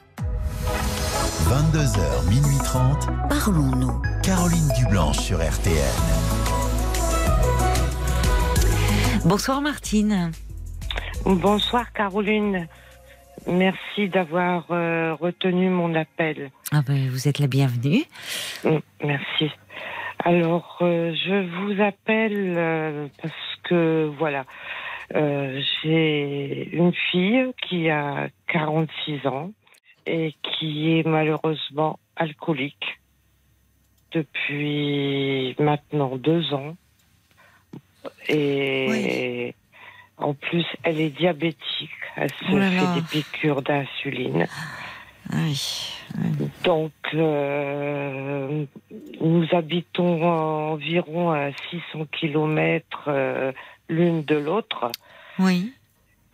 [1.46, 4.00] 22h, minuit 30, Parlons-nous.
[4.22, 5.92] Caroline Dublanche sur RTL.
[9.24, 10.30] Bonsoir, Martine.
[11.24, 12.66] Bonsoir Caroline.
[13.46, 16.50] Merci d'avoir euh, retenu mon appel.
[16.72, 18.04] Ah ben, vous êtes la bienvenue.
[18.64, 19.50] Mm, Merci.
[20.24, 23.34] Alors, euh, je vous appelle euh, parce
[23.64, 24.44] que, voilà,
[25.14, 29.50] euh, j'ai une fille qui a 46 ans
[30.06, 32.98] et qui est malheureusement alcoolique
[34.12, 36.76] depuis maintenant deux ans.
[38.28, 39.54] Et
[40.18, 41.90] en plus, elle est diabétique.
[42.16, 42.94] Elle se Oh là fait là.
[42.94, 44.46] des piqûres d'insuline.
[45.30, 45.90] Ah Oui.
[46.64, 48.64] Donc, euh,
[49.20, 50.22] nous habitons
[50.72, 53.52] environ à 600 kilomètres euh,
[53.88, 54.92] l'une de l'autre.
[55.38, 55.72] Oui.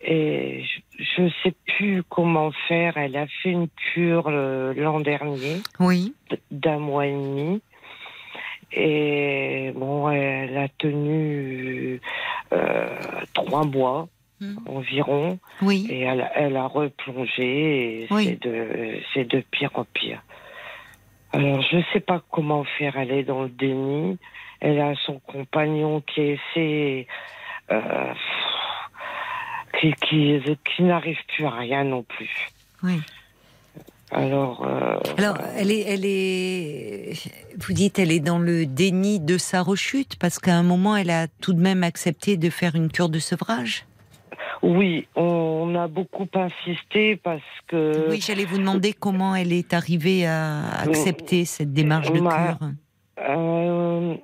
[0.03, 0.63] Et
[0.99, 2.97] je ne sais plus comment faire.
[2.97, 6.13] Elle a fait une cure euh, l'an dernier Oui.
[6.51, 7.61] d'un mois et demi.
[8.73, 11.99] Et bon, elle a tenu
[12.53, 12.87] euh,
[13.33, 14.07] trois mois
[14.41, 14.57] Mm.
[14.67, 15.39] environ.
[15.61, 15.85] Oui.
[15.91, 18.39] Et elle, elle a replongé et Oui.
[19.13, 20.23] c'est de, pire en pire.
[21.31, 22.97] Alors, je ne sais pas comment faire.
[22.97, 24.17] Elle est dans le déni.
[24.59, 27.07] Elle a son compagnon qui essaie,
[27.71, 28.13] euh,
[29.79, 32.49] qui, qui, qui n'arrive plus à rien non plus.
[32.81, 32.99] Oui.
[34.11, 37.13] Alors, euh, Alors, elle est, elle est,
[37.57, 41.09] vous dites, elle est dans le déni de sa rechute parce qu'à un moment, elle
[41.09, 43.85] a tout de même accepté de faire une cure de sevrage?
[44.63, 50.27] oui, on a beaucoup insisté parce que Oui, j'allais vous demander comment elle est arrivée
[50.27, 52.69] à accepter cette démarche de cure.
[53.27, 54.15] Euh,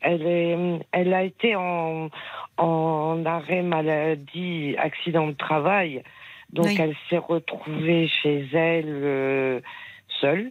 [0.00, 2.08] elle, est, elle a été en,
[2.56, 6.02] en arrêt maladie, accident de travail.
[6.52, 6.76] Donc Oui.
[6.78, 9.60] elle s'est retrouvée chez elle euh,
[10.20, 10.50] seule,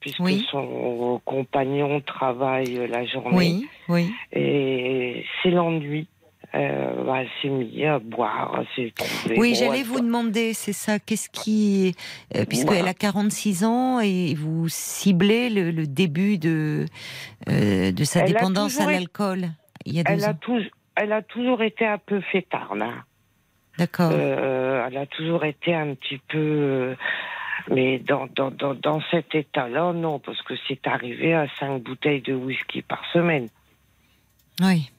[0.00, 0.46] puisque Oui.
[0.50, 3.36] son compagnon travaille la journée.
[3.36, 4.10] Oui, oui.
[4.32, 6.06] Et c'est l'ennui.
[6.54, 9.34] Euh, bah, elle s'est mise à boire, elle s'est trouvée.
[9.40, 11.96] Oui, bon, j'allais vous demander, c'est ça, qu'est-ce qui.
[12.36, 12.90] euh, Puisqu'elle Voilà.
[12.90, 16.84] a 46 ans et vous ciblez le, le début de,
[17.48, 19.46] euh, de sa Elle dépendance à toujours l'alcool
[19.84, 20.34] il y a Elle a, ans.
[20.40, 20.60] tou-
[20.94, 22.80] elle a toujours été un peu fêtarde.
[22.82, 23.02] hein.
[23.78, 24.10] D'accord.
[24.12, 26.38] Euh, elle a toujours été un petit peu.
[26.38, 26.94] euh,
[27.70, 32.20] mais dans, dans, dans, dans cet état-là, non, parce que c'est arrivé à cinq bouteilles
[32.20, 33.48] de whisky par semaine.
[34.60, 34.90] Oui.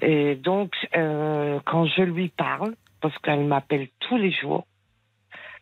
[0.00, 4.66] Et donc, euh, quand je lui parle, parce qu'elle m'appelle tous les jours,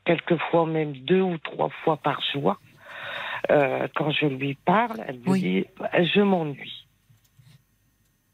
[0.05, 2.57] quelquefois même deux ou trois fois par jour,
[3.51, 5.41] euh, quand je lui parle, elle me Oui.
[5.41, 5.65] dit
[6.15, 6.86] Je m'ennuie.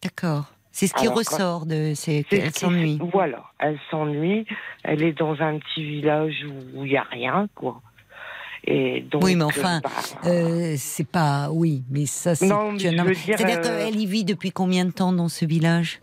[0.02, 0.47] D'accord.
[0.73, 1.93] C'est ce qui Alors, ressort de.
[1.95, 2.99] C'est C'est qu'elle s'ennuie.
[3.13, 4.47] Voilà, elle s'ennuie.
[4.85, 6.45] Elle est dans un petit village
[6.75, 7.81] où il n'y a rien, quoi.
[8.65, 9.91] Et donc, Oui, mais enfin, bah,
[10.27, 11.49] Euh, c'est pas.
[11.51, 12.47] Oui, mais ça, c'est.
[12.47, 15.29] Non, mais je veux dire, C'est-à-dire euh, qu'elle y vit depuis combien de temps dans
[15.29, 16.01] ce village?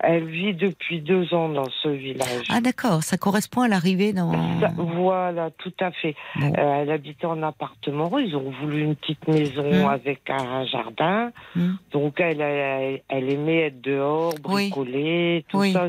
[0.00, 2.46] Elle vit depuis deux ans dans ce village.
[2.50, 3.02] Ah, d'accord.
[3.02, 4.32] Ça correspond à l'arrivée dans.
[4.60, 6.14] Ça- voilà, tout à fait.
[6.36, 6.52] Bon.
[6.58, 8.18] Euh, elle habitait en appartement.
[8.18, 9.88] Ils ont voulu une petite maison Hmm.
[9.88, 11.30] avec un jardin.
[11.56, 11.74] Hmm.
[11.92, 14.70] Donc, elle, elle, elle aimait être dehors, Oui.
[14.70, 15.72] bricoler, tout Oui.
[15.72, 15.86] ça.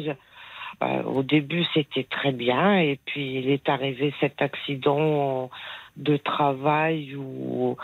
[0.84, 2.80] Euh, au début, c'était très bien.
[2.80, 5.50] Et puis, il est arrivé cet accident
[5.98, 7.78] de travail où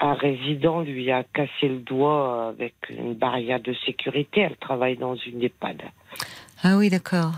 [0.00, 4.40] un résident lui a cassé le doigt avec une barrière de sécurité.
[4.40, 5.82] Elle travaille dans une EHPAD.
[6.64, 7.32] Ah oui, d'accord.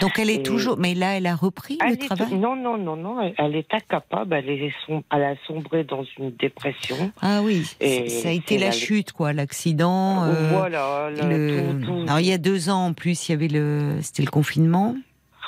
[0.00, 0.78] Donc elle est Et- toujours.
[0.78, 2.34] Mais là, elle a repris Elle le travail?
[2.34, 3.20] Non, non, non, non.
[3.38, 4.34] elle- est incapable.
[4.34, 7.12] Elle, est som- elle a sombré dans une dépression.
[7.20, 7.64] Ah oui.
[7.80, 10.24] Et Ça a été la la- chute, quoi, l'accident.
[10.24, 11.08] euh, voilà.
[11.10, 13.46] le- le- tout- tout- Alors il y a deux ans en plus, il y avait
[13.48, 14.96] le, c'était le confinement.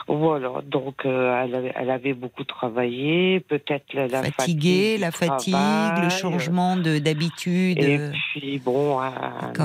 [0.07, 0.51] Voilà.
[0.67, 3.41] Donc, euh, elle, avait, elle avait beaucoup travaillé.
[3.41, 7.79] Peut-être la, la Fatiguée, fatigue la fatigue, travail, le changement de d'habitude.
[7.83, 9.11] Et euh, puis, bon, un,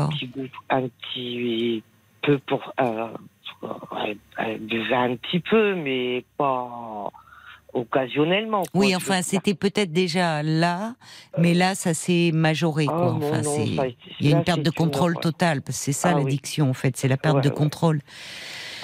[0.10, 1.84] petit, goût- un petit
[2.22, 2.74] peu pour.
[2.80, 3.08] Euh,
[4.38, 7.12] elle, buvait un petit peu, mais pas
[7.74, 8.64] occasionnellement.
[8.72, 10.96] quoi, Oui, enfin, c'était peut-être déjà là,
[11.38, 13.14] mais là, ça s'est majoré, Ah, quoi.
[13.14, 13.62] Enfin, non, ça
[14.20, 16.24] il y a une perte de contrôle totale, parce que c'est ça Ah oui.
[16.24, 17.54] l'addiction, en fait, c'est la perte Ouais, de ouais.
[17.56, 18.00] contrôle.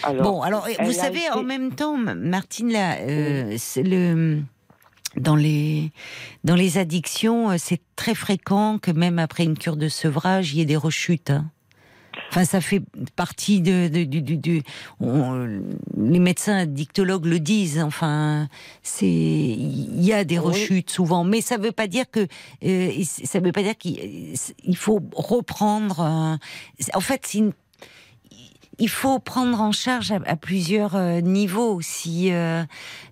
[0.04, 4.42] Alors, bon, alors, elle vous savez, été- en même temps, Martine, là, euh, le
[5.18, 5.92] dans les
[6.44, 10.60] dans les addictions, euh, c'est très fréquent que même après une cure de sevrage, il
[10.60, 11.30] y ait des rechutes.
[11.30, 11.50] hein.
[12.32, 12.82] Enfin, ça fait
[13.16, 13.90] partie de,
[15.00, 15.62] on-
[15.98, 17.80] les médecins addictologues le disent.
[17.80, 18.48] Enfin,
[18.84, 20.46] c'est il y a des Oui.
[20.46, 22.26] rechutes souvent, mais ça veut pas dire que
[22.64, 26.02] euh, ça veut pas dire qu'il il faut reprendre.
[26.02, 26.40] un-
[26.94, 27.54] En fait, c'est une
[28.80, 31.82] il faut prendre en charge à, à plusieurs euh, niveaux.
[31.82, 32.64] Si, euh,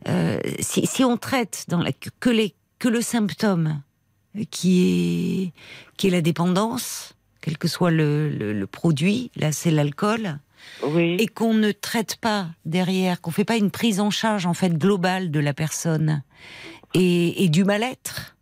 [0.08, 3.82] euh, si, si on traite dans la, que, les, que le symptôme
[4.50, 5.54] qui est,
[5.98, 10.40] qui est la dépendance, quel que soit le, le, le produit, là c'est l'alcool,
[10.84, 11.18] oui.
[11.20, 14.78] et qu'on ne traite pas derrière, qu'on fait pas une prise en charge en fait
[14.78, 16.24] globale de la personne
[16.94, 18.36] et, et du mal-être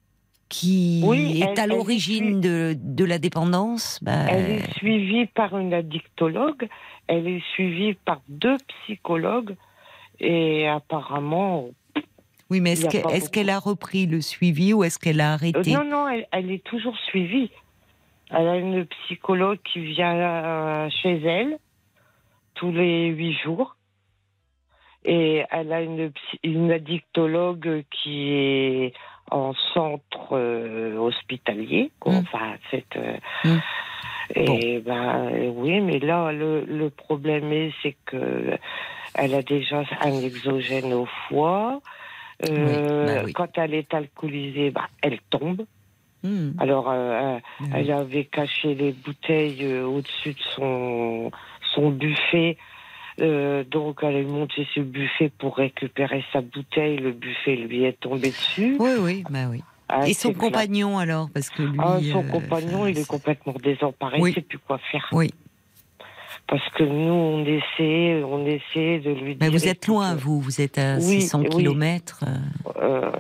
[0.52, 5.58] qui Oui, est elle- à l'origine de, de la dépendance, bah, Elle est suivie par
[5.58, 6.68] une addictologue,
[7.08, 9.56] elle est suivie par deux psychologues
[10.20, 11.70] et apparemment...
[12.50, 15.86] Oui, mais est-ce qu'elle a repris le suivi ou est-ce qu'elle a Euh, arrêté non,
[15.86, 17.50] non, elle, elle est toujours suivie.
[18.30, 21.58] Elle a une psychologue qui vient euh, chez elle
[22.56, 23.78] tous les huit jours.
[25.06, 25.82] Et elle a
[26.44, 28.94] une addictologue qui est
[29.32, 31.92] en centre euh, hospitalier.
[32.00, 32.14] quoi.
[32.14, 32.18] Mm.
[32.18, 32.96] Enfin, c'est...
[32.98, 33.58] euh, Mm.
[34.34, 38.58] Et ben euh, oui, mais là le, le problème est c'est que
[39.14, 41.82] elle a déjà un exogène au foie.
[42.48, 43.34] Euh, Oui, bah oui.
[43.34, 45.66] Quand elle est alcoolisée, bah, elle tombe.
[46.24, 46.88] Hmm, Alors
[47.60, 47.68] oui.
[47.76, 51.32] elle avait caché les bouteilles au-dessus de son
[51.74, 52.58] son buffet.
[53.20, 56.98] Euh, donc elle est montée sur le buffet pour récupérer sa bouteille.
[56.98, 58.78] Le buffet lui est tombé dessus.
[58.80, 59.62] Oui, oui, bah oui.
[59.90, 60.40] Ah, Et son clair.
[60.40, 61.78] compagnon alors Parce que lui.
[61.82, 64.20] Ah, son euh, compagnon, il est complètement désemparé.
[64.22, 64.32] Oui.
[64.32, 65.06] Il sait plus quoi faire.
[65.12, 65.30] Oui,
[66.48, 69.38] Parce que nous, on essaie, on essaie de lui dire.
[69.42, 70.40] mais vous êtes loin, vous.
[70.40, 71.50] Vous êtes à Oui, 600 oui.
[71.50, 72.24] kilomètres.
[72.82, 73.12] euh,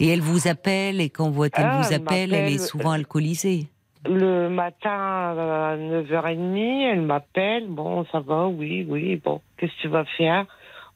[0.00, 2.90] Et elle vous appelle, et quand vous- elle Ah, vous elle appelle, elle est souvent
[2.90, 3.68] alcoolisée.
[4.08, 7.66] Le matin à 9h30, elle m'appelle.
[7.68, 9.16] Bon, ça va, oui, oui.
[9.16, 10.46] Bon, qu'est-ce que tu vas faire?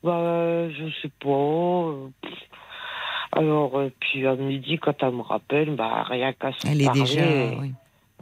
[0.02, 1.28] Bah, euh, je sais pas.
[1.28, 2.09] euh.
[3.32, 6.90] Alors, euh, puis à midi, quand elle me rappelle, bah, rien qu'à se Elle est
[6.93, 7.22] déjà.
[7.60, 7.72] oui.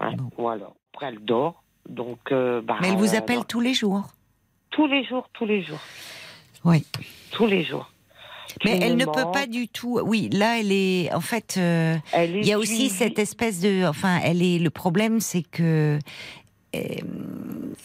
[0.00, 0.30] ouais, bon.
[0.38, 0.66] Voilà.
[0.92, 1.62] Après, elle dort.
[1.88, 4.04] Donc, euh, bah, Mais elle vous euh, appelle tous les jours?
[4.70, 5.80] tous les jours, tous les jours,
[6.64, 6.86] Oui.
[7.32, 7.90] tous les jours.
[8.64, 10.00] Mais elle ne peut pas du tout.
[10.04, 11.12] Oui, là, elle est.
[11.14, 11.54] En fait.
[11.58, 12.90] euh, Elle est Il y a aussi suivie.
[12.90, 14.58] cette espèce de, enfin, elle est.
[14.58, 15.98] Le problème, c'est que
[16.76, 16.78] euh,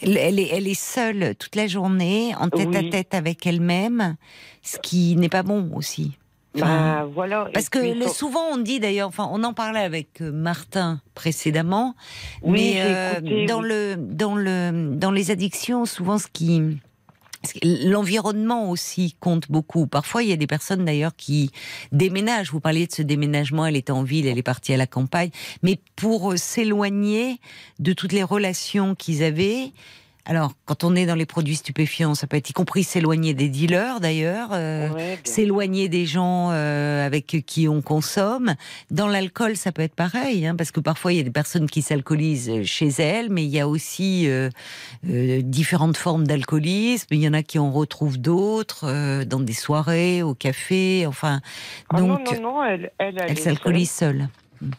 [0.02, 4.16] elle est, elle est seule toute la journée, en tête à tête avec elle-même,
[4.62, 6.12] ce qui n'est pas bon aussi.
[6.54, 7.48] Enfin, Bah, voilà.
[7.52, 11.94] parce que puis, souvent on dit d'ailleurs, enfin, on en parlait avec euh, Martin précédemment,
[12.42, 13.68] Oui, mais euh, écouté, dans oui.
[13.68, 16.78] le dans le dans les addictions, souvent ce qui
[17.62, 19.86] L'environnement aussi compte beaucoup.
[19.86, 21.50] Parfois, il y a des personnes d'ailleurs qui
[21.92, 22.50] déménagent.
[22.50, 25.30] Vous parliez de ce déménagement, elle était en ville, elle est partie à la campagne.
[25.62, 27.40] Mais pour euh, s'éloigner
[27.78, 29.72] de toutes les relations qu'ils avaient,
[30.28, 33.48] alors, quand on est dans les produits stupéfiants, ça peut être y compris s'éloigner des
[33.48, 38.54] dealers d'ailleurs, euh, Ouais, s'éloigner des gens euh, avec qui on consomme.
[38.90, 41.70] Dans l'alcool, ça peut être pareil, hein, parce que parfois il y a des personnes
[41.70, 44.50] qui s'alcoolisent chez elles, mais il y a aussi euh,
[45.08, 47.06] euh, différentes formes d'alcoolisme.
[47.12, 51.40] Il y en a qui en retrouvent d'autres euh, dans des soirées, au café, enfin.
[51.90, 54.28] Ah non, donc, non, non, elle, elle, elle est s'alcoolise seule.
[54.60, 54.70] seule.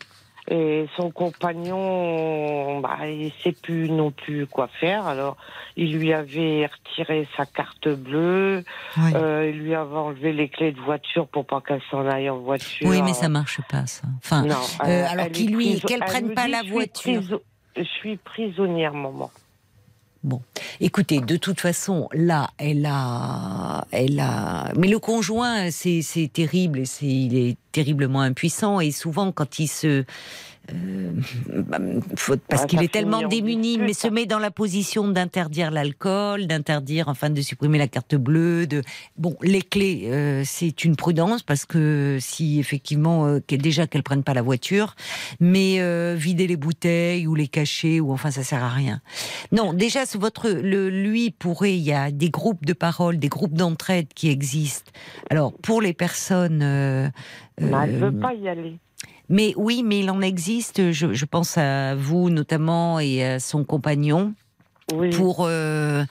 [0.50, 5.06] Et son compagnon, bah, il sait plus non plus quoi faire.
[5.06, 5.36] Alors,
[5.76, 8.64] il lui avait retiré sa carte bleue.
[8.98, 9.12] Oui.
[9.16, 12.38] Euh, il lui avait enlevé les clés de voiture pour pas qu'elle s'en aille en
[12.40, 12.88] voiture.
[12.88, 14.08] Oui, mais ça marche pas, ça.
[14.24, 14.56] Enfin, Non,
[14.86, 17.22] euh, alors qu'il lui- qu'elle elle prenne pas la voiture.
[17.76, 19.30] Je suis prisonnière, maman.
[20.28, 20.42] Bon,
[20.82, 24.74] écoutez, de toute façon, là, elle a, elle a.
[24.76, 30.04] Mais le conjoint, c'est terrible, c'est il est terriblement impuissant et souvent quand il se
[30.74, 31.12] euh,
[31.68, 31.80] bah,
[32.16, 36.48] faut- parce Ouais, qu'il est tellement démuni, mais se met dans la position d'interdire l'alcool,
[36.48, 38.68] d'interdire, enfin, de supprimer la carte bleue.
[38.68, 38.82] De
[39.18, 44.24] bon, les clés, euh, c'est une prudence parce que si effectivement, euh, déjà qu'elle prenne
[44.24, 44.96] pas la voiture,
[45.40, 49.02] mais euh, vider les bouteilles ou les cacher ou enfin, ça sert à rien.
[49.52, 53.54] Non, déjà, votre, le, lui pourrait, il y a des groupes de parole, des groupes
[53.54, 54.92] d'entraide qui existent.
[55.30, 56.62] Alors, pour les personnes.
[56.62, 57.10] euh,
[57.60, 58.78] Mais elle euh, veut pas y aller.
[59.30, 60.92] Mais oui, mais il en existe.
[60.92, 64.34] Je, je pense à vous notamment et à son compagnon
[64.94, 65.10] Oui.
[65.12, 66.04] pour euh,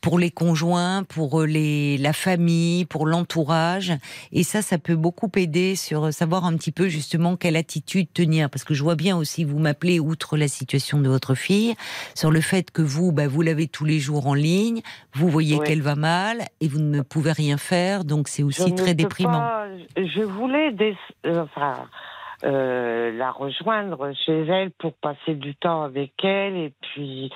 [0.00, 3.94] pour les conjoints, pour euh, les la famille, pour l'entourage.
[4.32, 8.50] Et ça, ça peut beaucoup aider sur savoir un petit peu justement quelle attitude tenir.
[8.50, 11.74] Parce que je vois bien aussi, vous m'appelez outre la situation de votre fille,
[12.14, 14.82] sur le fait que vous, bah, vous l'avez tous les jours en ligne,
[15.14, 15.66] vous voyez Oui.
[15.66, 18.04] qu'elle va mal et vous ne pouvez rien faire.
[18.04, 19.38] Donc c'est aussi très déprimant.
[19.38, 21.76] pas- je voulais des- euh, enfin,
[22.44, 27.30] euh, la rejoindre chez elle pour passer du temps avec elle et puis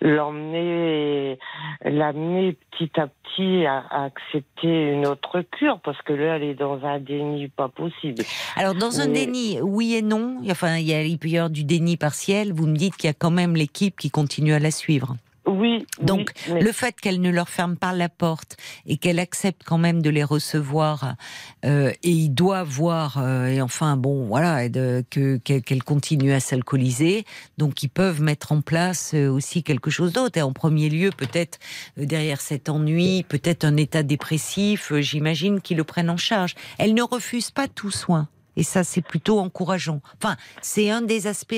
[0.00, 1.38] l'emmener,
[1.84, 6.54] l'amener petit à petit à, à accepter une autre cure parce que là elle est
[6.54, 8.22] dans un déni pas possible.
[8.56, 10.38] Alors dans un Mais- déni, oui et non.
[10.50, 12.52] Enfin, il, y a, il peut y avoir du déni partiel.
[12.52, 15.16] Vous me dites qu'il y a quand même l'équipe qui continue à la suivre.
[15.60, 15.86] Oui.
[16.00, 18.56] Donc, oui, mais- Le fait qu'elle ne leur ferme pas la porte
[18.86, 21.16] et qu'elle accepte quand même de les recevoir,
[21.64, 27.24] euh, et il doit voir, euh, et enfin bon, voilà, qu'elle continue à s'alcooliser.
[27.58, 30.38] Donc ils peuvent mettre en place euh, aussi quelque chose d'autre.
[30.38, 31.58] Et en premier lieu, peut-être
[31.98, 34.92] euh, derrière cet ennui, peut-être un état dépressif.
[34.92, 36.54] euh, J'imagine qu'ils le prennent en charge.
[36.78, 38.28] Elle ne refuse pas tout soin.
[38.56, 40.00] Et ça, c'est plutôt encourageant.
[40.20, 41.54] Enfin, c'est un des aspects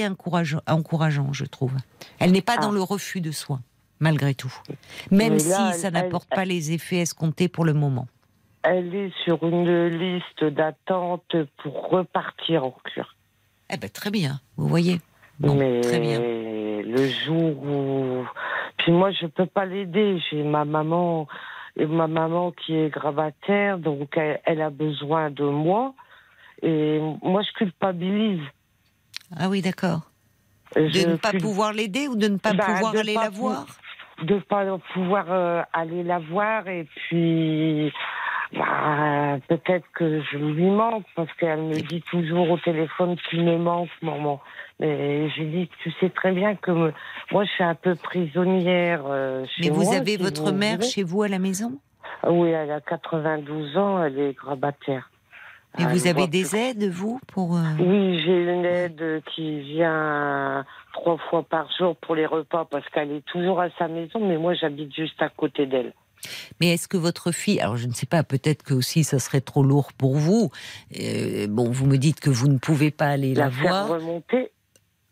[0.68, 1.72] encourageants, je trouve.
[2.18, 2.60] Elle n'est pas Ah.
[2.60, 3.62] dans le refus de soins,
[4.02, 4.52] malgré tout.
[5.10, 8.06] Même si ça n'apporte pas les effets escomptés pour le moment.
[8.64, 13.14] elle est sur une liste d'attente pour repartir en cure.
[13.70, 15.00] Eh ben, très bien, vous voyez.
[15.40, 16.20] Bon, mais très bien.
[16.20, 18.24] le jour où.
[18.78, 20.20] Puis moi, je peux pas l'aider.
[20.30, 21.26] J'ai ma maman,
[21.76, 25.94] et ma maman qui est gravataire, donc elle, elle a besoin de moi.
[26.62, 28.42] Et moi, je culpabilise.
[29.36, 30.02] Ah oui, d'accord.
[30.76, 33.24] De Je ne pas cul- pouvoir l'aider ou de ne pas Bah, pouvoir aller pas
[33.24, 33.66] la pou- voir?
[34.22, 37.92] De pas pouvoir euh, aller la voir et puis
[38.52, 43.56] bah, peut-être que je lui manque parce qu'elle me dit toujours au téléphone tu me
[43.56, 44.40] manques maman.
[44.78, 46.92] Mais je dis tu sais très bien que me-
[47.30, 50.56] moi je suis un peu prisonnière euh, chez Mais vous moi, avez si votre vous
[50.58, 50.88] mère voulez.
[50.88, 51.72] chez vous à la maison?
[52.28, 55.08] Oui elle a 92 ans elle est grabataire.
[55.78, 57.56] Et vous avez des aides, vous, pour...
[57.56, 62.88] euh, oui, j'ai une aide qui vient trois fois par jour pour les repas parce
[62.90, 65.92] qu'elle est toujours à sa maison, mais moi j'habite juste à côté d'elle.
[66.60, 69.40] Mais est-ce que votre fille, alors je ne sais pas, peut-être que aussi ça serait
[69.40, 70.50] trop lourd pour vous.
[71.00, 73.88] Euh, bon, vous me dites que vous ne pouvez pas aller la, La faire voir.
[73.88, 74.52] remonter,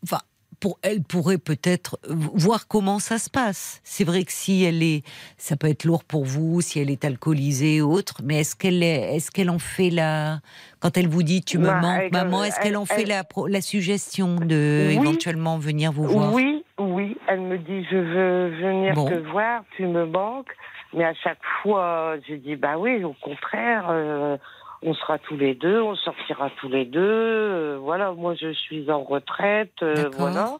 [0.03, 0.19] Enfin,
[0.61, 3.81] pour elle pourrait peut-être voir comment ça se passe.
[3.83, 5.03] C'est vrai que si elle est,
[5.37, 8.21] ça peut être lourd pour vous, si elle est alcoolisée ou autre.
[8.23, 10.39] Mais est-ce qu'elle est, est-ce qu'elle en fait la,
[10.79, 13.05] quand elle vous dit tu me Bah, manques, maman, est-ce qu'elle en elle- fait
[13.49, 14.95] la, suggestion de Oui.
[15.01, 16.31] éventuellement venir vous voir?
[16.33, 19.09] Oui, oui, elle me dit je veux venir Bon.
[19.09, 20.51] te voir, tu me manques.
[20.93, 24.37] Mais à chaque fois, je dis bah oui, au contraire, euh,
[24.83, 26.99] on sera tous les deux, on sortira tous les deux.
[27.01, 30.57] euh, voilà, moi je suis en retraite, euh, voilà.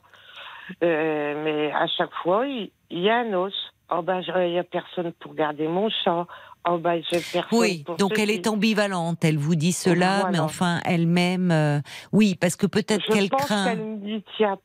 [0.84, 3.54] Euh, mais à chaque fois, il y, a un os.
[3.90, 6.28] Oh ben, il y a personne pour garder mon chat.
[6.70, 6.94] Oh bah,
[7.52, 9.26] Oui, pour donc elle qui- est ambivalente.
[9.26, 10.30] Elle vous dit cela, Voilà.
[10.32, 11.80] mais enfin elle-même, euh,
[12.12, 13.74] oui, parce que peut-être qu'elle craint.
[13.76, 14.58] me dit tiens.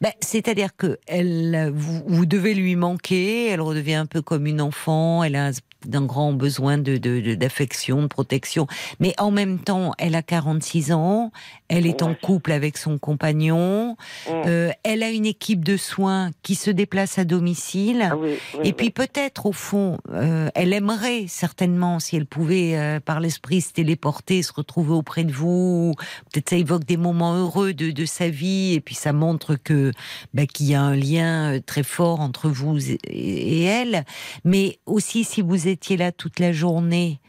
[0.00, 3.48] Ben, C'est-à-dire que elle, vous, vous devez lui manquer.
[3.48, 5.24] Elle redevient un peu comme une enfant.
[5.24, 5.50] Elle a
[5.84, 8.66] d'un grand besoin de de- de- d'affection, de, protection.
[9.00, 11.32] Mais en même temps, elle a 46 ans.
[11.68, 13.96] Elle est en couple avec son compagnon.
[14.26, 14.30] Mm.
[14.46, 18.08] Euh, elle a une équipe de soins qui se déplace à domicile.
[18.10, 18.72] Ah oui, oui, Et oui.
[18.72, 23.72] puis peut-être au fond, euh, elle aimerait certainement si elle pouvait euh, par l'esprit se
[23.72, 25.94] téléporter, se retrouver auprès de vous.
[26.32, 29.92] Peut-être ça évoque des moments heureux de, de sa vie et puis ça montre que
[30.34, 34.04] bah, qu'il y a un lien euh, très fort entre vous et, et elle.
[34.44, 37.20] Mais aussi si vous étiez là toute la journée.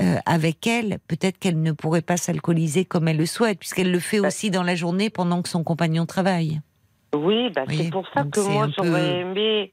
[0.00, 4.00] Euh, avec elle, peut-être qu'elle ne pourrait pas s'alcooliser comme elle le souhaite, puisqu'elle le
[4.00, 4.28] fait Bah.
[4.28, 6.60] aussi dans la journée pendant que son compagnon travaille.
[7.14, 9.72] Oui, bah, c'est pour ça donc que moi j'aurais peu- aimé,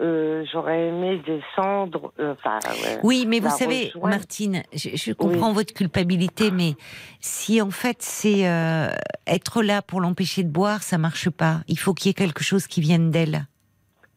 [0.00, 2.12] euh, j'aurais aimé descendre.
[2.18, 2.98] euh, Enfin, ouais.
[3.04, 4.08] Oui, mais vous savez, rejoindre.
[4.08, 6.74] Martine, je, je comprends votre culpabilité, mais
[7.20, 8.88] si en fait c'est euh,
[9.28, 11.60] être là pour l'empêcher de boire, ça marche pas.
[11.68, 13.46] Il faut qu'il y ait quelque chose qui vienne d'elle.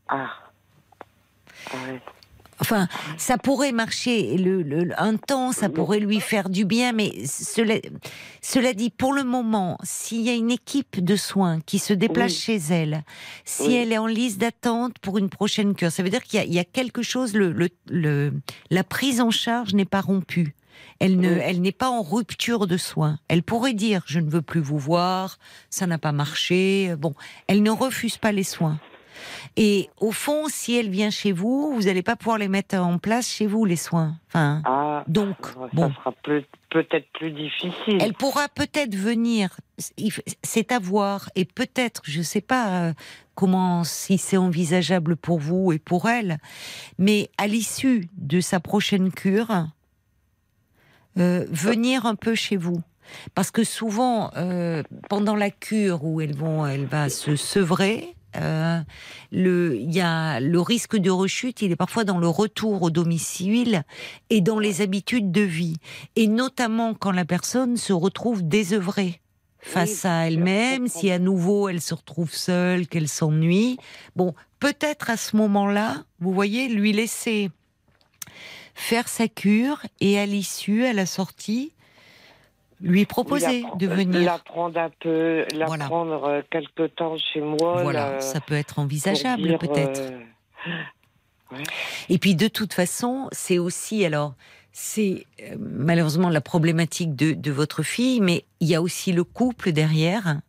[0.07, 0.31] Ah.
[1.75, 2.01] Ouais.
[2.63, 2.87] Enfin,
[3.17, 7.75] ça pourrait marcher le, le- un temps, ça pourrait lui faire du bien, mais cela,
[8.41, 12.31] cela dit, pour le moment, s'il y a une équipe de soins qui se déplace
[12.31, 12.39] Oui.
[12.39, 13.03] chez elle,
[13.43, 13.73] si Oui.
[13.75, 16.59] elle est en liste d'attente pour une prochaine cure, ça veut dire qu'il y y,
[16.59, 18.31] a quelque chose, le, le- le-
[18.69, 20.55] la prise en charge n'est pas rompue.
[21.01, 21.39] Elle ne, Oui.
[21.43, 23.19] elle n'est pas en rupture de soins.
[23.27, 25.37] Elle pourrait dire je ne veux plus vous voir,
[25.69, 26.95] ça n'a pas marché.
[26.97, 27.13] Bon,
[27.47, 28.79] elle ne refuse pas les soins.
[29.55, 32.97] Et au fond, si elle vient chez vous, vous n'allez pas pouvoir les mettre en
[32.97, 34.15] place chez vous les soins.
[34.29, 35.03] Enfin, Ah.
[35.07, 36.11] donc Ça bon, sera
[36.71, 37.99] peut-être plus difficile.
[38.01, 39.55] elle pourra peut-être venir.
[40.43, 42.93] C'est à voir et peut-être, je ne sais pas euh,
[43.35, 46.39] comment si c'est envisageable pour vous et pour elle,
[46.97, 49.67] mais à l'issue de sa prochaine cure,
[51.19, 52.81] euh, venir un peu chez vous.
[53.35, 58.79] Parce que souvent, euh, pendant la cure où elles vont, elle va se sevrer, euh,
[59.31, 63.83] le, y a le risque de rechute, il est parfois dans le retour au domicile
[64.29, 65.77] et dans les habitudes de vie,
[66.15, 69.21] et notamment quand la personne se retrouve désœuvrée
[69.59, 73.77] face Oui, à elle-même, si à nouveau elle se retrouve seule, qu'elle s'ennuie.
[74.15, 77.49] Bon, peut-être à ce moment-là, vous voyez, lui laisser
[78.75, 81.73] faire sa cure et à l'issue, à la sortie,
[82.83, 84.21] lui proposer de venir.
[84.25, 85.87] La prendre un peu, la Voilà.
[85.91, 87.81] euh, quelque temps chez moi.
[87.81, 90.11] Voilà, ça peut être envisageable peut-être.
[91.51, 91.57] euh,
[92.09, 94.33] Et puis de toute façon, c'est aussi alors
[94.71, 99.23] c'est euh, malheureusement la problématique de, de votre fille, mais il y a aussi le
[99.23, 100.41] couple derrière.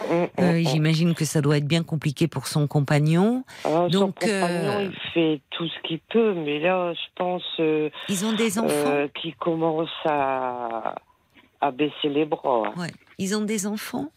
[0.00, 0.64] hum, Euh, hum.
[0.64, 3.44] J'imagine que ça doit être bien compliqué pour son compagnon.
[3.64, 7.42] Ah, son donc, compagnon, euh, il fait tout ce qu'il peut, mais là, je pense
[8.08, 8.90] Ils ont des enfants?
[8.90, 10.96] euh, qu'il commence à,
[11.60, 12.72] à baisser les bras.
[12.76, 12.92] Ouais.
[13.18, 14.10] Ils ont des enfants?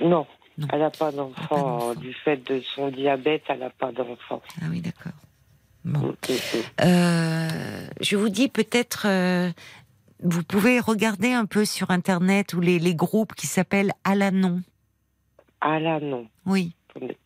[0.00, 0.26] Non,
[0.58, 0.66] Non.
[0.72, 1.94] elle n'a pas d'enfant.
[1.94, 4.40] Du fait de son diabète, elle n'a pas d'enfant.
[4.62, 5.12] Ah oui, d'accord.
[5.84, 6.14] Bon.
[6.84, 7.48] Euh,
[8.00, 9.50] je vous dis peut-être, euh,
[10.22, 14.62] vous pouvez regarder un peu sur internet ou les, les groupes qui s'appellent Alanon.
[15.60, 16.26] Ah là, non.
[16.46, 16.74] Oui.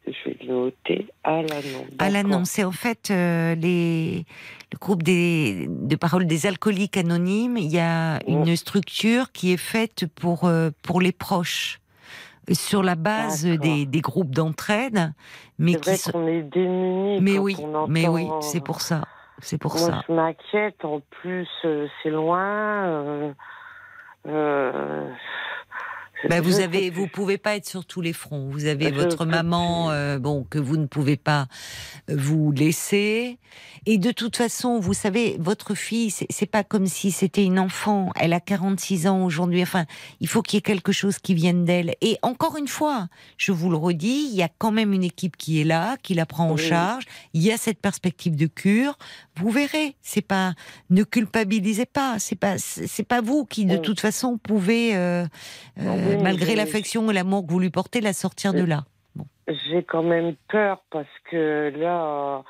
[0.06, 1.06] Je vais le noter.
[1.24, 2.40] Alanon, D'accord.
[2.46, 4.24] c'est en fait euh, les,
[4.72, 7.56] le groupe des, de parole des alcooliques anonymes.
[7.56, 11.80] Il y a une structure qui est faite pour, euh, pour les proches,
[12.52, 15.12] sur la base des, des groupes d'entraide,
[15.58, 16.12] mais qui sont...
[16.12, 17.20] qu'on est démunis.
[17.20, 19.04] Mais quand oui, on mais oui, c'est pour ça.
[19.40, 20.04] C'est pour Moi, ça.
[20.08, 20.84] je m'inquiète.
[20.84, 22.84] En plus, euh, c'est loin.
[22.86, 23.32] euh,
[24.28, 25.08] euh,
[26.28, 28.48] Bah, vous avez, vous pouvez pas être sur tous les fronts.
[28.50, 31.46] Vous avez Je votre maman, euh, bon, que vous ne pouvez pas
[32.10, 33.38] euh, vous laisser.
[33.86, 37.58] Et de toute façon, vous savez, votre fille, c'est c'est pas comme si c'était une
[37.58, 38.10] enfant.
[38.16, 39.62] Elle a 46 ans aujourd'hui.
[39.62, 39.84] Enfin,
[40.20, 41.94] il faut qu'il y ait quelque chose qui vienne d'elle.
[42.00, 45.36] Et encore une fois, je vous le redis, il y a quand même une équipe
[45.36, 46.62] qui est là, qui la prend en Oui.
[46.62, 47.04] charge.
[47.34, 48.96] Il y a cette perspective de cure.
[49.36, 49.94] Vous verrez.
[50.02, 50.52] C'est pas,
[50.90, 52.18] ne culpabilisez pas.
[52.18, 53.82] C'est pas, c'est pas vous qui, de Oui.
[53.82, 55.24] toute façon, pouvez, euh,
[55.80, 58.68] euh, Oui, malgré l'affection et l'amour que vous lui portez, la sortir de Oui.
[58.68, 58.84] là.
[59.48, 62.44] J'ai quand même peur parce que là,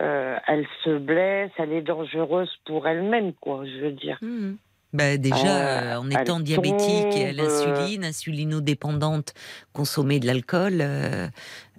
[0.00, 4.18] euh, elle se blesse, elle est dangereuse pour elle-même, quoi, je veux dire.
[4.20, 4.56] Mhm.
[4.94, 9.34] Bah déjà, Euh, euh, en étant diabétique et à euh, l'insuline, insulinodépendante,
[9.72, 11.26] consommer de l'alcool, euh,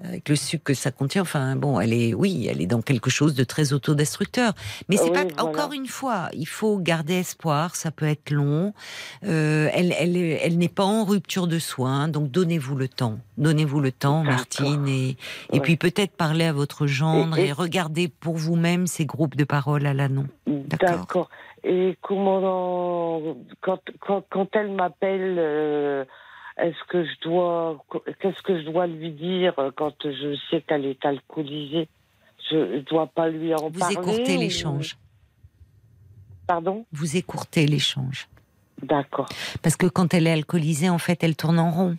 [0.04, 3.10] avec le sucre que ça contient, enfin bon, elle est, oui, elle est dans quelque
[3.10, 4.52] chose de très autodestructeur.
[4.90, 5.46] Mais c'est Oui, pas, voilà.
[5.46, 8.74] encore une fois, il faut garder espoir, ça peut être long.
[9.24, 13.20] Euh, elle, elle, elle n'est pas en rupture de soins, donc donnez-vous le temps.
[13.38, 14.24] Donnez-vous le temps.
[14.26, 15.16] Martine, et, et
[15.54, 15.60] Ouais.
[15.62, 19.46] puis peut-être parler à votre gendre Et- et, et- regardez pour vous-même ces groupes de
[19.46, 20.28] parole à l'annon.
[20.46, 21.30] D'accord.
[21.68, 26.06] Et comment, quand, quand, quand elle m'appelle, euh,
[26.58, 27.84] est-ce que je dois,
[28.22, 31.88] qu'est-ce que je dois lui dire quand je sais qu'elle est alcoolisée?
[32.52, 34.98] Je ne dois pas lui en Vous parler écourtez ou- l'échange.
[36.48, 36.86] Pardon?
[36.92, 38.28] Vous écourtez l'échange.
[38.84, 39.28] D'accord.
[39.64, 41.98] Parce que quand elle est alcoolisée, en fait, elle tourne en rond.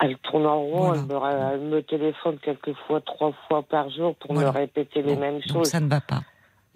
[0.00, 1.52] Elle tourne en rond, Voilà.
[1.52, 4.52] elle, me, elle me téléphone quelquefois trois fois par jour pour Voilà.
[4.52, 5.68] me répéter les mêmes donc choses.
[5.68, 6.22] ça ne va pas.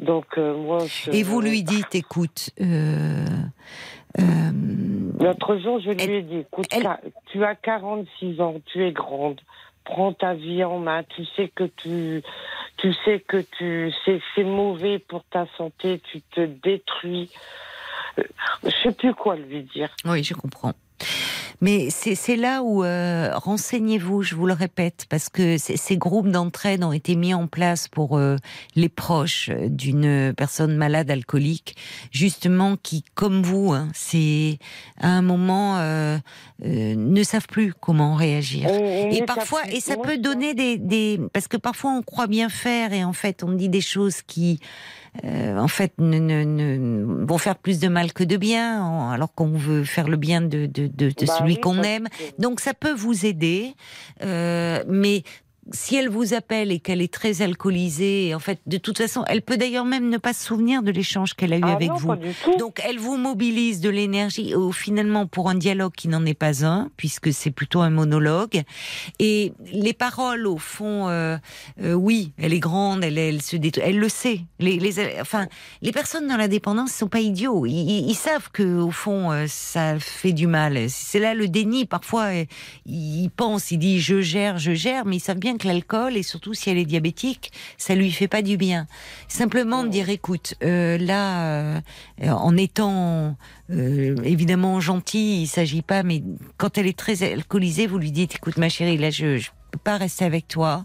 [0.00, 0.78] Donc euh, moi.
[0.86, 3.24] je- Et vous lui dites, écoute, euh,
[4.18, 4.50] euh,
[5.20, 6.88] L'autre jour, je lui Elle- ai dit, écoute, elle-
[7.26, 9.40] tu as 46 ans, tu es grande,
[9.84, 12.22] prends ta vie en main, tu sais que tu,
[12.78, 17.30] tu sais que tu, c'est, c'est mauvais pour ta santé, tu te détruis.
[18.64, 19.94] Je sais plus quoi lui dire.
[20.06, 20.72] oui, je comprends.
[21.60, 26.82] Mais c'est là où euh, renseignez-vous, je vous le répète, parce que ces- groupes d'entraide
[26.82, 28.36] ont été mis en place pour euh,
[28.76, 31.76] les proches d'une personne malade alcoolique,
[32.10, 34.58] justement qui, comme vous, hein, c'est
[34.98, 36.16] à un moment euh,
[36.64, 38.68] euh, ne savent plus comment réagir.
[38.70, 42.48] Et est parfois, et ça peut donner des, des, parce que parfois on croit bien
[42.48, 44.60] faire et en fait on dit des choses qui,
[45.24, 49.10] euh, en fait, ne, ne, ne- vont faire plus de mal que de bien, en-
[49.10, 52.08] alors qu'on veut faire le bien de, de, de, de Bah celui oui, qu'on aime.
[52.08, 53.74] que- Donc ça peut vous aider,
[54.22, 55.22] euh, mais
[55.72, 59.42] si elle vous appelle et qu'elle est très alcoolisée, en fait, de toute façon, elle
[59.42, 61.94] peut d'ailleurs même ne pas se souvenir de l'échange qu'elle a eu Ah avec non,
[61.96, 62.14] vous.
[62.58, 66.64] Donc elle vous mobilise de l'énergie au finalement pour un dialogue qui n'en est pas
[66.64, 68.62] un puisque c'est plutôt un monologue.
[69.18, 71.36] Et les paroles au fond euh,
[71.82, 74.40] euh, oui elle est grande elle elle se détruit elle le sait.
[74.58, 75.46] Les, les enfin
[75.82, 77.66] les personnes dans la dépendance sont pas idiots.
[77.66, 80.78] Ils, ils- ils savent que au fond euh, ça fait du mal.
[80.88, 81.84] C'est là le déni.
[81.86, 82.28] Parfois
[82.86, 86.54] ils pensent ils disent je gère je gère mais ils savent bien l'alcool et surtout
[86.54, 88.86] si elle est diabétique ça lui fait pas du bien.
[89.28, 91.80] Simplement de dire écoute euh, là euh,
[92.22, 93.36] en étant
[93.70, 96.22] euh, évidemment gentil, il s'agit pas, mais
[96.56, 99.96] quand elle est très alcoolisée, vous lui dites, écoute ma chérie, là je, je pas
[99.96, 100.84] rester avec toi.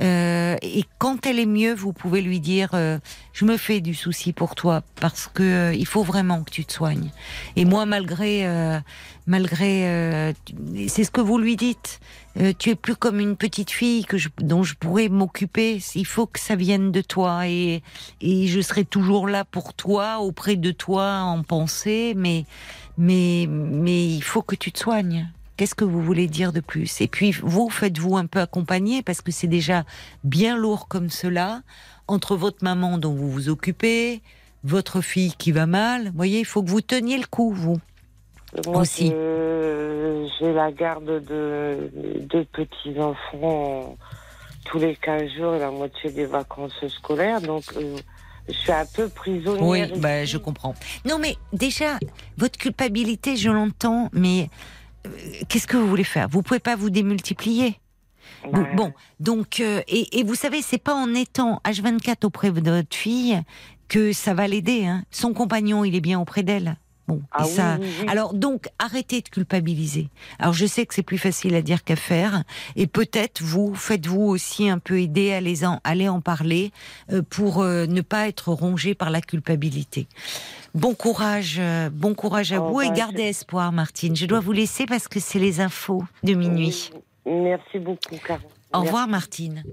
[0.00, 2.98] Euh, et quand elle est mieux, vous pouvez lui dire, euh,
[3.32, 6.64] je me fais du souci pour toi parce que euh, il faut vraiment que tu
[6.64, 7.10] te soignes.
[7.56, 8.78] Et moi, malgré, euh,
[9.26, 10.32] malgré, euh,
[10.88, 12.00] c'est ce que vous lui dites.
[12.58, 15.82] Tu es plus comme une petite fille que je, dont je pourrais m'occuper.
[15.94, 17.82] Il faut que ça vienne de toi et
[18.22, 22.14] et je serai toujours là pour toi, auprès de toi, en pensée.
[22.16, 22.46] Mais
[22.96, 25.30] mais mais il faut que tu te soignes.
[25.62, 27.00] Qu'est-ce que vous voulez dire de plus?
[27.00, 29.84] Et puis vous faites-vous un peu accompagner parce que c'est déjà
[30.24, 31.62] bien lourd comme cela
[32.08, 34.22] entre votre maman dont vous vous occupez,
[34.64, 36.06] votre fille qui va mal.
[36.06, 37.78] Vous voyez, il faut que vous teniez le coup, vous.
[38.66, 39.10] Moi, aussi.
[40.40, 41.92] j'ai la garde de
[42.28, 43.96] deux petits enfants
[44.64, 47.98] tous les 15 jours et la moitié des vacances scolaires, donc euh,
[48.48, 49.62] je suis un peu prisonnière.
[49.62, 50.74] Oui, bah, je comprends.
[51.04, 52.00] Non, mais déjà,
[52.36, 54.48] votre culpabilité, je l'entends, mais
[55.48, 56.28] qu'est-ce que vous voulez faire?
[56.28, 57.78] Vous pouvez pas vous démultiplier.
[58.44, 58.74] Ouais.
[58.74, 62.96] bon, donc, euh, et, et vous savez, c'est pas en étant H24 auprès de votre
[62.96, 63.40] fille
[63.88, 64.86] que ça va l'aider.
[64.86, 65.04] Hein.
[65.10, 66.76] Son compagnon, il est bien auprès d'elle.
[67.08, 67.76] Bon, Ah et oui, ça.
[67.80, 68.06] oui, oui.
[68.08, 70.08] Alors donc, arrêtez de culpabiliser.
[70.38, 72.44] Alors je sais que c'est plus facile à dire qu'à faire,
[72.76, 76.70] et peut-être vous faites-vous aussi un peu aider à les en, aller en parler
[77.10, 80.06] euh, pour euh, ne pas être rongé par la culpabilité.
[80.74, 84.14] Bon courage, euh, bon courage à Oh, vous et bah, gardez espoir, Martine.
[84.16, 86.90] Je dois vous laisser parce que c'est les infos de minuit.
[87.26, 88.40] Merci beaucoup, Caron.
[88.72, 88.86] Au Merci.
[88.86, 89.64] revoir, Martine.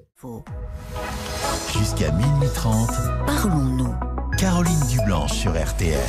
[1.77, 2.89] Jusqu'à minuit 30,
[3.25, 3.93] Parlons-nous.
[4.37, 5.99] Caroline Dublanche sur RTL.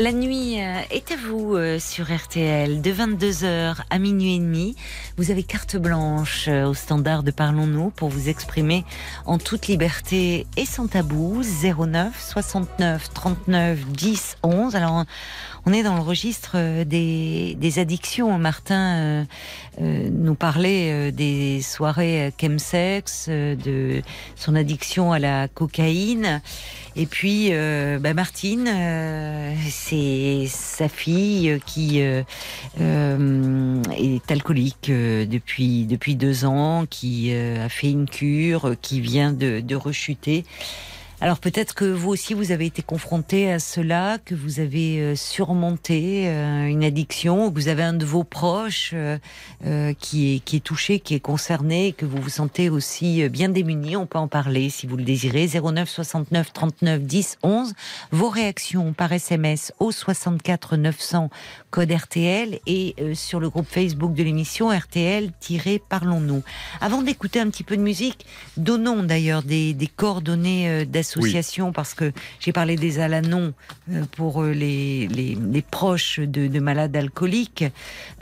[0.00, 4.76] La nuit euh, est à vous euh, sur RTL de 22h à minuit et demi.
[5.16, 8.84] Vous avez carte blanche euh, au standard de Parlons-nous pour vous exprimer
[9.26, 11.42] en toute liberté et sans tabou.
[11.42, 14.76] 09 69 39 10 11.
[14.76, 15.04] Alors
[15.66, 18.38] on est dans le registre euh, des, addictions.
[18.38, 19.24] Martin euh,
[19.80, 24.02] euh, nous parlait des soirées chemsex, de
[24.36, 26.40] son addiction à la cocaïne.
[26.96, 27.50] Et puis,
[28.00, 28.68] bah, Martine,
[29.70, 32.24] c'est sa fille qui est
[34.30, 40.44] alcoolique depuis depuis deux ans, qui a fait une cure, qui vient de, de rechuter.
[41.20, 45.16] Alors peut-être que vous aussi vous avez été confronté à cela, que vous avez euh,
[45.16, 50.56] surmonté euh, une addiction, que vous avez un de vos proches euh, qui est qui
[50.56, 53.96] est touché, qui est concerné, que vous vous sentez aussi bien démuni.
[53.96, 55.48] On peut en parler si vous le désirez.
[55.48, 57.74] 09 69 39 10 11.
[58.12, 61.30] Vos réactions par SMS au 64 900
[61.70, 66.42] code RTL et sur le groupe Facebook de l'émission RTL-Parlons-nous.
[66.80, 68.24] Avant d'écouter un petit peu de musique,
[68.56, 70.86] donnons d'ailleurs des, des coordonnées
[71.72, 73.54] parce que j'ai parlé des Alanons
[73.90, 77.64] euh, pour euh, les, proches de, de malades alcooliques.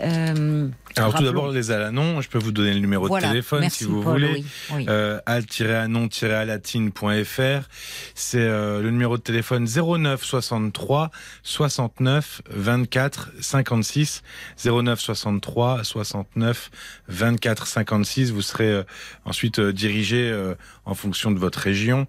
[0.01, 0.69] Euh,
[0.99, 3.79] Alors tout d'abord, les Alanons, je peux vous donner le numéro Voilà, de téléphone merci,
[3.79, 4.33] si vous Paul, voulez.
[4.33, 4.45] oui,
[4.75, 4.87] oui.
[4.89, 7.69] Euh, al-anon-alatine.fr.
[8.15, 11.11] C'est euh, le numéro de téléphone 09 63
[11.43, 14.23] 69 24 56.
[14.65, 16.71] 09 63 69
[17.09, 18.31] 24 56.
[18.33, 18.83] Vous serez euh,
[19.25, 20.55] ensuite euh, dirigé euh,
[20.85, 22.07] en fonction de votre région.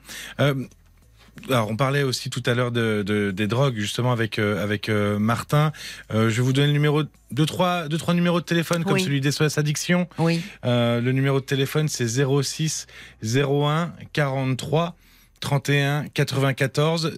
[1.49, 4.89] Alors, on parlait aussi tout à l'heure de, de- des drogues, justement avec euh, avec
[4.89, 5.71] euh, Martin.
[6.13, 8.93] Euh, je vais vous donner le numéro deux trois deux trois numéros de téléphone comme
[8.93, 9.03] Oui.
[9.03, 10.07] celui des SOS Addiction.
[10.17, 10.41] Oui.
[10.63, 12.87] Le numéro de téléphone, c'est 06
[13.23, 14.95] 01 43
[15.39, 17.13] 31 94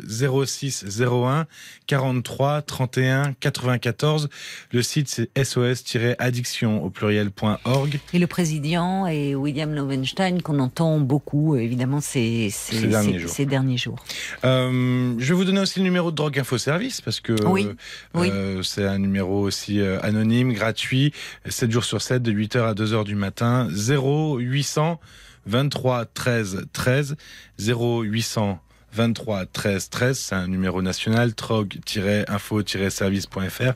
[0.46, 1.46] 06 01
[1.88, 4.30] 43 31 94.
[4.72, 8.00] Le site c'est sos-addiction au pluriel.org.
[8.14, 13.20] Et le président et William Lowenstein qu'on entend beaucoup évidemment ces, ces, Ces derniers ces-
[13.20, 13.30] jours.
[13.32, 14.06] ces derniers jours.
[14.44, 17.68] Euh, je vais vous donner aussi le numéro de Drogue Info Service parce que Oui,
[18.14, 18.30] oui.
[18.32, 21.14] euh, c'est un numéro aussi euh, anonyme, gratuit,
[21.48, 23.68] 7 jours sur 7 de 8h à 2h du matin.
[23.70, 25.00] 0800
[25.46, 27.16] 23 13 13
[27.60, 28.60] 0800
[28.94, 33.74] 23 13 13, c'est un numéro national, trog-info-service.fr.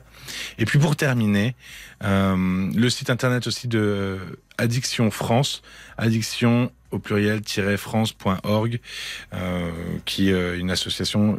[0.58, 1.54] Et puis pour terminer,
[2.02, 4.18] euh, le site internet aussi de
[4.58, 5.62] Addiction France,
[5.98, 8.80] addiction au pluriel-france.org,
[9.32, 9.70] euh,
[10.04, 11.38] qui est une association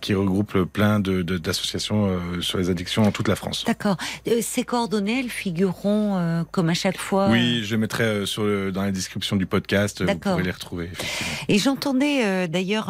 [0.00, 3.64] qui regroupe plein de- de- d'associations euh, sur les addictions dans toute la France.
[3.66, 3.96] D'accord.
[4.26, 7.28] Euh, Ces coordonnées, elles figureront euh, comme à chaque fois.
[7.30, 10.90] Oui, je les mettrai sur le- dans la description du podcast, vous pourrez les retrouver.
[11.48, 12.88] Et j'entendais d'ailleurs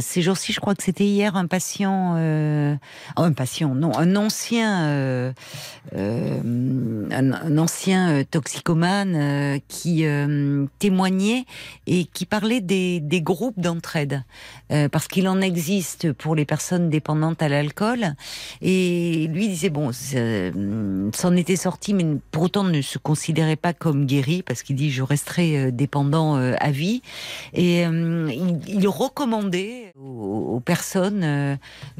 [0.00, 2.74] ces jours-ci, je crois que c'était hier, un patient, euh,
[3.16, 5.32] oh, un patient, non, un ancien, euh,
[5.96, 10.04] euh, un, un ancien toxicomane qui
[10.78, 11.44] témoignait
[11.86, 14.22] et qui parlait des, des groupes d'entraide,
[14.90, 15.81] parce qu'il en existe
[16.18, 18.14] pour les personnes dépendantes à l'alcool.
[18.60, 20.52] Et lui disait bon, c'est-
[21.14, 24.90] s'en était sorti, mais pour autant ne se considérait pas comme guéri, parce qu'il dit
[24.90, 27.02] je resterai euh, dépendant euh, à vie.
[27.52, 28.30] Et euh,
[28.66, 31.58] il, recommandait aux, personnes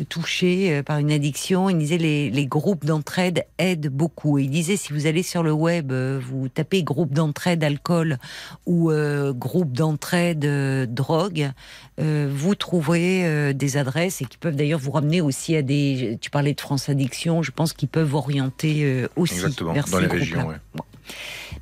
[0.08, 4.38] touchées par une addiction, il disait les, groupes d'entraide aident beaucoup.
[4.38, 8.18] Et il disait si vous allez sur le web, vous tapez groupe d'entraide alcool
[8.66, 8.90] ou
[9.32, 10.44] groupe d'entraide
[10.92, 11.50] drogue,
[11.98, 16.18] vous trouverez euh, des adresses et qui peuvent d'ailleurs vous ramener aussi à des.
[16.20, 19.98] Tu parlais de France Addiction, je pense qu'ils peuvent orienter euh, aussi Exactement, vers dans
[19.98, 20.56] ces les régions, ouais.
[20.74, 20.84] Bon.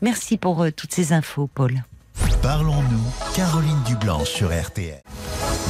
[0.03, 1.83] Merci pour euh, toutes ces infos, Paul.
[2.43, 5.01] Parlons-nous, Caroline Dublanche sur RTL.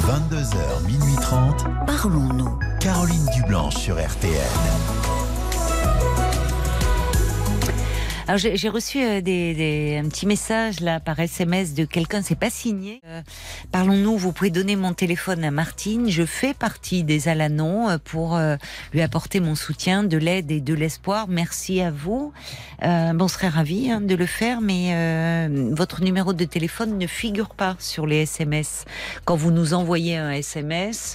[0.03, 2.59] 22h, minuit 30, Parlons-nous.
[2.81, 5.00] Caroline Dublanche sur RTL.
[8.27, 12.39] Alors j'ai reçu euh, des, des- un petit message là par SMS de quelqu'un, c'est
[12.39, 13.01] pas signé.
[13.07, 13.23] Euh,
[13.73, 16.09] Parlons-nous, vous pouvez donner mon téléphone à Martine.
[16.09, 18.57] Je fais partie des Alanons euh, pour euh,
[18.93, 21.27] lui apporter mon soutien, de l'aide et de l'espoir.
[21.29, 22.33] Merci à vous.
[22.85, 27.07] Euh, bon, on serait ravis hein, de le faire, mais votre numéro de téléphone ne
[27.07, 28.85] figure pas sur les SMS.
[29.25, 31.15] Quand vous nous envoyez un SMS,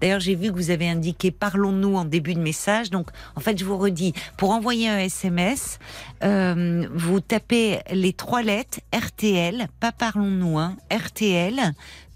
[0.00, 2.90] d'ailleurs j'ai vu que vous avez indiqué Parlons-nous en début de message.
[2.90, 5.78] Donc en fait, je vous redis, pour envoyer un SMS,
[6.22, 11.60] euh, vous tapez les trois lettres RTL, pas parlons-nous, hein, RTL,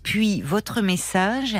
[0.02, 1.56] puis votre message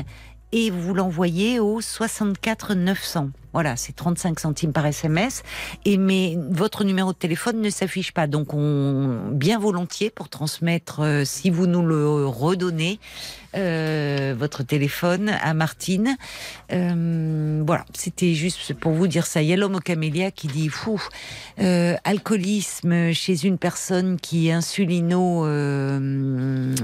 [0.52, 3.31] et vous l'envoyez au 64 900.
[3.56, 5.42] Voilà, c'est 35 centimes par SMS.
[5.86, 11.00] Et mais votre numéro de téléphone ne s'affiche pas, donc on bien volontiers pour transmettre,
[11.00, 13.00] euh, si vous nous le redonnez,
[13.56, 16.18] euh, votre téléphone à Martine.
[16.70, 19.40] Euh, voilà, c'était juste pour vous dire ça.
[19.40, 21.02] Il y a l'homme au camélia qui dit fou,
[21.58, 26.74] euh, alcoolisme chez une personne qui est insulino euh,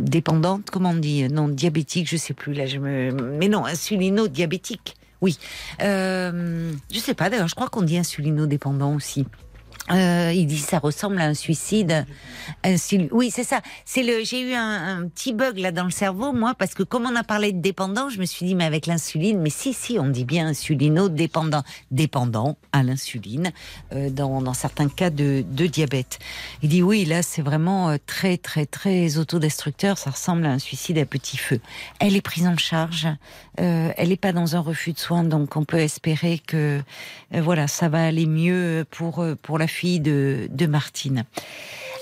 [0.00, 2.54] dépendante, comment on dit Non, diabétique, je sais plus.
[2.54, 4.94] Là, je me, mais non, insulino diabétique.
[5.20, 5.38] Oui,
[5.82, 7.30] euh, je sais pas.
[7.30, 9.26] D'ailleurs, je crois qu'on dit insulino dépendant aussi.
[9.90, 12.06] Euh, il dit ça ressemble à un suicide.
[13.12, 13.60] Oui, c'est ça.
[13.84, 14.24] C'est le.
[14.24, 17.14] J'ai eu un, un petit bug là dans le cerveau, moi, parce que comme on
[17.14, 20.08] a parlé de dépendant, je me suis dit, mais avec l'insuline, mais si, si, on
[20.08, 23.52] dit bien insulino-dépendant, dépendant à l'insuline
[23.92, 26.18] euh, dans, dans certains cas de, de diabète.
[26.62, 29.98] Il dit oui, là, c'est vraiment euh, très, très, très autodestructeur.
[29.98, 31.60] Ça ressemble à un suicide à petit feu.
[32.00, 33.06] Elle est prise en charge.
[33.60, 36.80] Euh, elle n'est pas dans un refus de soins, donc on peut espérer que
[37.34, 41.24] euh, voilà, ça va aller mieux pour euh, pour la fille de, de Martine.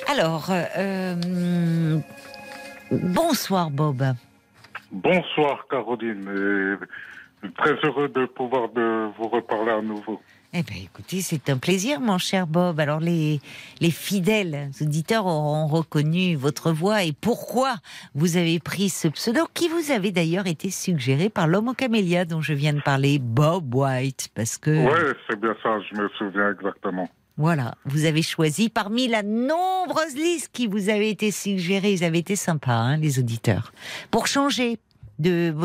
[0.07, 1.99] Alors, euh, euh,
[2.93, 4.03] bonsoir Bob.
[4.93, 6.79] Bonsoir Caroline,
[7.43, 10.21] et très heureux de pouvoir de vous reparler à nouveau.
[10.57, 12.79] Eh bien, écoutez, c'est un plaisir, mon cher Bob.
[12.79, 13.41] Alors, les,
[13.81, 17.75] les fidèles auditeurs auront reconnu votre voix et pourquoi
[18.15, 22.25] vous avez pris ce pseudo qui vous avait d'ailleurs été suggéré par l'homme au camélia
[22.25, 24.71] dont je viens de parler, Bob White, parce que...
[24.71, 27.09] Ouais, c'est bien ça, je me souviens exactement.
[27.37, 31.93] Voilà, vous avez choisi parmi la nombreuse liste qui vous avait été suggérée.
[31.93, 33.73] Ils avaient été sympas, hein, les auditeurs.
[34.13, 34.79] Pour changer,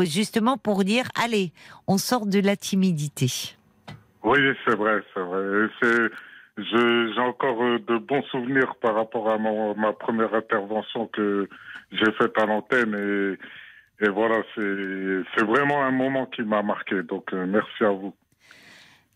[0.02, 1.52] justement pour dire, allez,
[1.86, 3.54] on sort de la timidité.
[4.24, 5.68] Oui, c'est vrai, c'est vrai.
[6.58, 11.48] J'ai encore euh, de bons souvenirs par rapport à ma première intervention que
[11.92, 13.38] j'ai faite à l'antenne
[14.02, 17.02] et, voilà, c'est c'est vraiment un moment qui m'a marqué.
[17.02, 18.14] Donc euh, merci à vous.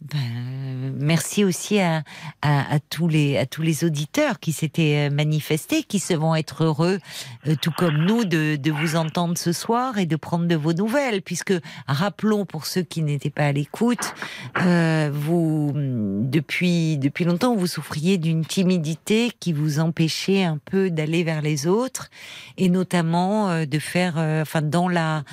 [0.01, 2.03] Ben, merci aussi à,
[2.43, 6.35] à, à tous les à tous les auditeurs qui s'étaient euh, manifestés, qui se vont
[6.35, 6.99] être heureux,
[7.47, 10.75] euh, tout comme nous, de, de vous entendre ce soir et de prendre de vos
[10.75, 11.23] nouvelles.
[11.23, 11.55] Puisque
[11.87, 14.15] rappelons pour ceux qui n'étaient pas à l'écoute,
[14.61, 21.25] euh, vous depuis depuis longtemps vous souffriez d'une timidité qui vous empêchait un peu d'aller
[21.25, 22.11] vers les autres
[22.59, 25.25] et notamment euh, de faire, euh, enfin dans la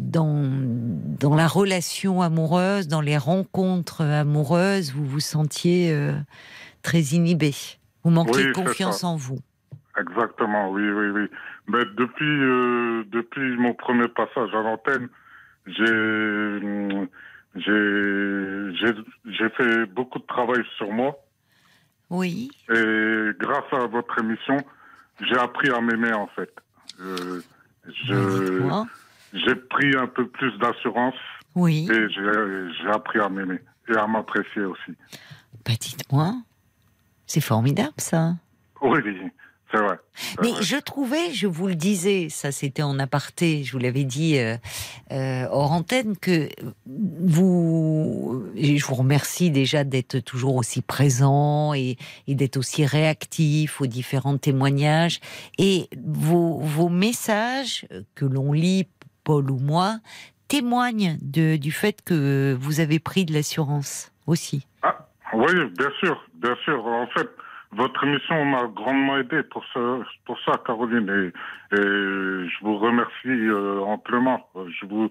[0.00, 0.48] dans
[1.20, 6.12] dans la relation amoureuse, dans les rencontres amoureuses, vous vous sentiez euh,
[6.82, 7.54] très inhibé.
[8.04, 9.40] Vous manquiez Oui, confiance en vous.
[9.98, 11.26] Exactement, oui, oui, oui.
[11.66, 15.08] Mais depuis, euh, depuis mon premier passage à l'antenne,
[15.66, 16.60] j'ai,
[19.56, 21.18] fait beaucoup de travail sur moi.
[22.10, 22.50] Oui.
[22.72, 24.56] Et grâce à votre émission,
[25.20, 26.54] j'ai appris à m'aimer, en fait.
[27.00, 27.42] Euh,
[28.06, 28.62] je.
[29.32, 31.14] J'ai pris un peu plus d'assurance
[31.54, 31.88] Oui.
[31.90, 34.92] et j'ai, appris à m'aimer et à m'apprécier aussi.
[35.64, 36.34] Bah, dites-moi.
[37.26, 38.34] C'est formidable ça.
[38.80, 39.00] Oui,
[39.70, 39.96] c'est vrai.
[40.40, 40.62] Mais vrai.
[40.62, 44.56] je trouvais, je vous le disais, ça c'était en aparté, je vous l'avais dit euh,
[45.12, 46.48] euh, hors antenne, que
[46.86, 53.82] vous, et je vous remercie déjà d'être toujours aussi présent et, et d'être aussi réactif
[53.82, 55.20] aux différents témoignages.
[55.58, 58.86] Et vos, vos messages que l'on lit,
[59.28, 59.96] Paul ou moi,
[60.48, 64.66] témoignent de, du fait que vous avez pris de l'assurance aussi.
[64.82, 66.86] Ah, oui, bien sûr, bien sûr.
[66.86, 67.28] En fait,
[67.72, 74.48] votre émission m'a grandement aidé pour ça, Caroline, et, je vous remercie euh, amplement.
[74.56, 75.10] Je vous,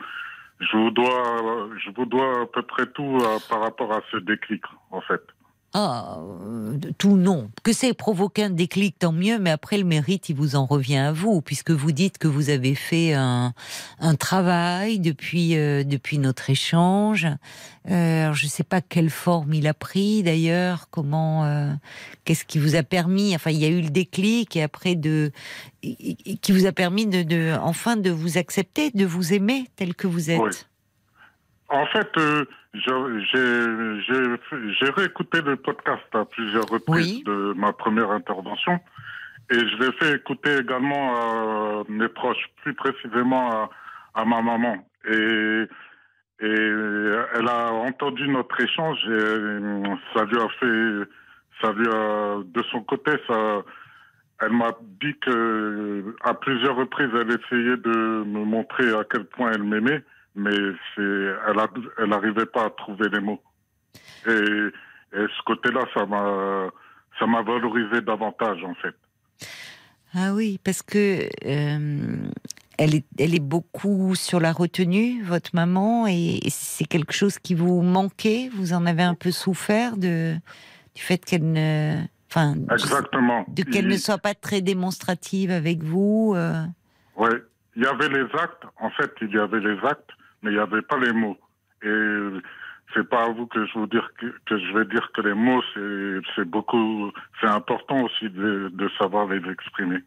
[0.62, 4.18] je vous dois, je vous dois à peu près tout euh, par rapport à ce
[4.18, 5.22] déclic, en fait.
[5.80, 7.52] Ah, euh, tout non.
[7.62, 10.98] Que c'est provoqué un déclic, tant mieux, mais après le mérite, il vous en revient
[10.98, 13.54] à vous, puisque vous dites que vous avez fait un,
[14.00, 17.28] un travail depuis, euh, depuis notre échange.
[17.92, 21.72] Euh, je ne sais pas quelle forme il a pris d'ailleurs, comment, euh,
[22.26, 25.32] qu'est-ce qui vous a permis, enfin il y a eu le déclic et après de,
[25.82, 30.32] qui vous a permis de, enfin de vous accepter, de vous aimer tel que vous
[30.32, 30.67] êtes.
[31.70, 32.92] En fait, euh, j'ai
[34.96, 37.24] réécouté le podcast à plusieurs reprises Oui.
[37.26, 38.80] de ma première intervention
[39.52, 43.70] et je l'ai fait écouter également à mes proches, plus précisément à,
[44.16, 44.78] à ma maman.
[45.10, 45.64] Et,
[46.42, 46.56] et
[47.36, 51.10] elle a entendu notre échange et euh, ça lui a fait,
[51.62, 53.62] ça lui a, de son côté, ça,
[54.42, 54.72] elle m'a
[55.02, 60.04] dit que à plusieurs reprises, elle essayait de me montrer à quel point elle m'aimait
[60.38, 60.56] mais
[60.98, 63.42] elle, n'arrivait pas à trouver les mots.
[64.28, 66.70] Et, et ce côté-là, ça m'a,
[67.20, 68.96] ça m'a valorisé davantage, en fait.
[70.14, 72.30] Ah oui, parce que euh,
[72.78, 77.56] elle est, elle est beaucoup sur la retenue, votre maman, et c'est quelque chose qui
[77.56, 78.50] vous manquait?
[78.54, 80.36] Vous en avez un peu souffert de
[80.96, 82.02] du fait qu'elle ne,
[82.32, 83.46] enfin, Exactement.
[83.50, 86.34] de qu'elle Il- ne soit pas très démonstrative avec vous.
[86.36, 86.64] euh?
[87.16, 87.30] Ouais.
[87.76, 90.10] Il y avait les actes, en fait, il y avait les actes,
[90.42, 91.38] mais il n'y avait pas les mots.
[91.84, 92.30] Et
[92.94, 95.62] c'est pas à vous que je vous dire que, je vais dire que les mots,
[96.36, 97.12] c'est, beaucoup,
[97.42, 100.00] c'est important aussi de, de savoir les exprimer.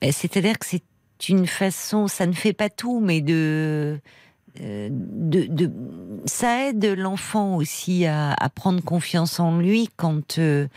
[0.00, 0.82] Ben, C'est-à-dire que c'est
[1.28, 3.98] une façon, ça ne fait pas tout, mais de
[4.60, 5.72] de, de-
[6.26, 10.68] ça aide l'enfant aussi à, à prendre confiance en lui quand euh,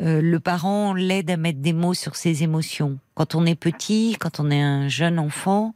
[0.00, 2.98] euh, le parent l'aide à mettre des mots sur ses émotions.
[3.14, 5.74] Quand on est petit, quand on est un jeune enfant,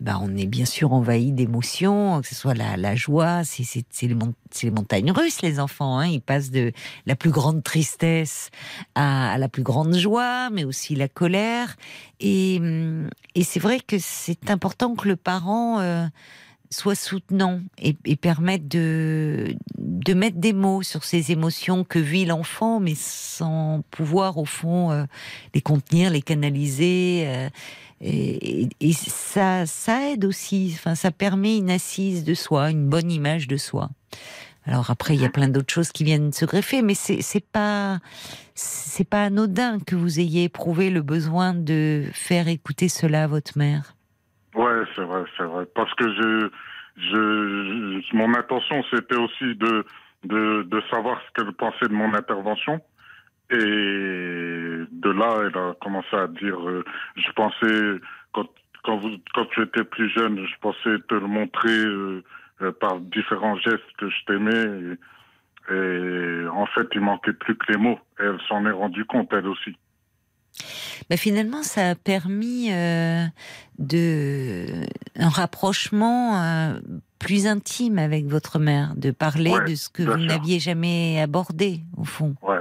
[0.00, 3.64] eh ben on est bien sûr envahi d'émotions, que ce soit la, la joie, c'est
[4.02, 5.98] les, mon- les montagnes russes, les enfants.
[5.98, 6.06] Hein.
[6.06, 6.72] Ils passent de
[7.06, 8.50] la plus grande tristesse
[8.94, 11.76] à, à la plus grande joie, mais aussi la colère.
[12.20, 16.06] Et, hum, et c'est vrai que c'est important que le parent euh,
[16.70, 22.24] soit soutenant et, et permette de, de mettre des mots sur ces émotions que vit
[22.24, 25.04] l'enfant, mais sans pouvoir, au fond, euh,
[25.54, 27.24] les contenir, les canaliser.
[27.26, 27.48] euh,
[28.00, 30.72] et, et- ça, ça aide aussi.
[30.74, 33.90] Enfin, ça permet une assise de soi, une bonne image de soi.
[34.66, 38.00] Alors après, il y a plein d'autres choses qui viennent se greffer, mais c'est pas
[38.54, 43.56] c'est pas anodin que vous ayez éprouvé le besoin de faire écouter cela à votre
[43.56, 43.95] mère.
[44.56, 45.66] Ouais, c'est vrai, c'est vrai.
[45.74, 46.50] Parce que je,
[46.96, 49.84] je, mon intention, c'était aussi de,
[50.24, 52.80] de, de savoir ce qu'elle pensait de mon intervention.
[53.50, 56.84] Et de là, elle a commencé à dire, euh,
[57.16, 58.00] je pensais,
[58.32, 58.46] quand,
[58.82, 62.24] quand, vous, quand tu étais plus jeune, je pensais te le montrer euh,
[62.62, 64.96] euh, par différents gestes que je t'aimais.
[65.70, 68.00] Et, et en fait, il manquait plus que les mots.
[68.20, 69.76] Et elle s'en est rendue compte, elle aussi.
[71.16, 73.24] Finalement, ça a permis euh,
[73.78, 74.66] de
[75.16, 76.80] un rapprochement euh,
[77.18, 81.80] plus intime avec votre mère, de parler Ouais, de ce que vous n'aviez jamais abordé,
[81.96, 82.34] au fond.
[82.42, 82.60] Ouais.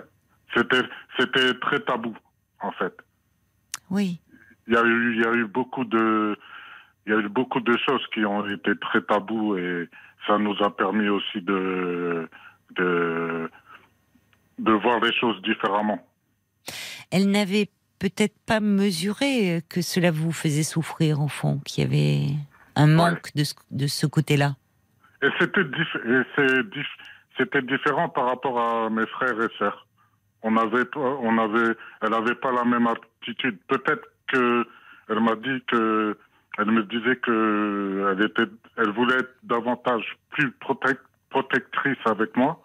[0.56, 0.84] C'était,
[1.20, 2.16] c'était très tabou,
[2.62, 2.94] en fait.
[3.90, 4.20] Oui.
[4.68, 6.36] il y a eu il y a eu beaucoup de
[7.06, 9.88] il y a eu beaucoup de choses qui ont été très tabous et
[10.26, 12.28] ça nous a permis aussi de
[12.78, 13.50] de
[14.58, 16.00] de voir les choses différemment.
[17.12, 17.70] Elle n'avait
[18.00, 22.34] peut-être pas mesuré que cela vous faisait souffrir, fond, qu'il y avait
[22.76, 24.56] un manque de, ce, de ce côté-là.
[25.22, 25.28] Et
[27.38, 29.86] c'était différent par rapport à mes frères et sœurs.
[30.44, 33.58] On avait on avait elle avait pas la même attitude.
[33.68, 34.66] Peut-être que
[35.10, 36.18] elle m'a dit que
[36.58, 41.00] elle me disait que elle était elle voulait être davantage plus protec-
[41.30, 42.62] protectrice avec moi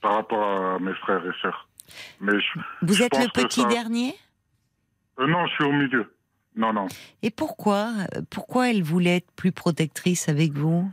[0.00, 1.68] par rapport à mes frères et sœurs.
[2.20, 4.14] Mais je, Vous je êtes le petit ça- dernier?
[5.18, 6.14] Euh, non, je suis au milieu.
[6.56, 6.86] Non, non.
[7.22, 7.90] Et pourquoi
[8.30, 10.90] Pourquoi elle voulait être plus protectrice avec vous?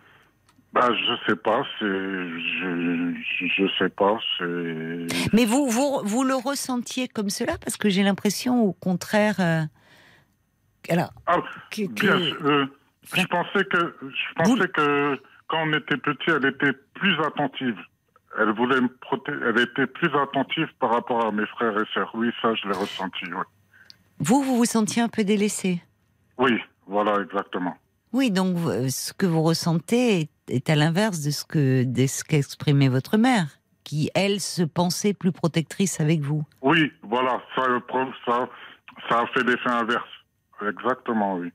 [0.72, 1.64] Bah, je sais pas.
[1.80, 4.18] C'est, je, je, je sais pas.
[4.38, 5.34] C'est.
[5.34, 7.58] Mais vous, vous, vous le ressentiez comme cela?
[7.58, 9.36] Parce que j'ai l'impression, au contraire.
[9.40, 9.64] euh,
[10.90, 11.38] alors, Ah,
[11.72, 12.66] que- que- bien sûr, euh,
[13.16, 17.78] je pensais que, je pensais que quand on était petit, elle était plus attentive.
[18.40, 19.40] Elle voulait me protéger.
[19.44, 22.12] Elle était plus attentive par rapport à mes frères et sœurs.
[22.14, 23.26] Oui, ça, je l'ai ressenti.
[23.26, 23.42] Oui.
[24.20, 25.82] Vous, vous vous sentiez un peu délaissé.
[26.38, 26.52] Oui,
[26.88, 27.76] voilà, exactement.
[28.14, 32.24] Oui, donc euh, ce que vous ressentez est, à l'inverse de ce que de ce
[32.24, 36.44] qu'exprimait votre mère, qui elle se pensait plus protectrice avec vous.
[36.62, 37.82] Oui, voilà, ça, le
[38.26, 38.50] ça,
[39.10, 40.10] ça a fait l'effet inverse.
[40.68, 41.50] Exactement, oui.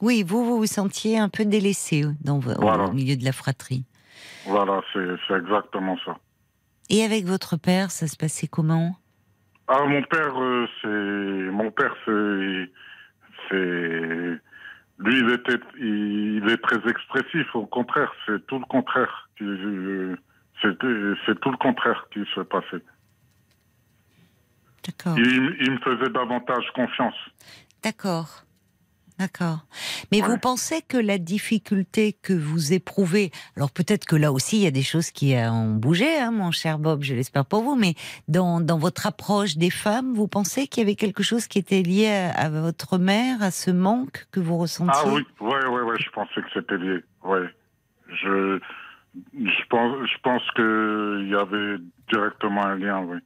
[0.00, 2.84] Oui, vous, vous vous sentiez un peu délaissé dans, au- Voilà.
[2.84, 3.84] au milieu de la fratrie.
[4.46, 6.16] Voilà, c'est exactement ça.
[6.88, 8.96] Et avec votre père, ça se passait comment?
[9.68, 10.88] Ah, mon père, euh, c'est,
[11.52, 12.70] mon père, c'est,
[13.48, 14.40] c'est,
[14.98, 17.54] lui, il était, il, il est très expressif.
[17.54, 19.28] Au contraire, c'est tout le contraire.
[19.36, 20.16] qui- euh,
[20.62, 20.76] c'est
[21.40, 22.82] tout le contraire qui se passait.
[24.84, 25.18] D'accord.
[25.18, 27.14] Il, il me faisait davantage confiance.
[27.82, 28.44] D'accord.
[29.18, 29.66] D'accord.
[30.12, 34.62] Mais vous pensez que la difficulté que vous éprouvez, alors peut-être que là aussi il
[34.62, 37.74] y a des choses qui ont bougé, hein, mon cher Bob, je l'espère pour vous,
[37.74, 37.94] mais
[38.28, 41.82] dans, dans votre approche des femmes, vous pensez qu'il y avait quelque chose qui était
[41.82, 45.82] lié à, à votre mère, à ce manque que vous ressentiez Ah oui, ouais, ouais,
[45.82, 47.00] ouais, je pensais que c'était lié.
[47.24, 47.48] Ouais.
[48.22, 48.60] Je,
[49.34, 51.78] je pense, je pense que il y avait
[52.08, 53.18] directement un lien, oui.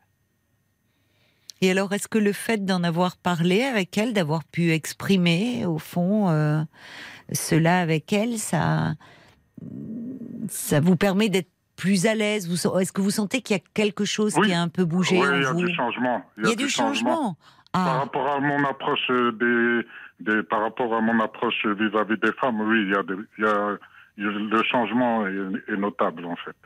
[1.63, 5.79] Et alors, est-ce que le fait d'en avoir parlé avec elle, d'avoir pu exprimer, au
[5.79, 6.61] fond, euh,
[7.33, 8.95] cela avec elle, ça,
[10.49, 12.51] ça vous permet d'être plus à l'aise?
[12.51, 14.49] Est-ce que vous sentez qu'il y a quelque chose Oui.
[14.49, 15.61] qui a un peu bougé Oui, il y a vous?
[15.65, 16.23] du changement.
[16.39, 17.37] Il y a du changement.
[17.73, 19.31] Par Ah, rapport à mon approche euh,
[20.19, 23.15] des, des, par rapport à mon approche vis-à-vis des femmes, oui, il y a, des,
[23.39, 23.79] il y a
[24.19, 26.57] le changement est, est notable en fait.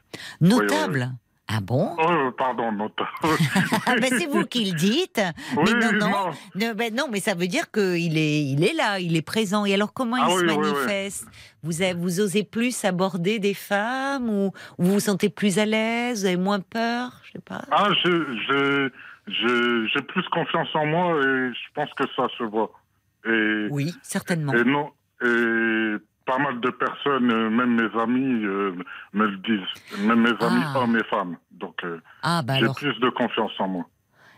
[0.40, 1.10] notable?
[1.48, 1.94] Ah bon?
[1.98, 3.08] Oh, pardon, notable.
[3.86, 5.20] Ah ben c'est vous qui le dites.
[5.56, 6.30] Oui, mais non, non, non.
[6.56, 9.64] non, ben non, mais ça veut dire qu'il est, il est là, il est présent.
[9.64, 11.26] Et alors comment Ah il se oui, manifeste?
[11.62, 16.20] Vous, avez- vous osez plus aborder des femmes ou vous vous sentez plus à l'aise,
[16.22, 17.62] vous avez moins peur, je sais pas.
[17.70, 18.10] Ah, je,
[18.48, 18.90] je,
[19.28, 22.72] je, j'ai plus confiance en moi et je pense que ça se voit.
[23.24, 24.52] Et, Oui, certainement.
[24.52, 24.90] et non,
[25.24, 25.96] et
[26.26, 28.74] pas mal de personnes, euh, même mes amis, euh,
[29.14, 30.00] me le disent.
[30.04, 30.78] Même mes amis, Ah.
[30.80, 31.36] hommes et femmes.
[31.52, 33.84] Donc, euh, Ah, bah j'ai alors, plus de confiance en moi.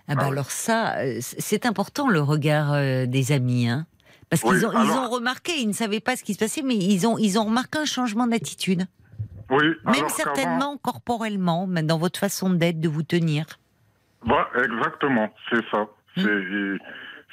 [0.09, 2.73] ah bah Ah alors ça, euh, c'est important le regard
[3.07, 3.87] des amis, hein.
[4.31, 6.77] Parce qu'ils ont, ils ont remarqué, ils ne savaient pas ce qui se passait, mais
[6.77, 8.85] ils ont, ils ont remarqué un changement d'attitude.
[9.51, 13.47] Oui, Même certainement corporellement, même dans votre façon d'être, de vous tenir.
[14.21, 15.87] Voilà, exactement, c'est ça.
[16.19, 16.23] Hmm.
[16.23, 16.79] C'est,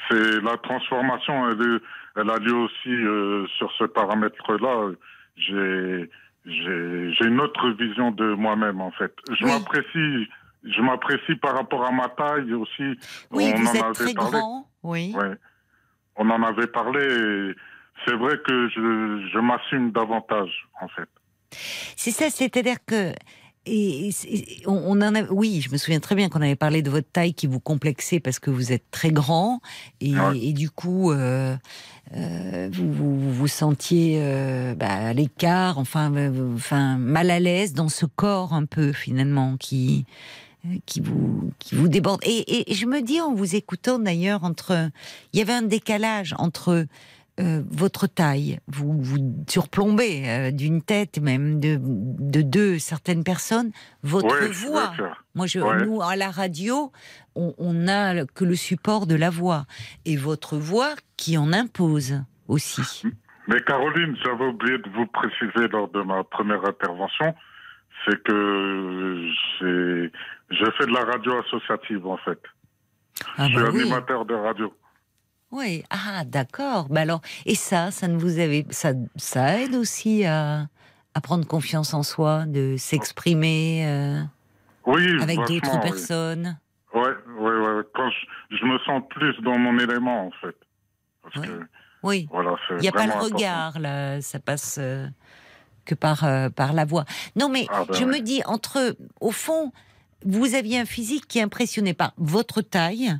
[0.09, 1.81] c'est la transformation, elle, est-
[2.15, 4.91] elle a lieu aussi euh, sur ce paramètre-là.
[5.37, 6.09] J'ai,
[6.45, 9.13] j'ai, j'ai une autre vision de moi-même en fait.
[9.29, 9.51] Je Oui.
[9.51, 10.29] m'apprécie,
[10.63, 12.97] je m'apprécie par rapport à ma taille aussi.
[13.31, 14.31] Oui, On vous en êtes avait très parlé.
[14.31, 14.69] grand.
[14.83, 15.13] Oui.
[15.15, 15.35] Ouais.
[16.15, 17.53] On en avait parlé.
[18.05, 21.09] C'est vrai que je, je m'assume davantage en fait.
[21.51, 23.11] C'est ça, c'est-à-dire que.
[23.67, 24.11] Et,
[24.67, 27.09] on, on en a, oui, je me souviens très bien qu'on avait parlé de votre
[27.11, 29.59] taille qui vous complexait parce que vous êtes très grand
[30.01, 30.37] et, Ouais.
[30.39, 31.55] et du coup euh,
[32.15, 37.39] euh, vous, vous vous vous sentiez euh, bah, à l'écart, enfin, euh, enfin mal à
[37.39, 40.05] l'aise dans ce corps un peu finalement qui
[40.65, 42.21] euh, qui vous qui vous déborde.
[42.23, 44.91] Et, et je me dis en vous écoutant d'ailleurs entre,
[45.33, 46.85] il y avait un décalage entre
[47.39, 53.71] euh, votre taille, vous vous surplombez euh, d'une tête même de, de deux certaines personnes,
[54.03, 54.93] votre Ouais, voix.
[55.35, 55.85] Moi, je, Ouais.
[55.85, 56.91] nous à la radio,
[57.35, 59.65] on, n'a que le support de la voix
[60.05, 63.03] et votre voix qui en impose aussi.
[63.49, 67.35] Mais Caroline, j'avais oublié de vous préciser lors de ma première intervention,
[68.05, 69.29] c'est que
[69.59, 70.11] j'ai,
[70.51, 72.39] je fais de la radio associative en fait.
[73.37, 73.81] Ah je bah suis oui.
[73.81, 74.73] animateur de radio.
[75.55, 76.89] Oui, ah d'accord.
[76.89, 80.67] Bah alors, et ça, ça ne vous avait, ça, ça aide aussi à,
[81.13, 84.21] à prendre confiance en soi, de s'exprimer euh,
[84.85, 85.81] Oui, avec d'autres oui.
[85.81, 86.59] personnes?
[86.93, 87.01] Ouais,
[87.39, 87.83] ouais.
[87.95, 90.57] Quand je, je me sens plus dans mon élément en fait.
[91.23, 91.47] Parce Ouais.
[91.47, 91.61] que
[92.03, 93.33] Oui, voilà, il n'y a pas le important.
[93.35, 95.07] regard là, ça passe euh,
[95.85, 97.05] que par euh, par la voix.
[97.37, 98.11] Non, mais Ah, bah je ouais.
[98.11, 99.71] me dis entre, au fond,
[100.25, 103.15] vous aviez un physique qui impressionnait par votre taille.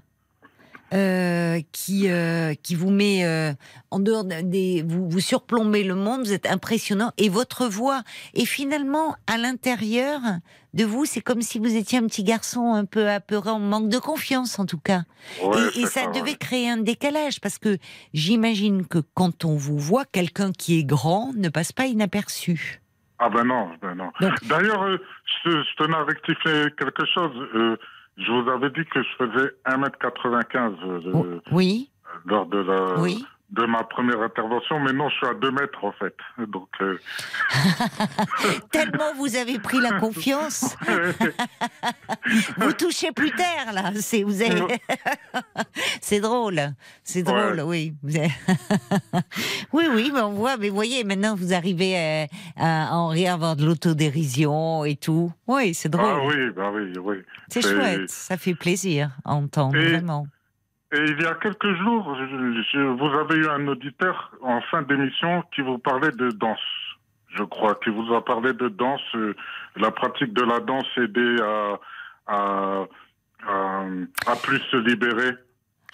[0.93, 3.53] Euh, qui euh, qui vous met euh,
[3.89, 8.03] en dehors des vous vous surplombez le monde vous êtes impressionnant et votre voix
[8.35, 10.19] et finalement à l'intérieur
[10.75, 13.89] de vous c'est comme si vous étiez un petit garçon un peu apeuré en manque
[13.89, 15.01] de confiance en tout cas
[15.43, 16.19] Ouais, et, ça ouais.
[16.19, 17.77] devait créer un décalage parce que
[18.13, 22.79] j'imagine que quand on vous voit, quelqu'un qui est grand ne passe pas inaperçu.
[23.17, 24.11] Ah ben non, ben non.
[24.43, 24.85] D'ailleurs,
[25.43, 27.31] je, je tenais à rectifier quelque chose.
[28.17, 31.89] Euh, je vous avais dit que je faisais 1m95 euh, Oh, oui,
[32.25, 33.23] lors de la oui.
[33.51, 36.15] De ma première intervention, mais non, je suis à 2 mètres en fait.
[36.47, 36.97] Donc euh,
[38.71, 40.75] Tellement vous avez pris la confiance,
[42.57, 43.91] vous touchez plus terre là.
[43.95, 44.79] C'est vous avez...
[46.01, 46.59] c'est drôle,
[47.03, 47.93] c'est drôle, oui.
[49.73, 50.57] Oui, oui, mais on voit.
[50.57, 52.27] Mais voyez, maintenant vous arrivez
[52.57, 55.31] à, à en rire, avoir de l'autodérision et tout.
[55.47, 56.05] Oui, c'est drôle.
[56.07, 57.17] ah oui, bah oui, oui.
[57.49, 60.27] C'est c'est- chouette, ça fait plaisir à entendre Et- vraiment.
[60.97, 64.81] Et il y a quelques jours, je- je- vous avez eu un auditeur en fin
[64.83, 66.59] d'émission qui vous parlait de danse,
[67.35, 69.35] je crois, qui vous a parlé de danse, euh,
[69.75, 71.79] la pratique de la danse aidait à,
[72.27, 72.85] à,
[73.47, 73.83] à,
[74.27, 75.31] à plus se libérer.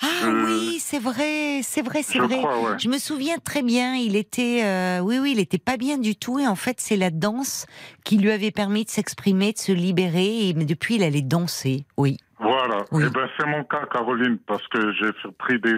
[0.04, 2.40] Ah oui, c'est vrai, c'est vrai, c'est vrai.
[2.40, 2.80] crois, ouais.
[2.80, 6.16] Je me souviens très bien, il était, euh, oui, oui, il était pas bien du
[6.16, 7.68] tout, et en fait, c'est la danse
[8.04, 12.18] qui lui avait permis de s'exprimer, de se libérer, et depuis, il allait danser, oui.
[12.42, 12.78] Voilà.
[12.92, 13.04] Oui.
[13.08, 15.78] Eh ben, c'est mon cas, Caroline, parce que j'ai pris des,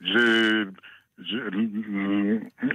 [0.00, 0.64] j'ai,
[1.18, 1.50] j'ai-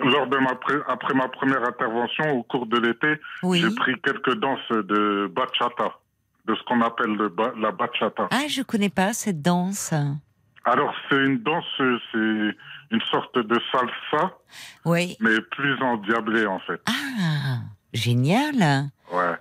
[0.04, 3.60] lors de ma, pré- après ma première intervention au cours de l'été, Oui.
[3.60, 5.98] j'ai pris quelques danses de bachata,
[6.46, 8.28] de ce qu'on appelle le ba- la bachata.
[8.32, 9.94] Ah, je connais pas cette danse.
[10.64, 12.18] Alors, c'est une danse, c'est
[12.92, 14.32] une sorte de salsa,
[14.86, 15.16] Oui.
[15.20, 16.82] mais plus endiablée, en fait.
[16.88, 17.60] Ah,
[17.94, 18.90] génial.
[19.12, 19.36] Ouais.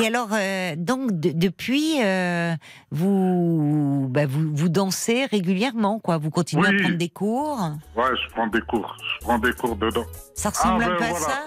[0.00, 2.54] Et alors, euh, donc, de- depuis, euh,
[2.90, 6.18] vous, bah, vous, vous dansez régulièrement, quoi.
[6.18, 6.76] Vous continuez Oui.
[6.76, 7.58] à prendre des cours.
[7.96, 8.96] Ouais, je prends des cours.
[8.98, 10.04] Je prends des cours dedans.
[10.34, 11.26] Ça ressemble Ah, un ben, peu à voilà.
[11.26, 11.40] ça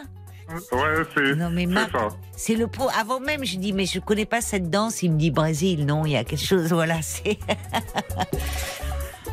[0.71, 2.07] Ouais, c'est, Non, mais ça.
[2.37, 2.87] C'est le pro.
[2.97, 5.03] Avant même, je dis, mais je connais pas cette danse.
[5.03, 5.85] Il me dit Brésil.
[5.85, 6.71] Non, il y a quelque chose.
[6.71, 7.37] Voilà, c'est.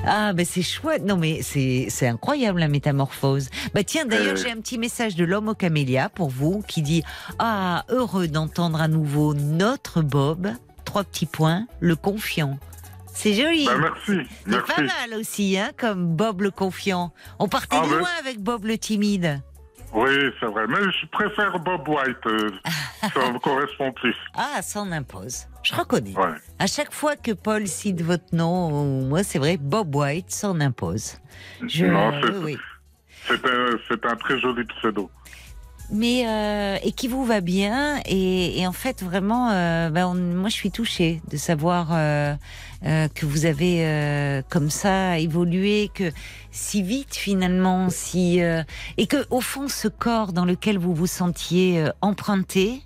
[0.07, 1.03] Ah, ben c'est chouette.
[1.05, 3.49] Non, mais c'est c'est incroyable la métamorphose.
[3.75, 4.37] Bah tiens, d'ailleurs, Euh.
[4.43, 7.03] j'ai un petit message de l'homme au camélia pour vous qui dit
[7.39, 10.49] Ah, heureux d'entendre à nouveau notre Bob.
[10.85, 12.59] Trois petits points, le confiant.
[13.15, 13.67] C'est joli.
[13.67, 14.29] Ben, merci.
[14.47, 17.13] c'est pas mal aussi, hein, comme Bob le confiant.
[17.39, 17.99] On partait Ah, de ben.
[17.99, 19.41] loin avec Bob le timide.
[19.95, 20.11] Oui,
[20.41, 20.65] c'est vrai.
[20.69, 22.17] Mais je préfère Bob White.
[22.27, 22.51] euh,
[23.15, 24.17] ça me correspond plus.
[24.35, 25.47] Ah, ça en impose.
[25.63, 26.15] Je reconnais.
[26.17, 26.35] Ouais.
[26.59, 31.19] À chaque fois que Paul cite votre nom, moi c'est vrai, Bob White s'en impose.
[31.67, 32.59] Je, Non, c'est- oui, oui.
[33.89, 35.11] C'est un, très joli pseudo.
[35.91, 40.15] mais euh, et qui vous va bien et, et en fait vraiment euh, ben, on-
[40.15, 42.35] moi je suis touchée de savoir euh,
[42.87, 46.11] euh, que vous avez euh, comme ça évolué que
[46.51, 48.63] si vite finalement si euh,
[48.99, 52.83] et que au fond ce corps dans lequel vous vous sentiez euh, emprunté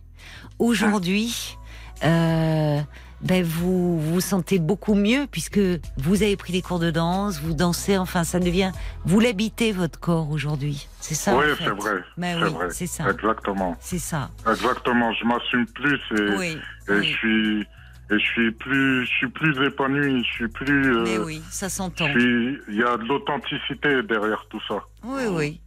[0.58, 1.56] aujourd'hui
[2.04, 2.80] euh,
[3.20, 5.58] ben vous vous sentez beaucoup mieux puisque
[5.96, 8.70] vous avez pris des cours de danse, vous dansez, enfin ça devient,
[9.04, 11.64] vous l'habitez votre corps aujourd'hui, c'est ça oui, en fait.
[11.64, 11.92] c'est vrai.
[12.16, 12.66] Ben c'est oui, vrai.
[12.70, 13.10] c'est ça.
[13.10, 13.76] Exactement.
[13.80, 14.30] C'est ça.
[14.48, 15.12] Exactement.
[15.14, 16.58] Je m'assume plus et, Oui.
[16.88, 17.08] et oui.
[17.12, 17.66] je suis
[18.10, 20.22] et je suis plus je suis plus épanoui.
[20.24, 20.96] Je suis plus.
[20.96, 22.06] euh, Mais oui, ça s'entend.
[22.08, 24.76] Il y a de l'authenticité derrière tout ça.
[25.04, 25.60] Oui, oui.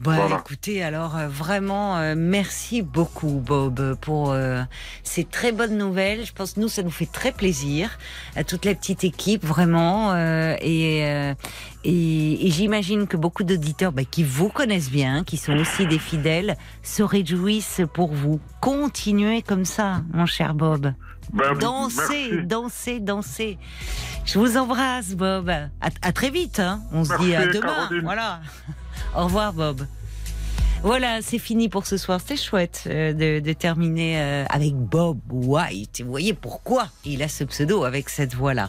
[0.00, 0.38] Bah, Voilà.
[0.38, 4.62] écoutez, alors euh, vraiment, euh, merci beaucoup, Bob, pour euh,
[5.02, 6.24] ces très bonnes nouvelles.
[6.24, 7.98] Je pense que nous, ça nous fait très plaisir
[8.36, 10.12] à toute la petite équipe, vraiment.
[10.14, 11.34] euh, et euh,
[11.84, 15.98] et, et j'imagine que beaucoup d'auditeurs bah, qui vous connaissent bien, qui sont aussi des
[15.98, 18.40] fidèles, se réjouissent pour vous.
[18.60, 20.92] Continuez comme ça, mon cher Bob.
[21.32, 21.96] Ben, Dansez,
[22.30, 22.46] merci.
[22.46, 23.58] dansez, dansez.
[24.24, 25.48] Je vous embrasse, Bob.
[25.50, 25.68] À,
[26.02, 26.60] à très vite.
[26.60, 26.82] Hein.
[26.92, 27.60] On se dit à demain.
[27.60, 28.02] Caroline.
[28.04, 28.40] Voilà.
[29.16, 29.86] Au revoir, Bob.
[30.82, 32.20] Voilà, c'est fini pour ce soir.
[32.20, 35.98] C'était chouette euh, de, de terminer euh, avec Bob White.
[36.00, 38.68] Et Vous voyez pourquoi il a ce pseudo avec cette voix-là.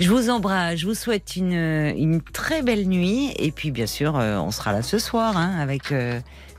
[0.00, 0.78] Je vous embrasse.
[0.78, 3.32] Je vous souhaite une, une très belle nuit.
[3.36, 5.92] Et puis, bien sûr, euh, on sera là ce soir hein, avec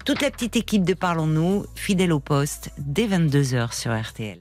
[0.05, 4.39] toute la petite équipe de Parlons-nous, fidèle au poste, dès 22h sur RTL.